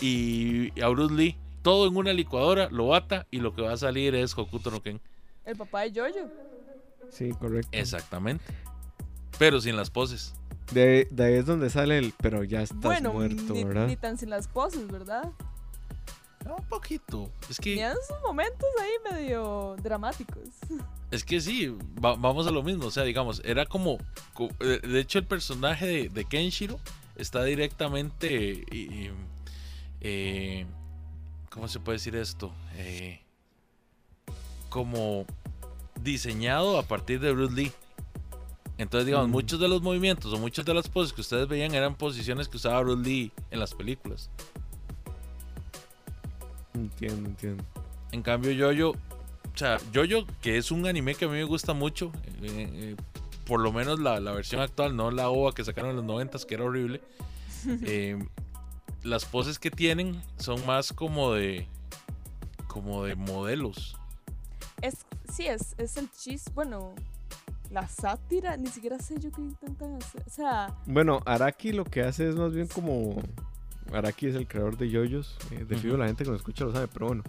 [0.00, 1.36] y a Bruce Lee.
[1.62, 4.82] Todo en una licuadora, lo bata y lo que va a salir es Hokuto no
[4.82, 5.00] Ken.
[5.46, 6.28] El papá de Jojo.
[7.10, 7.68] Sí, correcto.
[7.72, 8.44] Exactamente.
[9.38, 10.34] Pero sin las poses.
[10.72, 13.86] De, de ahí es donde sale el, pero ya estás bueno, muerto, ni, ¿verdad?
[13.86, 15.30] ni tan sin las poses, ¿verdad?
[16.46, 17.30] Ah, Un poquito.
[17.48, 20.48] Es que, Tenían sus momentos ahí medio dramáticos.
[21.10, 21.68] es que sí,
[22.02, 22.86] va- vamos a lo mismo.
[22.86, 23.98] O sea, digamos, era como.
[24.34, 26.78] co- eh, De hecho, el personaje de, de Kenshiro
[27.16, 28.64] está directamente.
[30.04, 30.66] Eh,
[31.50, 32.52] ¿Cómo se puede decir esto?
[32.76, 33.20] Eh,
[34.68, 35.24] como
[36.02, 37.72] diseñado a partir de Bruce Lee.
[38.76, 39.32] Entonces, digamos, Mm.
[39.32, 42.56] muchos de los movimientos o muchas de las poses que ustedes veían eran posiciones que
[42.56, 44.30] usaba Bruce Lee en las películas.
[46.74, 47.64] Entiendo, entiendo.
[48.12, 48.96] En cambio, Yoyo, o
[49.56, 52.10] sea, Yoyo, que es un anime que a mí me gusta mucho,
[52.42, 52.96] eh, eh,
[53.46, 56.38] por lo menos la, la versión actual, no la OVA que sacaron en los 90
[56.46, 57.00] que era horrible.
[57.82, 58.18] eh,
[59.04, 61.68] las poses que tienen son más como de
[62.66, 63.96] como de modelos.
[64.82, 66.94] Es, sí, es, es el chis, bueno,
[67.70, 70.22] la sátira, ni siquiera sé yo qué intentan hacer.
[70.26, 73.22] O sea, Bueno, Araki lo que hace es más bien como
[73.92, 75.36] Araki es el creador de yoyos.
[75.52, 75.98] Eh, de fijo Ujú.
[75.98, 77.22] la gente que nos escucha lo sabe, pero bueno.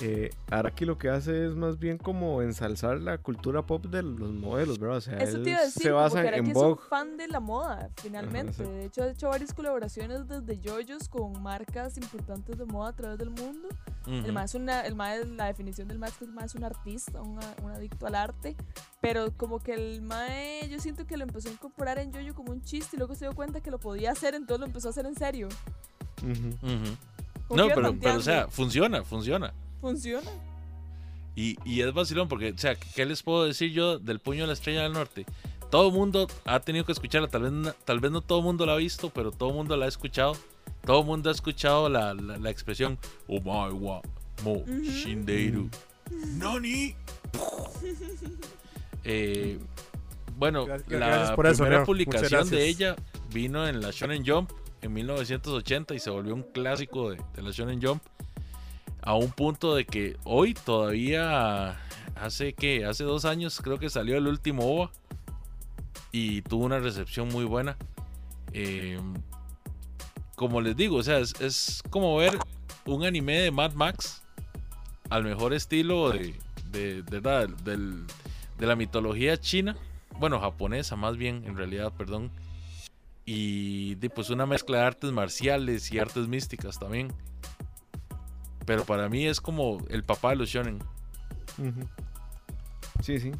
[0.00, 4.32] Eh, Araki lo que hace es más bien como ensalzar la cultura pop de los
[4.32, 4.96] modelos, ¿verdad?
[4.96, 6.80] O sea, Eso te iba a decir, se como basa que en es un Vogue.
[6.88, 8.52] fan de la moda, finalmente.
[8.52, 8.72] exacto.
[8.72, 13.18] de hecho, ha hecho varias colaboraciones desde yoyos con marcas importantes de moda a través
[13.18, 13.68] del mundo.
[14.06, 14.32] El Ujú.
[14.32, 16.64] mae es una, el mae- la definición del mae es que el mae es un
[16.64, 17.38] artista, un,
[17.70, 18.56] adicto al arte,
[19.00, 22.50] pero como que el mae, yo siento que lo empezó a incorporar en Yoyo como
[22.50, 24.90] un chiste y luego se dio cuenta que lo podía hacer, entonces lo empezó a
[24.90, 25.48] hacer en serio.
[26.22, 26.48] Ujú.
[26.66, 26.96] Ujú.
[27.46, 29.52] Como No, que iba pero, pero, o sea, funciona, funciona.
[29.82, 30.30] Funciona.
[31.36, 34.46] Y, y es vacilón porque, o sea, ¿qué les puedo decir yo del puño de
[34.46, 35.26] la estrella del norte?
[35.70, 38.64] Todo el mundo ha tenido que escucharla, tal vez, tal vez no todo el mundo
[38.66, 40.36] la ha visto, pero todo el mundo la ha escuchado.
[40.84, 42.98] Todo el mundo ha escuchado la, la, la expresión
[43.28, 44.00] Oh my wa
[44.44, 45.68] mo shindeiru.
[46.38, 46.94] Nani.
[49.04, 49.58] Eh,
[50.36, 51.86] bueno, Gracias- la gracias por eso, primera Leo.
[51.86, 52.96] Publicación de ella
[53.32, 54.50] vino en la Shonen Jump
[54.80, 58.02] en 1980 y se volvió un clásico de, de la Shonen Jump
[59.02, 61.76] a un punto de que hoy todavía
[62.14, 64.90] hace que hace dos años creo que salió el último OVA
[66.12, 67.76] y tuvo una recepción muy buena.
[68.52, 68.98] Eh,
[70.36, 72.38] como les digo o sea es, como ver
[72.84, 74.22] un anime de Mad Max
[75.08, 78.04] al mejor estilo de, del-
[78.58, 79.76] de la mitología china
[80.18, 82.30] bueno japonesa más bien en realidad perdón
[83.24, 87.12] y de, pues una mezcla de artes marciales y artes místicas también
[88.66, 90.78] pero para mí es como el papá de los shonen.
[93.02, 93.32] Sí, sí.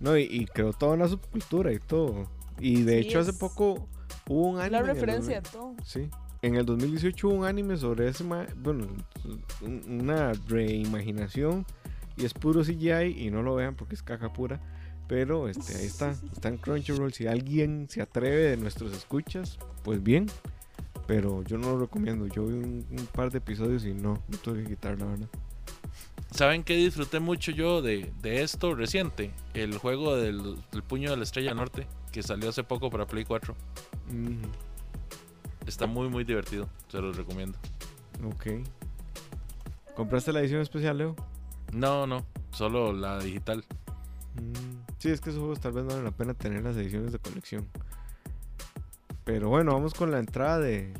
[0.00, 2.28] No, y, y creó toda una subcultura y todo.
[2.58, 3.88] Y de Sí, hecho hace poco
[4.28, 4.70] hubo un anime.
[4.78, 5.74] La referencia 2000 todo.
[5.84, 6.08] Sí.
[6.42, 8.86] En el 2018 hubo un anime sobre ese, ma- bueno,
[9.62, 11.66] un- una reimaginación
[12.16, 14.60] y es puro CGI y no lo vean porque es caja pura.
[15.06, 17.12] Pero este, ahí está, está en Crunchyroll.
[17.12, 20.26] Si alguien se atreve de nuestros escuchas, pues bien.
[21.10, 22.28] Pero yo no lo recomiendo.
[22.28, 25.28] Yo vi un, un par de episodios y no, no tuve que quitar la verdad.
[26.30, 29.32] ¿Saben qué disfruté mucho yo de, de esto reciente?
[29.52, 33.24] El juego del, del puño de la estrella norte que salió hace poco para Play
[33.24, 33.56] 4.
[34.08, 34.34] Ujú,
[35.66, 37.58] Está muy muy divertido, se los recomiendo.
[38.24, 38.64] ok.
[39.96, 41.16] ¿Compraste la edición especial, Leo?
[41.72, 43.64] No, no, solo la digital.
[44.36, 47.10] Mm, Sí, es que esos juegos tal vez no valen la pena tener las ediciones
[47.10, 47.66] de colección.
[49.29, 50.93] Pero bueno, vamos con la entrada de.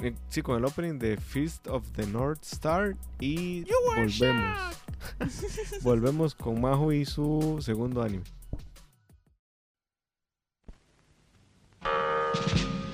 [0.00, 2.96] eh, sí, con el opening de Feast of the North Star.
[3.20, 3.64] Y
[3.96, 4.58] volvemos.
[5.82, 8.24] volvemos con Majo y su segundo anime.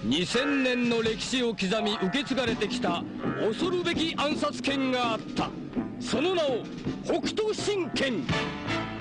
[0.07, 3.03] 2000年の歴史を刻み受け継がれてきた
[3.41, 5.51] 恐るべき暗殺剣があった
[5.99, 6.63] その名を
[7.05, 8.23] 北斗神拳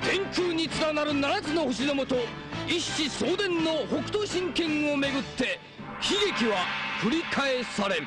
[0.02, 2.16] 天空に連なる七つの星のもと
[2.69, 5.59] 一子相伝の北斗神拳をめぐって
[6.03, 6.59] 悲劇は
[7.01, 8.07] 繰り返される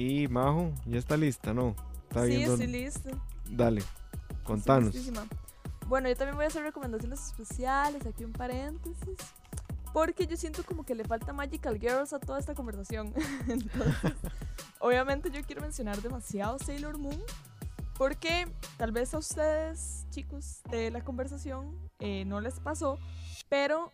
[0.00, 1.74] Y Majo, ya está lista, ¿no?
[2.08, 2.54] Está Sí, viendo.
[2.54, 3.10] estoy listo.
[3.50, 3.82] Dale,
[4.44, 4.94] contanos.
[4.94, 5.26] listísima.
[5.88, 9.18] Bueno, yo también voy a hacer recomendaciones especiales, aquí un paréntesis.
[9.92, 13.12] porque yo siento como que le falta Magical Girls a toda esta conversación.
[13.48, 14.12] Entonces,
[14.78, 17.20] obviamente yo quiero mencionar demasiado Sailor Moon,
[17.98, 18.46] porque
[18.78, 22.98] tal vez a ustedes, chicos, de la conversación eh, no les pasó,
[23.50, 23.90] pero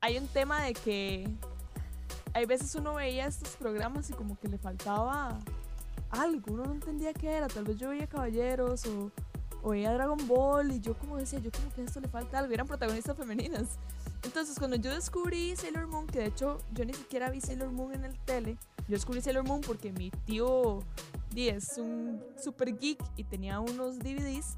[0.00, 1.28] hay un tema de que
[2.34, 5.38] hay veces uno veía estos programas y como que le faltaba
[6.10, 9.10] algo, uno no entendía qué era, tal vez yo veía Caballeros o,
[9.62, 12.38] o veía Dragon Ball y yo como decía, yo como que a esto le falta
[12.38, 13.78] algo, eran protagonistas femeninas.
[14.22, 17.94] Entonces cuando yo descubrí Sailor Moon, que de hecho yo ni siquiera vi Sailor Moon
[17.94, 18.56] en el tele,
[18.88, 20.82] yo descubrí Sailor Moon porque mi tío
[21.30, 24.56] Di es un super geek y tenía unos DVDs.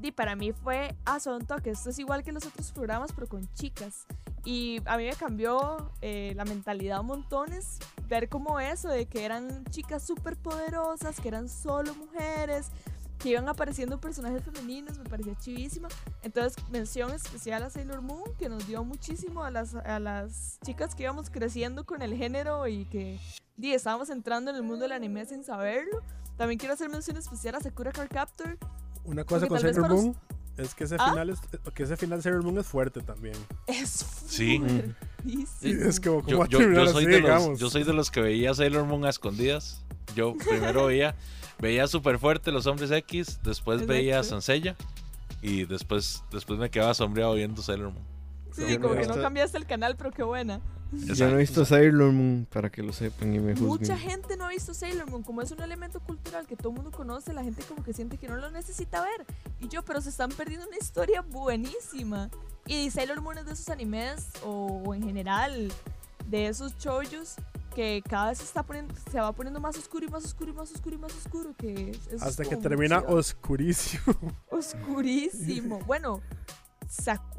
[0.00, 3.52] Y para mí fue asunto que esto es igual que los otros programas, pero con
[3.54, 4.06] chicas.
[4.48, 9.62] Y a mí me cambió eh, la mentalidad montones ver como eso, de que eran
[9.66, 12.70] chicas súper poderosas, que eran solo mujeres,
[13.18, 15.88] que iban apareciendo personajes femeninos, me parecía chivísima.
[16.22, 20.94] Entonces, mención especial a Sailor Moon, que nos dio muchísimo a las, a las chicas
[20.94, 23.20] que íbamos creciendo con el género y que
[23.58, 26.00] di, estábamos entrando en el mundo del anime sin saberlo.
[26.38, 28.56] También quiero hacer mención especial a Sakura Card Captor.
[29.04, 30.16] Una cosa con Sailor Moon
[30.58, 31.10] es que ese ¿Ah?
[31.10, 31.38] final es,
[31.74, 33.34] que ese final de Sailor Moon es fuerte también.
[33.66, 33.88] Es
[34.26, 34.54] Sí.
[35.24, 35.88] Y fuertísimo.
[35.88, 38.20] es como, ¿cómo Yo, yo- yo soy así, de los, yo soy de los que
[38.20, 39.82] veía Sailor Moon a escondidas.
[40.14, 41.14] Yo primero veía,
[41.58, 44.24] veía súper fuerte los hombres X, después veía a.
[44.24, 44.76] Sansella
[45.42, 48.04] y después, después me quedaba sombreado viendo Sailor Moon.
[48.52, 50.60] Sí, como que no cambiaste el canal, pero qué buena.
[50.92, 53.68] Yo no he visto Sailor Moon para que lo sepan y me juzguen.
[53.68, 56.76] Mucha gente no ha visto Sailor Moon, como es un elemento cultural que todo el
[56.76, 59.26] mundo conoce, la gente como que siente que no lo necesita ver.
[59.60, 62.30] Y yo, pero se están perdiendo una historia buenísima.
[62.66, 65.70] Y Sailor Moon es de esos animes, o, o en general,
[66.26, 67.36] de esos choyos
[67.74, 70.54] que cada vez se, está poniendo, se va poniendo más oscuro y más oscuro y
[70.54, 71.54] más oscuro y más oscuro.
[71.56, 74.14] Que es- es Hasta que termina oscurísimo.
[74.50, 75.78] oscurísimo.
[75.86, 76.20] Bueno,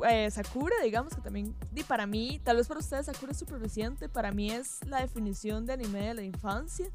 [0.08, 3.60] Eh, Sakura, digamos que también, y para mí, tal vez para ustedes Sakura es súper
[3.60, 6.90] reciente, para mí es la definición de anime de la infancia.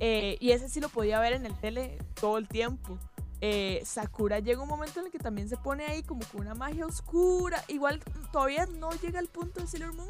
[0.00, 2.98] Eh, y ese sí lo podía ver en el tele todo el tiempo.
[3.40, 6.54] Eh, Sakura llega un momento en el que también se pone ahí como con una
[6.54, 7.62] magia oscura.
[7.68, 8.00] Igual
[8.32, 10.08] todavía no llega al punto de Sailor Moon,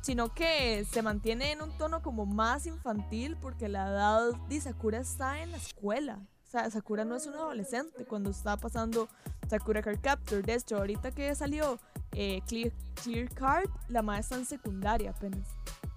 [0.00, 4.98] sino que se mantiene en un tono como más infantil porque la edad de Sakura
[4.98, 6.20] está en la escuela.
[6.50, 9.08] O sea, Sakura no es un adolescente cuando está pasando
[9.48, 10.44] Sakura Card Captor.
[10.44, 11.78] De hecho, ahorita que salió
[12.10, 12.72] eh, Clear,
[13.04, 15.46] Clear Card, la maestra en secundaria apenas.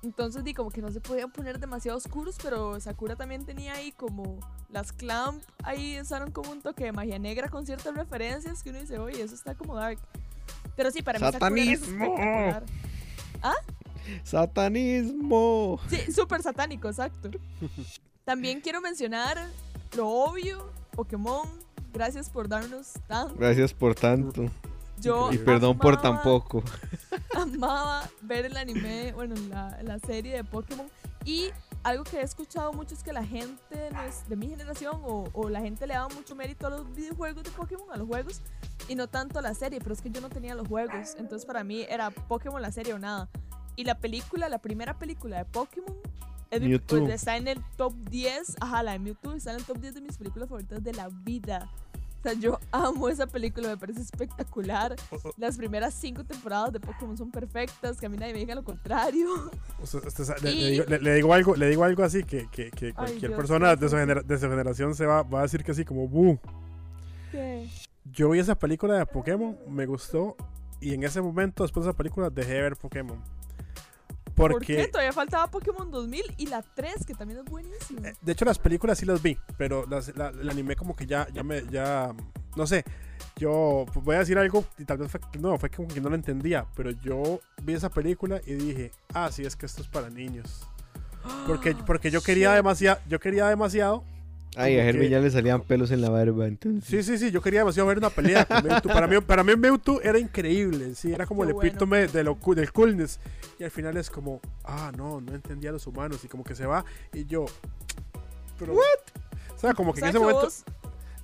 [0.03, 3.93] Entonces, di como que no se podían poner demasiado oscuros, pero Sakura también tenía ahí
[3.93, 4.37] como
[4.69, 8.79] las clamp, ahí usaron como un toque de magia negra con ciertas referencias que uno
[8.79, 9.97] dice, oye, eso está como dark.
[10.75, 12.03] Pero sí, para mí Sakura es ¡Satanismo!
[12.05, 12.63] espectacular.
[14.23, 15.79] ¡Satanismo!
[15.89, 17.31] Sí, súper satánico, exacto.
[18.23, 19.49] También quiero mencionar
[19.95, 21.47] lo obvio, Pokémon.
[21.93, 23.35] Gracias por darnos tanto.
[23.35, 24.45] Gracias por tanto.
[24.99, 26.63] Yo Y perdón por amaba- tan poco.
[27.35, 30.87] amaba ver el anime, bueno, la, la serie de Pokémon.
[31.25, 31.49] Y
[31.83, 33.89] algo que he escuchado mucho es que la gente de,
[34.27, 37.51] de mi generación o, o la gente le daba mucho mérito a los videojuegos de
[37.51, 38.41] Pokémon, a los juegos,
[38.87, 39.79] y no tanto a la serie.
[39.79, 41.15] Pero es que yo no tenía los juegos.
[41.17, 43.29] Entonces para mí era Pokémon la serie o nada.
[43.75, 45.95] Y la película, la primera película de Pokémon,
[46.53, 46.67] es mi-
[47.05, 48.55] pues, está en el top 10.
[48.61, 51.09] Ajá, la de Mewtwo está en el top 10 de mis películas favoritas de la
[51.09, 51.69] vida.
[52.19, 54.95] O sea, yo amo esa película, me parece espectacular.
[55.37, 58.63] Las primeras cinco temporadas de Pokémon son perfectas, que a mí nadie me diga lo
[58.63, 59.27] contrario.
[59.81, 62.01] O sea, usted sa- le, Y- le digo, le- le digo algo, le digo algo
[62.03, 65.39] así que, que, que cualquier Dios, persona de su, de su generación se va, va
[65.39, 66.39] a decir que así como "Bu".
[67.31, 67.67] ¿Qué?
[68.13, 70.37] Yo vi esa película de Pokémon, me gustó
[70.79, 73.17] y en ese momento después de esa película dejé de ver Pokémon.
[74.35, 74.87] ¿Por Porque qué?
[74.87, 78.09] Todavía faltaba Pokémon 2000 y la 3, que también es buenísima.
[78.09, 81.05] Eh, De hecho, las películas sí las vi, pero las, la- el anime como que
[81.05, 82.13] ya, ya me, ya,
[82.55, 82.83] no sé,
[83.35, 86.09] yo pues, voy a decir algo y tal vez fue, no, fue como que no
[86.09, 89.87] lo entendía, pero yo vi esa película y dije, ah, sí, es que esto es
[89.87, 90.67] para niños.
[91.47, 94.03] Porque, porque yo quería demasiado, yo quería demasiado,
[94.55, 96.83] Ay, a Herbie que- ya le salían pelos en la barba, entonces.
[96.89, 98.91] sí, sí, sí, yo quería demasiado ver una pelea con Mewtwo.
[98.93, 101.67] Para mí, para mí Mewtwo era increíble, sí, era como Qué el bueno.
[101.69, 103.19] epítome de lo, del coolness.
[103.59, 106.55] Y al final es como, ah, no, no entendía a los humanos y como que
[106.55, 107.45] se va y yo,
[108.59, 110.41] pero, O sea, como que O sea, en ese que momento...
[110.45, 110.63] vos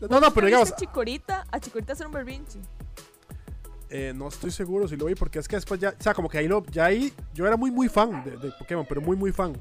[0.09, 2.59] No, no, pero digamos, a Chikorita, a Chikorita hacer un berrinche.
[3.91, 6.29] Eh, no estoy seguro si lo vi porque es que después ya, o sea, como
[6.29, 9.17] que ahí lo, ya ahí, yo era muy muy fan de, de Pokémon, pero muy
[9.17, 9.53] muy fan.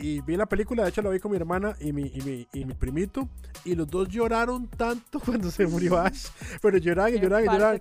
[0.00, 2.46] Y vi la película, de hecho la vi con mi hermana y mi, y mi,
[2.52, 3.28] y mi primito,
[3.64, 6.26] y los dos lloraron tanto cuando se murió Ash,
[6.62, 7.80] pero lloraban y lloraban y lloraban.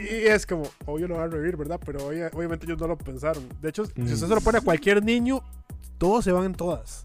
[0.00, 0.04] Y-.
[0.14, 1.78] Y, es como, obvio lo van a revivir, ¿verdad?
[1.84, 3.44] Pero obvia- obviamente ellos no lo pensaron.
[3.60, 4.06] De hecho, Mm.
[4.06, 5.42] si usted se lo pone a cualquier niño,
[5.98, 7.04] todos se van en todas.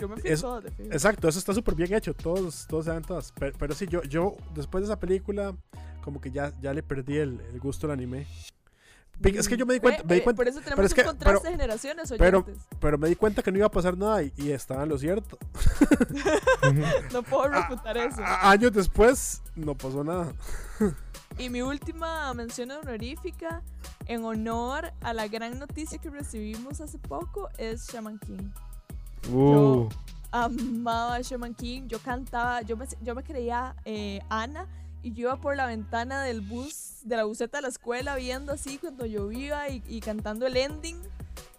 [0.00, 0.92] Yo me fui es- toda de fijo.
[0.92, 3.32] Exacto, eso está súper bien hecho, todos, todos se van todas.
[3.38, 5.54] Pero, pero sí, yo, yo después de esa película,
[6.02, 8.26] como que ya, ya le perdí el, el gusto al anime.
[9.22, 10.92] Es que yo me di cuenta, me di eh, cuenta, por eso tenemos pero es
[10.92, 12.64] un que- contraste pero- de generaciones pero- oyentes.
[12.80, 14.98] pero me di cuenta que no iba a pasar nada y, y estaba en lo
[14.98, 15.38] cierto.
[17.12, 18.22] No puedo refutar eso.
[18.22, 20.32] A- años después no pasó nada.
[21.38, 23.62] Y mi última mención honorífica,
[24.06, 28.50] en honor a la gran noticia que recibimos hace poco, es Shaman King.
[29.32, 29.88] Uh,
[30.30, 31.88] Amaba a Shaman King.
[31.88, 34.66] Yo cantaba, yo me, yo me creía eh, Ana
[35.06, 38.52] y yo iba por la ventana del bus, de la buseta de la escuela, viendo
[38.52, 41.00] así cuando llovía y, y cantando el ending.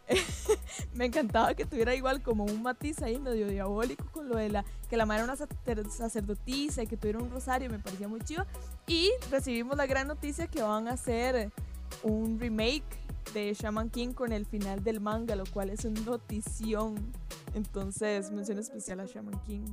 [0.93, 4.65] me encantaba que tuviera igual como un matiz ahí medio diabólico con lo de la
[4.89, 8.19] que la madre era una sacer- sacerdotisa y que tuviera un rosario, me parecía muy
[8.19, 8.45] chiva.
[8.85, 11.49] Y recibimos la gran noticia que van a hacer
[12.03, 12.83] un remake
[13.33, 17.13] de Shaman King con el final del manga, lo cual es una notición.
[17.53, 19.65] Entonces, mención especial a Shaman King.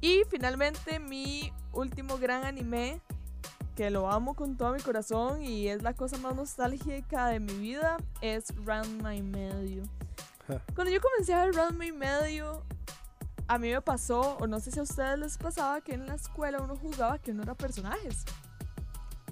[0.00, 3.00] Y finalmente, mi último gran anime,
[3.74, 7.52] que lo amo con todo mi corazón y es la cosa más nostálgica de mi
[7.54, 9.82] vida, es Ranma y medio.
[10.74, 12.62] Cuando yo comencé a ver Ranma y medio,
[13.48, 16.14] a mí me pasó, o no sé si a ustedes les pasaba, que en la
[16.14, 18.24] escuela uno jugaba que uno era personajes.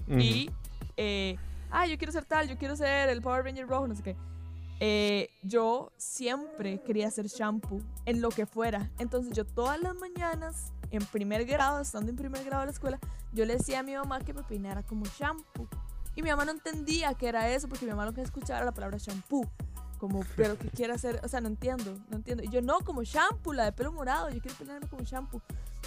[0.07, 0.51] Y,
[0.97, 1.37] eh,
[1.71, 4.15] ah, yo quiero ser tal, yo quiero ser el Power Ranger rojo, no sé qué.
[4.79, 8.89] Eh, yo siempre quería ser shampoo, en lo que fuera.
[8.99, 12.99] Entonces yo todas las mañanas, en primer grado, estando en primer grado de la escuela,
[13.33, 15.67] yo le decía a mi mamá que me peinara como shampoo.
[16.15, 18.65] Y mi mamá no entendía que era eso, porque mi mamá lo que escuchaba era
[18.65, 19.45] la palabra shampoo.
[19.99, 22.43] Como, pero que quiere hacer, o sea, no entiendo, no entiendo.
[22.43, 25.41] Y yo no, como shampoo, la de pelo morado, yo quiero peinarme como shampoo.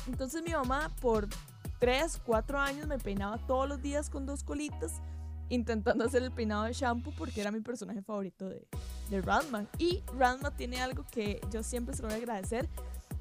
[0.06, 1.28] Entonces mi mamá por
[1.78, 5.00] 3, 4 años me peinaba todos los días con dos colitas,
[5.48, 8.66] intentando hacer el peinado de shampoo porque era mi personaje favorito de,
[9.10, 9.66] de Ranma.
[9.78, 12.68] Y Ranma tiene algo que yo siempre se lo voy a agradecer,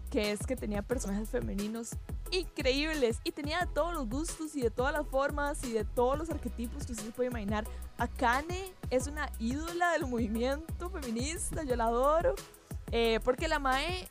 [0.10, 1.92] que es que tenía personajes femeninos
[2.32, 6.18] increíbles y tenía de todos los gustos y de todas las formas y de todos
[6.18, 7.66] los arquetipos que usted se puede imaginar.
[7.98, 12.36] Akane es una ídola del movimiento feminista, yo la adoro,
[12.92, 14.08] eh, porque la Mae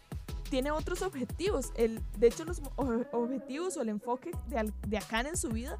[0.50, 1.72] tiene otros objetivos.
[1.76, 5.78] El, de hecho, los objetivos o el enfoque de, de Akane en su vida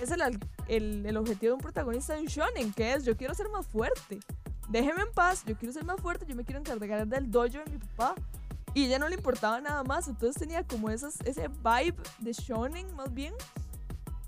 [0.00, 0.20] es el,
[0.68, 3.66] el, el objetivo de un protagonista de un shonen, que es yo quiero ser más
[3.66, 4.20] fuerte.
[4.68, 7.70] Déjeme en paz, yo quiero ser más fuerte, yo me quiero encargar del dojo de
[7.70, 8.14] mi papá.
[8.74, 12.94] Y ella no le importaba nada más, entonces tenía como esas, ese vibe de shonen
[12.94, 13.34] más bien.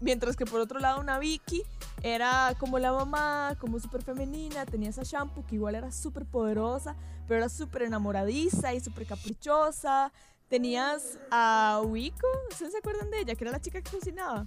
[0.01, 1.63] Mientras que por otro lado una Vicky
[2.03, 6.95] era como la mamá, como súper femenina, tenía esa shampoo que igual era súper poderosa,
[7.27, 10.13] pero era súper enamoradiza y súper caprichosa.
[10.51, 13.35] Tenías a Wiko, ¿ustedes se acuerdan de ella?
[13.35, 14.47] Que era la chica que cocinaba.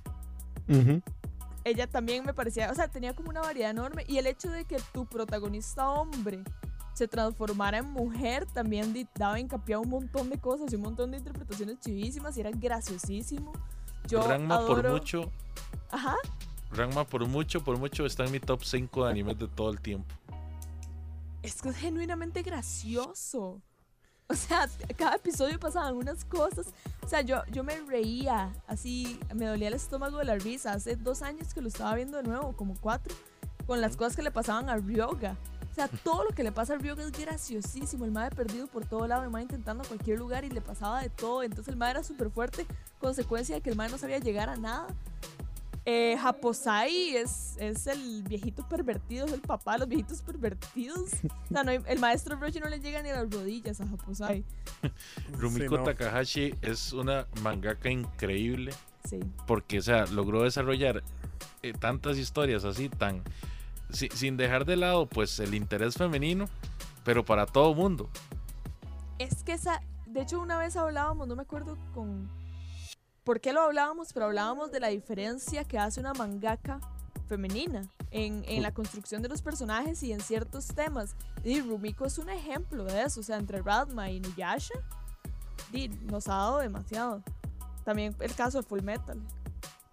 [1.63, 4.05] Ella también me parecía, o sea, tenía como una variedad enorme.
[4.07, 6.43] Y el hecho de que tu protagonista hombre
[6.93, 11.11] se transformara en mujer también daba hincapié a un montón de cosas y un montón
[11.11, 13.53] de interpretaciones chivísimas y era graciosísimo.
[14.07, 15.31] Yo Ranma por mucho,
[15.91, 16.15] Ajá.
[16.71, 19.79] Ranma por mucho, por mucho está en mi top 5 de animes de todo el
[19.79, 20.15] tiempo.
[21.43, 23.61] Es que es genuinamente gracioso.
[24.29, 24.67] O sea,
[24.97, 26.67] cada episodio pasaban unas cosas.
[27.01, 30.73] O sea, yo, yo me reía, así, me dolía el estómago de la risa.
[30.73, 33.15] Hace dos años que lo estaba viendo de nuevo, como cuatro,
[33.65, 35.37] con las cosas que le pasaban a Ryoga.
[35.71, 38.03] O sea, todo lo que le pasa a Ryoga es graciosísimo.
[38.03, 41.01] El mae perdido por todo lado, el mae intentando a cualquier lugar y le pasaba
[41.01, 41.43] de todo.
[41.43, 42.65] Entonces el mae era súper fuerte,
[42.99, 44.87] consecuencia de que el mae no sabía llegar a nada.
[45.89, 51.13] Eh, Japosai es, es el viejito pervertido, es el papá de los viejitos pervertidos.
[51.23, 53.87] O sea, no hay- el maestro Roshi no le llega ni a las rodillas a
[53.87, 54.43] Japosai.
[55.39, 55.83] Rumiko Sí, no.
[55.85, 58.73] Takahashi es una mangaka increíble
[59.09, 59.19] Sí.
[59.47, 61.03] porque, o sea, logró desarrollar
[61.63, 63.23] eh, tantas historias así, tan
[63.89, 66.49] si- sin dejar de lado, pues, el interés femenino,
[67.05, 68.09] pero para todo mundo.
[69.19, 72.29] Es que esa, de hecho una vez hablábamos, no me acuerdo con
[73.27, 76.79] por qué lo hablábamos, pero hablábamos de la diferencia que hace una mangaka
[77.27, 81.13] femenina en, en la construcción de los personajes y en ciertos temas.
[81.43, 84.75] Y Rumiko es un ejemplo de eso, o sea, entre Radma y Nuyasha,
[85.73, 87.21] di, nos ha dado demasiado.
[87.83, 89.19] También el caso de Full Metal.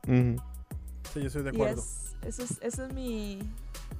[0.06, 1.80] Sí, yo estoy de Y acuerdo.
[1.82, 3.40] es, eso es, ese es mi,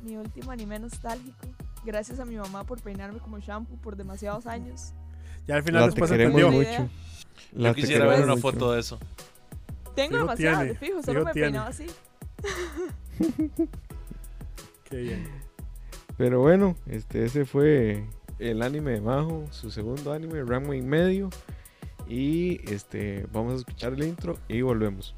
[0.05, 1.49] mi último anime nostálgico.
[1.85, 4.93] Gracias a mi mamá por peinarme como shampoo por demasiados años.
[5.49, 6.83] Ya al final te después queremos entendió.
[6.85, 6.91] mucho.
[7.53, 8.43] Yo La te quisiera ver una mucho.
[8.43, 8.99] foto de eso.
[9.95, 11.47] Tengo Fijo demasiadas, tiene, de fijo, solo me tiene.
[11.49, 11.87] peinaba así.
[14.85, 15.29] Qué bien.
[16.17, 18.05] Pero bueno, este ese fue
[18.39, 21.31] el anime de Majo, su segundo anime, Ranma y medio.
[22.09, 25.15] Y este vamos a escuchar el intro y volvemos.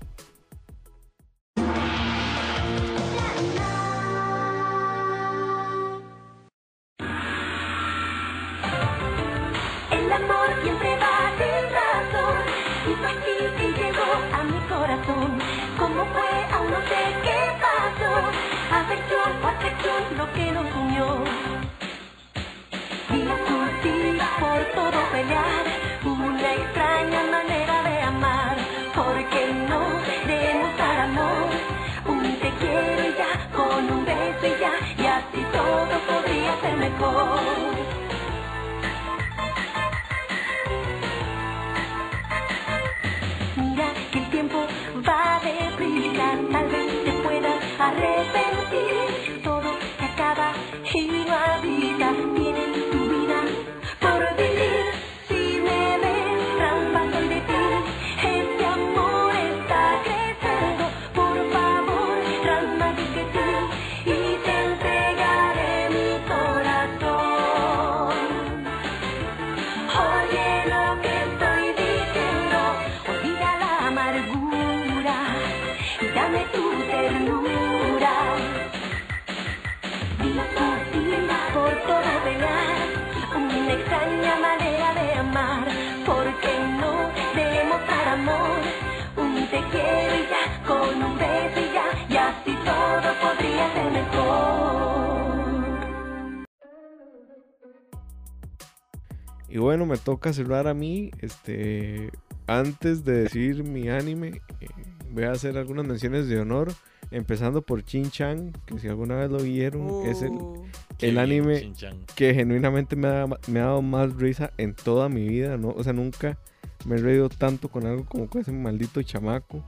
[100.07, 101.11] Toca cerrar a mí.
[101.19, 102.13] Este,
[102.47, 104.69] antes de decir mi anime, eh,
[105.11, 106.73] voy a hacer algunas menciones de honor.
[107.11, 110.65] Empezando por Chin Chan, que si alguna vez lo vieron, es el, Uh,
[111.01, 111.73] el anime
[112.15, 115.69] que genuinamente me ha, me ha dado más risa en toda mi vida, ¿no?
[115.69, 116.39] O sea, nunca
[116.85, 119.65] me he reído tanto con algo como con ese maldito chamaco.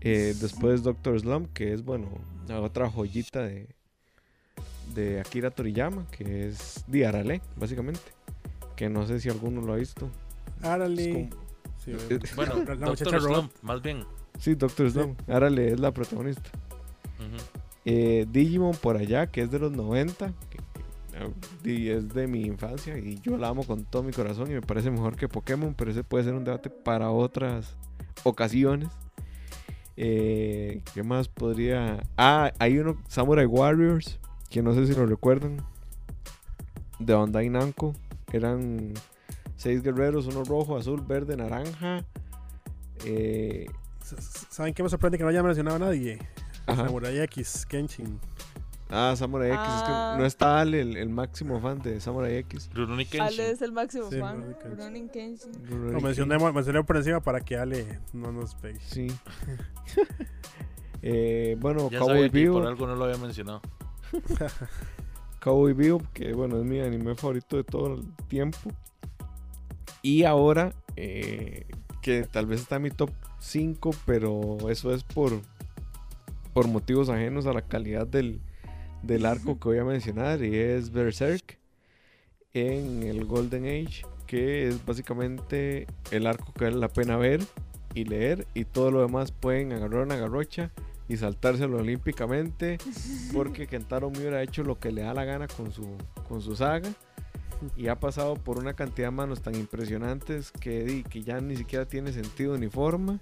[0.00, 2.08] Eh, después Doctor Slump, que es, bueno,
[2.48, 3.68] la otra joyita de,
[4.94, 8.00] de Akira Toriyama, que es Diarale, básicamente.
[8.76, 10.08] Que no sé si alguno lo ha visto.
[10.62, 11.30] Árale.
[11.84, 13.20] Sí, Eh, Bueno, Doctor.
[13.20, 14.04] Slump, más bien.
[14.38, 15.20] Sí, Doctor Slump.
[15.28, 16.50] Arale es la protagonista.
[17.84, 20.58] Eh, Digimon por allá, que es de los 90, que,
[21.12, 21.30] eh,
[21.64, 24.62] y es de mi infancia y yo la amo con todo mi corazón y me
[24.62, 27.76] parece mejor que Pokémon, pero ese puede ser un debate para otras
[28.22, 28.88] ocasiones.
[29.98, 32.02] Eh, ¿Qué más podría...?
[32.16, 34.18] Ah, hay uno, Samurai Warriors,
[34.48, 35.58] que no sé si lo recuerdan,
[36.98, 37.94] de Bandai Namco.
[38.34, 38.92] Eran
[39.56, 42.04] seis guerreros, uno rojo, azul, verde, naranja.
[43.04, 43.66] Eh,
[44.50, 46.18] ¿Saben qué me sorprende que no haya mencionado a nadie?
[46.66, 46.86] ajá.
[46.86, 48.18] Samurai X, Kenshin.
[48.90, 49.60] Ah, Samurai X.
[49.60, 50.12] Es Ah.
[50.14, 52.70] que no está Ale, el, el máximo fan de Samurai X.
[52.74, 53.22] Rurouni Kenshin.
[53.22, 54.56] Ale es el máximo Sí, fan.
[54.64, 55.52] Rurouni Kenshin.
[55.92, 58.80] Lo mencioné, mencioné por encima para que Ale no nos pegue.
[58.80, 59.06] Sí.
[61.06, 63.60] Eh, bueno, Ya Cowboy sabía que por algo no lo había mencionado.
[65.44, 68.58] Cowboy que bueno, es mi anime favorito de todo el tiempo.
[70.00, 71.66] Y ahora, eh,
[72.00, 73.10] que tal vez está en mi top
[73.40, 75.38] 5, pero eso es por,
[76.54, 78.40] por motivos ajenos a la calidad del,
[79.02, 81.58] del arco que voy a mencionar, y es Berserk
[82.54, 87.42] en el Golden Age, que es básicamente el arco que vale la pena ver
[87.92, 90.70] y leer, y todo lo demás pueden agarrar una garrocha
[91.08, 92.78] y saltárselo olímpicamente,
[93.32, 95.96] porque Kentaro Miura ha hecho lo que le da la gana con su,
[96.28, 96.90] con su saga.
[97.76, 101.86] Y ha pasado por una cantidad de manos tan impresionantes que, que ya ni siquiera
[101.86, 103.20] tiene sentido ni forma.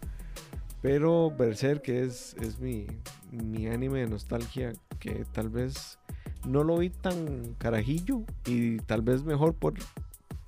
[0.80, 2.86] Pero Berserk es, es mi,
[3.30, 5.98] mi anime de nostalgia que tal vez
[6.46, 9.74] no lo vi tan carajillo y tal vez mejor por,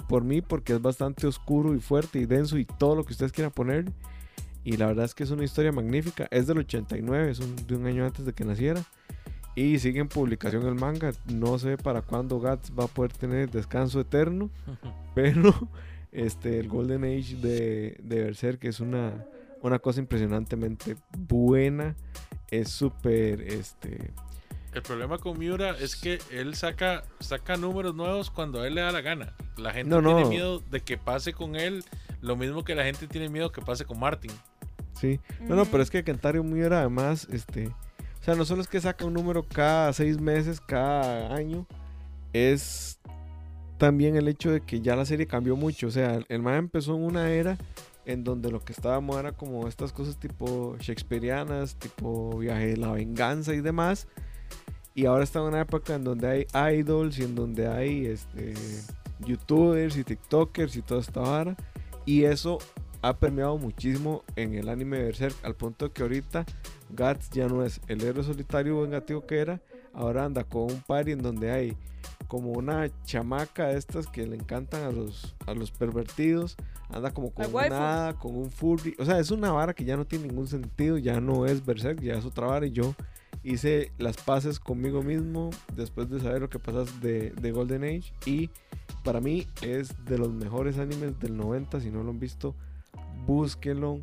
[0.08, 3.32] por mí porque es bastante oscuro y fuerte y denso y todo lo que ustedes
[3.32, 3.92] quieran poner.
[4.64, 6.26] Y la verdad es que es una historia magnífica.
[6.30, 8.82] Es del 89, es un- de un año antes de que naciera.
[9.56, 11.12] Y sigue en publicación el manga.
[11.26, 14.50] No sé para cuándo Gats va a poder tener descanso eterno.
[15.14, 15.52] Pero
[16.12, 19.24] este, el Golden Age de, de Berserk es una,
[19.62, 21.94] una cosa impresionantemente buena.
[22.50, 24.10] Es súper, este...
[24.72, 28.80] El problema con Miura es que él saca, saca números nuevos cuando a él le
[28.80, 29.34] da la gana.
[29.56, 30.28] La gente No, tiene no.
[30.28, 31.84] miedo de que pase con él
[32.22, 34.32] lo mismo que la gente tiene miedo que pase con Martin.
[34.94, 35.20] Sí.
[35.40, 37.68] No, no, pero es que Kentaro Miura además, este...
[37.68, 41.66] O sea, no solo es que saca un número cada seis meses, cada año.
[42.32, 42.98] Es
[43.76, 45.88] también el hecho de que ya la serie cambió mucho.
[45.88, 47.58] O sea, el empezó en una era
[48.06, 52.92] en donde lo que estábamos era como estas cosas tipo shakespearianas, tipo viaje de la
[52.92, 54.08] venganza y demás.
[54.94, 58.54] Y ahora está en una época en donde hay idols y en donde hay este,
[59.26, 61.56] youtubers y tiktokers y toda esta vara.
[62.06, 62.58] Y eso
[63.04, 66.46] ha permeado muchísimo en el anime Berserk al punto que ahorita
[66.88, 69.60] Guts ya no es el héroe solitario vengativo que era,
[69.92, 71.76] ahora anda con un party en donde hay
[72.28, 76.56] como una chamaca de estas que le encantan a los, a los pervertidos,
[76.88, 80.06] anda como con hada, con un furry, o sea, es una vara que ya no
[80.06, 82.94] tiene ningún sentido, ya no es Berserk, ya es otra vara y yo
[83.42, 88.14] hice las paces conmigo mismo después de saber lo que pasa de, de Golden Age
[88.24, 88.48] y
[89.02, 92.54] para mí es de los mejores animes del 90, si no lo han visto,
[93.26, 94.00] búsquenlo,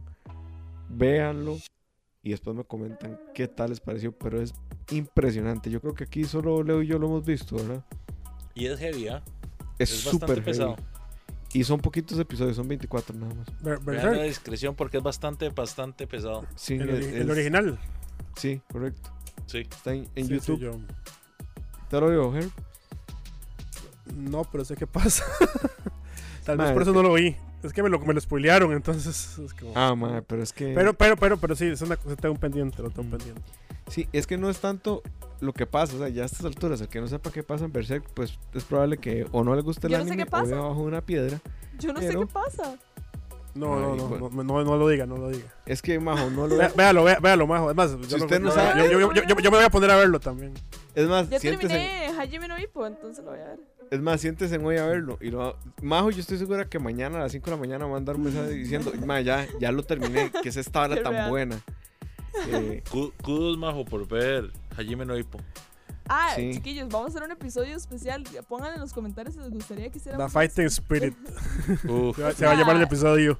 [0.89, 1.57] véanlo
[2.23, 4.53] y después me comentan qué tal les pareció, pero es
[4.91, 5.69] impresionante.
[5.72, 7.84] Yo creo que aquí solo Leo y yo lo hemos visto, ¿verdad?
[8.53, 9.23] Y es heavy, ¿ah?
[9.80, 10.76] Es súper pesado.
[11.53, 13.84] Y son poquitos episodios, son 24 nada más.
[13.85, 16.45] Vean la discreción porque es bastante, bastante pesado.
[16.56, 17.77] Sí, el, es- original.
[18.38, 19.10] Sí, correcto.
[19.48, 19.60] Sí.
[19.60, 20.60] Está en, en Sí, sí, YouTube.
[20.60, 20.80] yo-
[21.89, 22.52] ¿Te lo digo, Herb?
[24.15, 25.26] No, pero sé qué pasa.
[26.45, 27.35] Tal vez Madre, por eso no lo vi.
[27.63, 29.38] Es que me lo, me lo spoilearon, entonces.
[29.45, 30.73] es como- Ah, madre, pero es que...
[30.73, 33.11] Pero, pero, pero, pero sí, es una cosa, tengo un pendiente, lo tengo Mm.
[33.17, 33.41] pendiente.
[33.88, 35.01] Sí, es que no es tanto
[35.41, 37.65] lo que pasa, o sea, ya a estas alturas, el que no sepa qué pasa
[37.65, 40.23] en Berserk, pues es probable que o no le guste el Yo no sé anime
[40.23, 40.45] qué o pasa.
[40.45, 41.39] viva bajo una piedra.
[41.79, 42.75] Yo no Pero- sé qué pasa.
[43.53, 45.47] No, no, no, no, no, no lo diga, no lo diga.
[45.65, 46.57] Es que, majo, no lo...
[46.57, 47.69] Vea- Véalo, vea- véalo, majo.
[47.69, 49.69] Es más, yo, Si usted no sabe- yo, yo- yo- yo- yo me voy a
[49.69, 50.53] poner a verlo también.
[50.95, 53.59] Es más, Ya siéntese, terminé Hajime no entonces lo voy a ver.
[53.89, 55.17] es más, siéntese hoy a verlo.
[55.21, 57.91] Y lo, Majo, yo estoy segura que mañana a las 5 de la mañana va
[57.91, 61.13] a mandar un mensaje diciendo, ma, ya, ya lo terminé, que es esta hora tan
[61.13, 61.29] real.
[61.29, 61.59] buena.
[62.47, 62.81] Eh,
[63.21, 65.15] Kudos, Majo, por ver Hajime no.
[66.13, 66.51] Ah, Sí.
[66.53, 68.23] chiquillos, vamos a hacer un episodio especial.
[68.49, 70.31] Pónganle en los comentarios si les gustaría que La hiciéramos.
[70.33, 70.81] Fighting esto.
[70.81, 71.15] Spirit.
[71.89, 73.39] Uf, Se va, se va a llamar el episodio.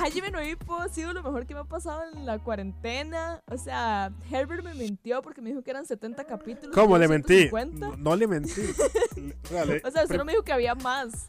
[0.00, 3.40] Hajime no Ippo ha sido lo mejor que me ha pasado en la cuarentena.
[3.50, 6.74] O sea, Herbert me mintió porque me dijo que eran 70 capítulos.
[6.74, 7.48] ¿Cómo le mentí?
[7.48, 7.86] 150.
[7.88, 8.60] No, no le mentí.
[9.84, 11.26] O sea, usted no me dijo que había más.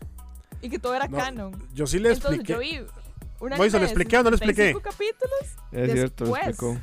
[0.62, 1.52] Y que todo era no, canon.
[1.74, 2.54] Yo sí le Entonces expliqué.
[2.54, 2.88] yo vi.
[3.40, 4.74] Una Moiso, ¿le expliqué o no le expliqué?
[4.82, 5.58] capítulos.
[5.72, 6.78] Es cierto, lo explicó.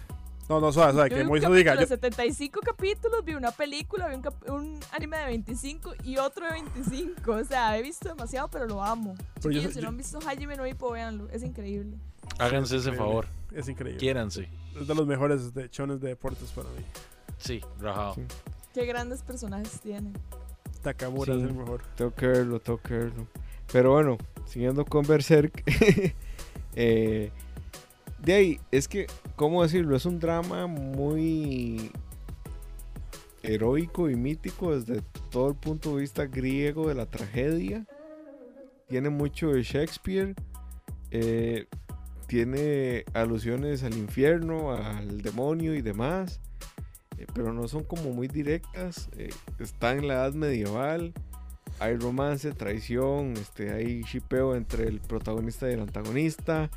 [0.50, 1.76] No, no, suave, suave, que capítulo diga.
[1.80, 6.44] yo- 75 capítulos, vi una película, vi un, cap- un anime de 25 y otro
[6.44, 7.30] de 25.
[7.32, 9.14] O sea, he visto demasiado, pero lo amo.
[9.40, 11.28] Pero yo- si yo- no han visto Hajime no Ippo, véanlo.
[11.30, 11.96] Es increíble.
[12.38, 13.26] háganse ese favor.
[13.54, 14.00] Es increíble.
[14.00, 14.48] Quiéranse.
[14.78, 16.84] Es de los mejores de chones de deportes para mí.
[17.38, 18.14] Sí, rajado.
[18.16, 18.22] Sí.
[18.74, 20.14] Qué grandes personajes tienen.
[20.82, 21.40] Takamura Sí.
[21.42, 21.82] es el mejor.
[21.94, 23.26] Tengo que verlo, tengo que verlo.
[23.72, 25.62] Pero bueno, siguiendo con Berserk.
[26.74, 27.30] eh,
[28.24, 29.06] de ahí, es que,
[29.36, 29.96] ¿cómo decirlo?
[29.96, 31.90] Es un drama muy
[33.42, 37.86] heroico y mítico desde todo el punto de vista griego de la tragedia.
[38.88, 40.34] Tiene mucho de Shakespeare.
[41.10, 41.66] eh,
[42.26, 46.40] tiene alusiones al infierno, al demonio y demás.
[47.18, 49.08] eh, pero no son como muy directas.
[49.16, 51.12] eh, está en la edad medieval
[51.80, 56.70] hay romance, traición, este, hay shipeo entre el protagonista y el antagonista,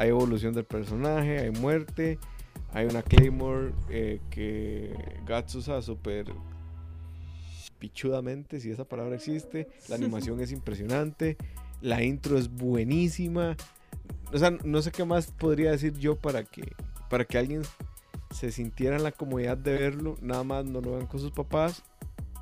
[0.00, 2.18] hay evolución del personaje, hay muerte,
[2.72, 4.94] hay una Claymore eh, que
[5.28, 6.32] Guts usa súper
[7.78, 11.36] pichudamente, si esa palabra existe, la animación es impresionante,
[11.82, 13.58] la intro es buenísima,
[14.32, 16.72] o sea, no sé qué más podría decir yo para que,
[17.10, 17.60] para que alguien
[18.30, 21.82] se sintiera en la comodidad de verlo, nada más no lo vean con sus papás,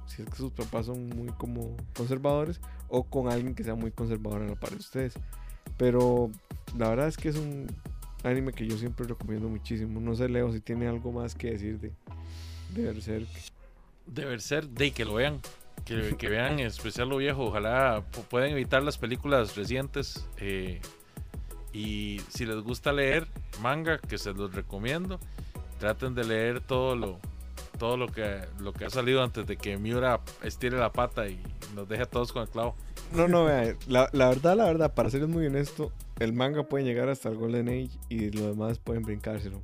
[0.06, 3.90] si es que sus papás son muy como conservadores, o con alguien que sea muy
[3.90, 5.14] conservador a la par de ustedes.
[5.76, 6.30] Pero
[6.76, 7.66] la verdad es que es un
[8.24, 10.00] anime que yo siempre recomiendo muchísimo.
[10.00, 11.92] No sé, Leo, si tiene algo más que decir de,
[12.74, 13.28] de Berserk.
[14.40, 15.40] Ser de que lo vean.
[15.84, 17.44] Que, vean en especial lo viejo.
[17.46, 20.26] Ojalá pu- puedan evitar las películas recientes.
[20.38, 20.80] eh,
[21.72, 23.28] y si les gusta leer
[23.60, 25.20] manga, que se los recomiendo.
[25.78, 27.18] Traten de leer todo lo
[27.78, 31.40] todo lo que lo que ha salido antes de que Miura estire la pata y
[31.76, 32.74] nos deje a todos con el clavo.
[33.14, 36.84] No, no, vea, la, la verdad, la verdad, para serles muy honesto, el manga puede
[36.84, 39.62] llegar hasta el Golden Age y los demás pueden brincárselo.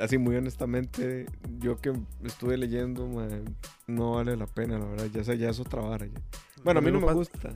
[0.00, 1.26] Así, muy honestamente,
[1.58, 1.92] yo que
[2.24, 3.44] estuve leyendo, man,
[3.86, 5.06] no vale la pena, la verdad.
[5.12, 6.06] Ya ya es otra vara.
[6.06, 6.20] ya.
[6.64, 7.50] Bueno, a mí no me gusta.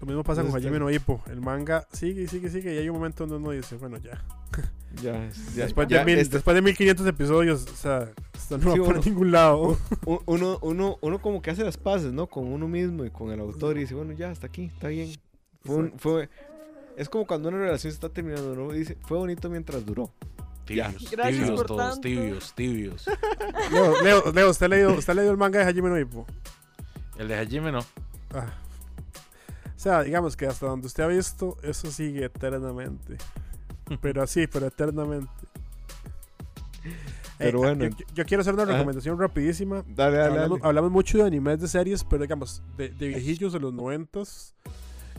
[0.00, 1.22] Lo mismo pasa con Hajime no Ippo.
[1.30, 2.74] El manga sigue y sigue y sigue.
[2.74, 4.22] Y hay un momento donde uno dice, bueno, ya.
[5.02, 8.56] Ya, es- ya- Después, ya de mil, este- después de 1500 episodios, o sea, esto
[8.56, 9.76] no Sí, va por uno- ningún lado.
[10.26, 12.28] uno, uno, uno como que hace las paces, ¿no?
[12.28, 15.12] Con uno mismo y con el autor y dice, bueno, ya, hasta aquí, está bien.
[15.64, 16.30] Fue, un- fue,
[16.96, 18.72] es como cuando una relación se está terminando, ¿no?
[18.72, 20.14] Dice, fue bonito mientras duró.
[20.66, 20.88] Ya.
[20.88, 22.00] Tibios, Gracias tibios por todos, tanto.
[22.00, 23.06] tibios, tibios.
[23.72, 26.26] Leo, Leo, Leo, ¿usted, ha leído, ¿usted ha leído el manga de Hajime no Ippo?
[27.18, 27.80] El de Hajime no.
[28.32, 28.46] Ah.
[29.76, 33.18] O sea, digamos que hasta donde usted ha visto, eso sigue eternamente.
[34.00, 35.30] Pero así, pero eternamente.
[37.38, 37.84] Pero bueno.
[37.84, 38.72] Yo, yo quiero hacer una Ajá.
[38.72, 39.84] recomendación rapidísima.
[39.88, 40.68] Dale, dale, hablamos, dale.
[40.68, 44.54] hablamos mucho de animes de series, pero digamos, de, de viejillos de los noventas.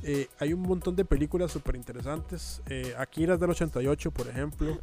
[0.03, 2.61] eh, hay un montón de películas súper interesantes.
[2.67, 4.79] Eh, Akira del 88, por ejemplo.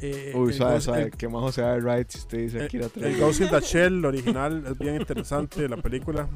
[0.00, 2.64] Eh, Uy, el Ghost- suave, el- que más se da right si usted dice el,
[2.66, 3.18] Akira el 3.
[3.20, 6.28] Ghost in the Shell, el original, es bien interesante la película.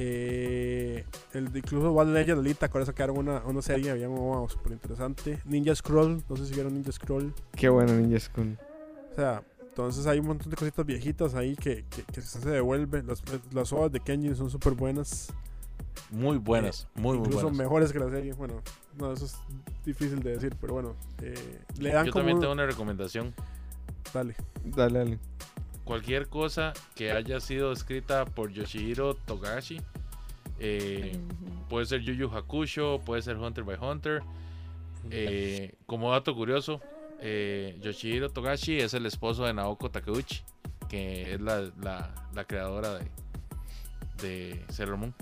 [0.00, 1.04] Eh,
[1.34, 4.72] el de incluso One Legend Alita, con eso quedaron una, una serie, había un súper
[4.72, 5.40] interesante.
[5.44, 7.34] Ninja Scroll, no sé si vieron Ninja Scroll.
[7.56, 8.56] Qué bueno, Ninja School.
[9.10, 12.48] O sea, entonces hay un montón de cositas viejitas ahí que, que, que se se
[12.48, 13.08] devuelven.
[13.08, 13.22] Las,
[13.52, 15.32] las obras de Kenjin son súper buenas.
[16.12, 17.58] Muy buenas, muy, muy incluso buenas.
[17.58, 18.32] mejores que la serie.
[18.34, 18.62] Bueno,
[18.98, 19.36] no, eso es
[19.84, 20.94] difícil de decir, pero bueno.
[21.22, 21.34] eh,
[21.80, 22.20] le dan Yo como.
[22.20, 23.34] también un- tengo una recomendación.
[24.14, 24.36] Dale.
[24.64, 25.18] Dale, dale.
[25.88, 29.80] Cualquier cosa que haya sido escrita por Yoshihiro Togashi,
[30.60, 31.18] eh,
[31.70, 34.22] puede ser Yu Yu Hakusho, puede ser Hunter by Hunter.
[35.10, 36.82] Eh, como dato curioso,
[37.22, 40.42] eh, Yoshihiro Togashi es el esposo de Naoko Takeuchi,
[40.90, 43.06] que es la, la- la creadora de,
[44.22, 45.14] de Sailor Moon.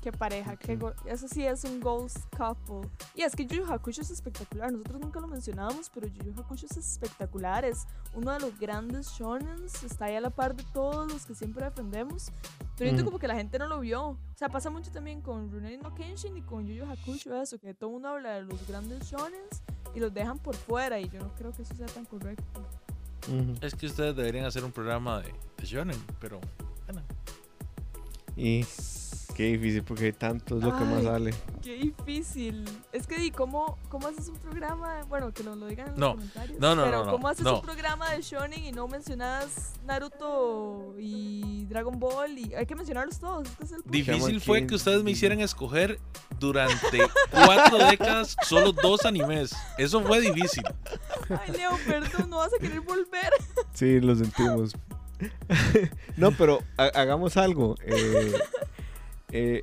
[0.00, 2.88] Qué pareja, qué eso sí es un ghost couple.
[3.14, 4.72] Y es que Yu Yu Hakusho es espectacular.
[4.72, 7.66] Nosotros nunca lo mencionábamos, pero Yu Yu Hakusho es espectacular.
[7.66, 9.82] Es uno de los grandes shonens.
[9.82, 12.32] Está ahí a la par de todos los que siempre defendemos.
[12.78, 13.10] Pero siento Ujú.
[13.10, 14.02] como que la gente no lo vio.
[14.08, 17.58] O sea, pasa mucho también con Rurouni no Kenshin y con Yu Yu Hakusho eso,
[17.58, 19.62] que todo el mundo habla de los grandes shonens
[19.94, 20.98] y los dejan por fuera.
[20.98, 22.66] Y yo no creo que eso sea tan correcto.
[23.28, 23.54] Ujú.
[23.60, 26.40] Es que ustedes deberían hacer un programa de, de Shonen, pero
[26.86, 27.02] bueno.
[28.34, 28.64] Y
[29.34, 31.34] qué difícil porque hay tanto, es lo que más sale.
[31.62, 32.64] Qué difícil.
[32.92, 35.02] Es que, di, ¿cómo, ¿cómo haces un programa?
[35.08, 36.10] Bueno, que nos lo digan en los No.
[36.12, 36.58] comentarios.
[36.60, 37.56] No, no, Pero, no, no, ¿cómo haces no.
[37.56, 42.38] un programa de Shonen y no mencionas Naruto y Dragon Ball?
[42.38, 43.48] Y hay que mencionarlos todos.
[43.48, 43.90] Este es el punto.
[43.92, 45.98] Difícil fue que ustedes me hicieran escoger
[46.38, 47.00] durante
[47.30, 49.54] cuatro décadas solo dos animes.
[49.78, 50.64] Eso fue difícil.
[51.28, 53.30] Ay, Leo, perdón, no vas a querer volver.
[53.72, 54.72] Sí, lo sentimos.
[56.16, 57.74] no, pero ha- hagamos algo.
[57.84, 58.32] eh,
[59.32, 59.60] eh,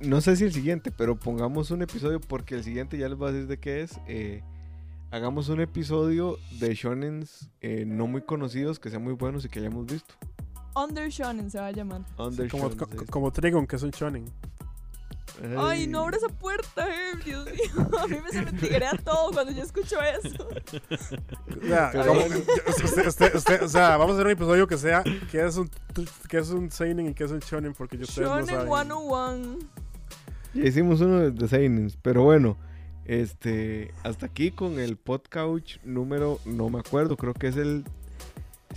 [0.00, 3.28] no sé si el siguiente, pero pongamos un episodio porque el siguiente ya les voy
[3.28, 3.98] a decir de qué es.
[4.06, 4.42] eh,
[5.10, 9.60] hagamos un episodio de shonens eh, no muy conocidos que sean muy buenos y que
[9.60, 10.14] hayamos visto.
[10.74, 12.02] Under Shonen se va a llamar.
[12.18, 14.26] Under Como, co- es- como Trigon, que es un shonen.
[15.58, 17.88] Ay, no abra esa puerta, eh, Dios mío.
[18.00, 20.48] A mí me se me tigrea todo cuando yo escucho eso.
[20.48, 22.36] O sea, Pero como- bueno.
[22.36, 25.56] yo- usted- usted- usted- o sea, vamos a hacer un episodio que sea que es
[25.56, 25.70] un
[26.28, 28.66] que es un seinen y que es un shonen porque yo ustedes no Shonen saben.
[28.68, 29.58] 101.
[30.54, 32.56] Ya hicimos uno de, de Seinens, pero bueno,
[33.04, 37.84] este, hasta aquí con el podcast número, no me acuerdo, creo que es el,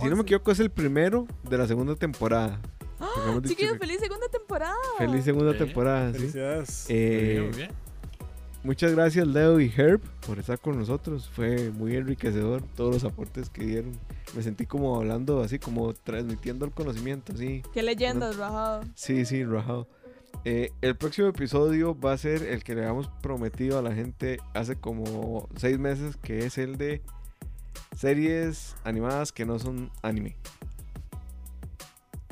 [0.00, 2.60] si no me equivoco, es el primero de la segunda temporada.
[3.00, 4.74] Dicho Chiquillos, que- feliz segunda temporada.
[4.98, 5.58] feliz segunda Sí.
[5.58, 6.12] temporada.
[6.12, 6.18] ¿sí?
[6.18, 6.86] Felicidades.
[6.88, 7.70] Muy Eh, bien, muy bien.
[8.62, 13.48] muchas gracias Leo y Herb por estar con nosotros, fue muy enriquecedor todos los aportes
[13.50, 13.92] que dieron.
[14.36, 17.62] Me sentí como hablando así, como transmitiendo el conocimiento, así.
[17.72, 18.82] Qué leyendas, rajado.
[18.94, 19.88] Sí, sí, rajado.
[20.44, 24.38] Eh, el próximo episodio va a ser el que le habíamos prometido a la gente
[24.54, 27.02] hace como seis meses, que es el de
[27.96, 30.36] series animadas que no son anime.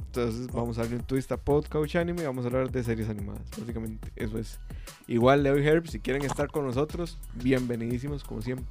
[0.08, 3.08] Entonces vamos a darle un twist a Podcast Anime y vamos a hablar de series
[3.10, 4.10] animadas, básicamente.
[4.16, 4.58] Eso es.
[5.06, 8.66] Igual Leo y Herb, si quieren estar con nosotros, bienvenidísimos como siempre.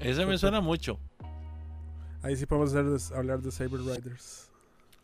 [0.00, 0.98] Ese me suena mucho.
[2.22, 4.50] Ahí sí podemos hacer- hablar de Saber Riders.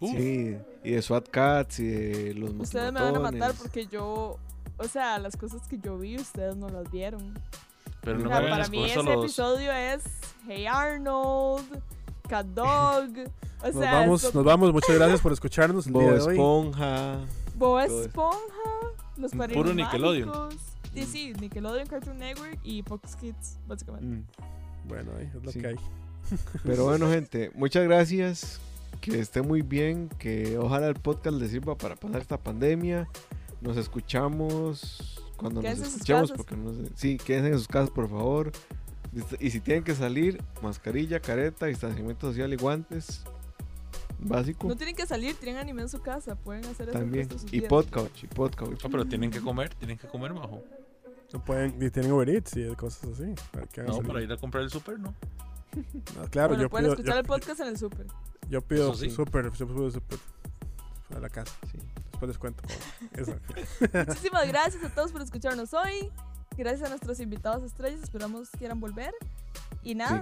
[0.00, 3.86] Uf, Sí, y de SWAT Cats y de los Ustedes me van a matar porque
[3.86, 4.36] yo.
[4.78, 7.38] O sea, las cosas que yo vi, ustedes no las vieron.
[8.00, 9.24] pero O no sea, me hagan para mí ese solo dos.
[9.26, 10.02] episodio es
[10.46, 11.82] Hey Arnold,
[12.30, 13.10] Cat Dog.
[13.62, 14.72] O Nos sea, vamos, eso- nos vamos.
[14.72, 16.32] Muchas gracias por escucharnos el día Bob de hoy.
[16.34, 17.18] Esponja.
[17.56, 17.78] Bob.
[17.80, 18.38] Esponja,
[19.16, 20.30] los Puro Nickelodeon.
[20.94, 24.06] Sí, sí, Nickelodeon, Cartoon Network y Fox Kids, básicamente.
[24.06, 24.88] Mm.
[24.88, 25.60] Bueno, ahí es lo Sí.
[25.60, 25.76] que hay.
[26.64, 28.60] Pero bueno, gente, muchas gracias.
[29.00, 30.08] Que esté muy bien.
[30.18, 33.08] Que ojalá el podcast les sirva para pasar esta pandemia.
[33.60, 36.32] Nos escuchamos cuando nos escuchemos.
[36.32, 38.52] Porque no sé- Sí, quédense en sus casas, por favor.
[39.40, 43.24] Y si tienen que salir, mascarilla, careta, distanciamiento social y guantes.
[44.22, 44.68] Básico.
[44.68, 47.28] No tienen que salir, tienen anime en su casa, pueden hacer eso también.
[47.50, 48.22] Y podcast.
[48.22, 48.82] Y podcast.
[48.84, 50.62] No, pero tienen que comer, tienen que comer bajo.
[51.32, 53.34] No pueden, y tienen Uber Eats y cosas así.
[53.52, 54.06] Para No, salir.
[54.08, 55.14] para ir a comprar el súper, no.
[56.16, 58.06] No, claro, bueno, yo pueden pido, escuchar yo, el podcast en el súper.
[58.48, 59.08] yo pido sí.
[59.10, 60.18] súper, yo pido súper
[61.16, 61.54] a la casa.
[61.70, 61.78] Sí.
[62.10, 62.62] Después les cuento.
[63.14, 63.36] Eso.
[64.06, 66.10] Muchísimas gracias a todos por escucharnos hoy.
[66.56, 69.14] Gracias a nuestros invitados estrellas, esperamos quieran volver.
[69.82, 70.20] Y nada.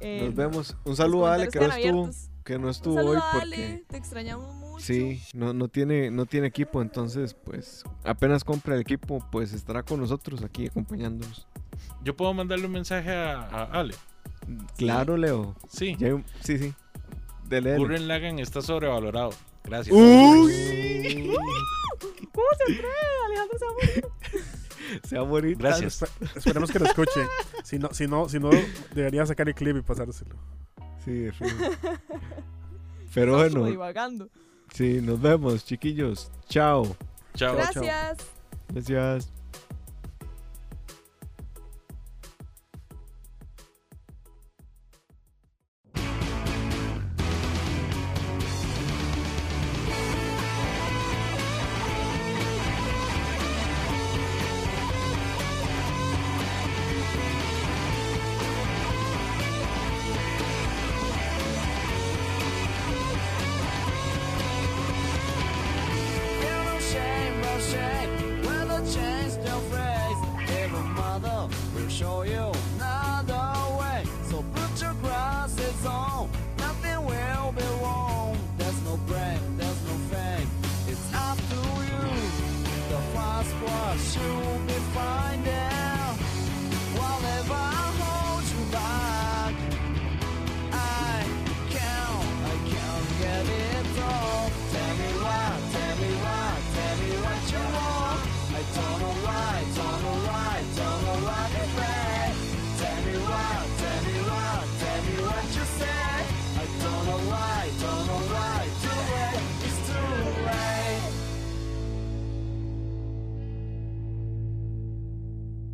[0.00, 0.76] eh, Nos vemos.
[0.84, 2.10] Un saludo a Ale que no estuvo.
[2.44, 3.54] Que no Un estuvo saludo hoy a porque.
[3.54, 4.84] Ale, te extrañamos mucho.
[4.84, 9.82] Sí, no, no, tiene, no tiene equipo, entonces pues apenas compra el equipo, pues estará
[9.82, 11.46] con nosotros aquí acompañándonos.
[12.02, 13.94] Yo puedo mandarle un mensaje a, a Ale.
[14.78, 15.54] Claro, Leo.
[15.68, 15.96] Sí.
[15.98, 16.10] Ya
[16.42, 16.74] sí, sí.
[17.44, 17.82] Dele, dele.
[17.82, 19.30] Gurren Lagan está sobrevalorado.
[19.64, 19.94] Gracias.
[19.94, 21.30] Uy.
[22.32, 22.88] ¿Cómo se atreve?
[23.26, 24.04] Alejandro se va a morir.
[25.08, 25.56] Se va a morir.
[25.56, 26.02] Gracias.
[26.02, 27.20] Espe- Esperemos que lo escuche.
[27.64, 28.50] Si no, si no, si no,
[28.94, 30.36] debería sacar el clip y pasárselo.
[31.04, 31.28] Sí.
[33.14, 34.28] Pero bueno, divagando.
[34.72, 36.30] sí, nos vemos, chiquillos.
[36.48, 36.96] Chao.
[37.34, 37.54] Chao.
[37.56, 38.18] Gracias.
[38.68, 39.32] Gracias.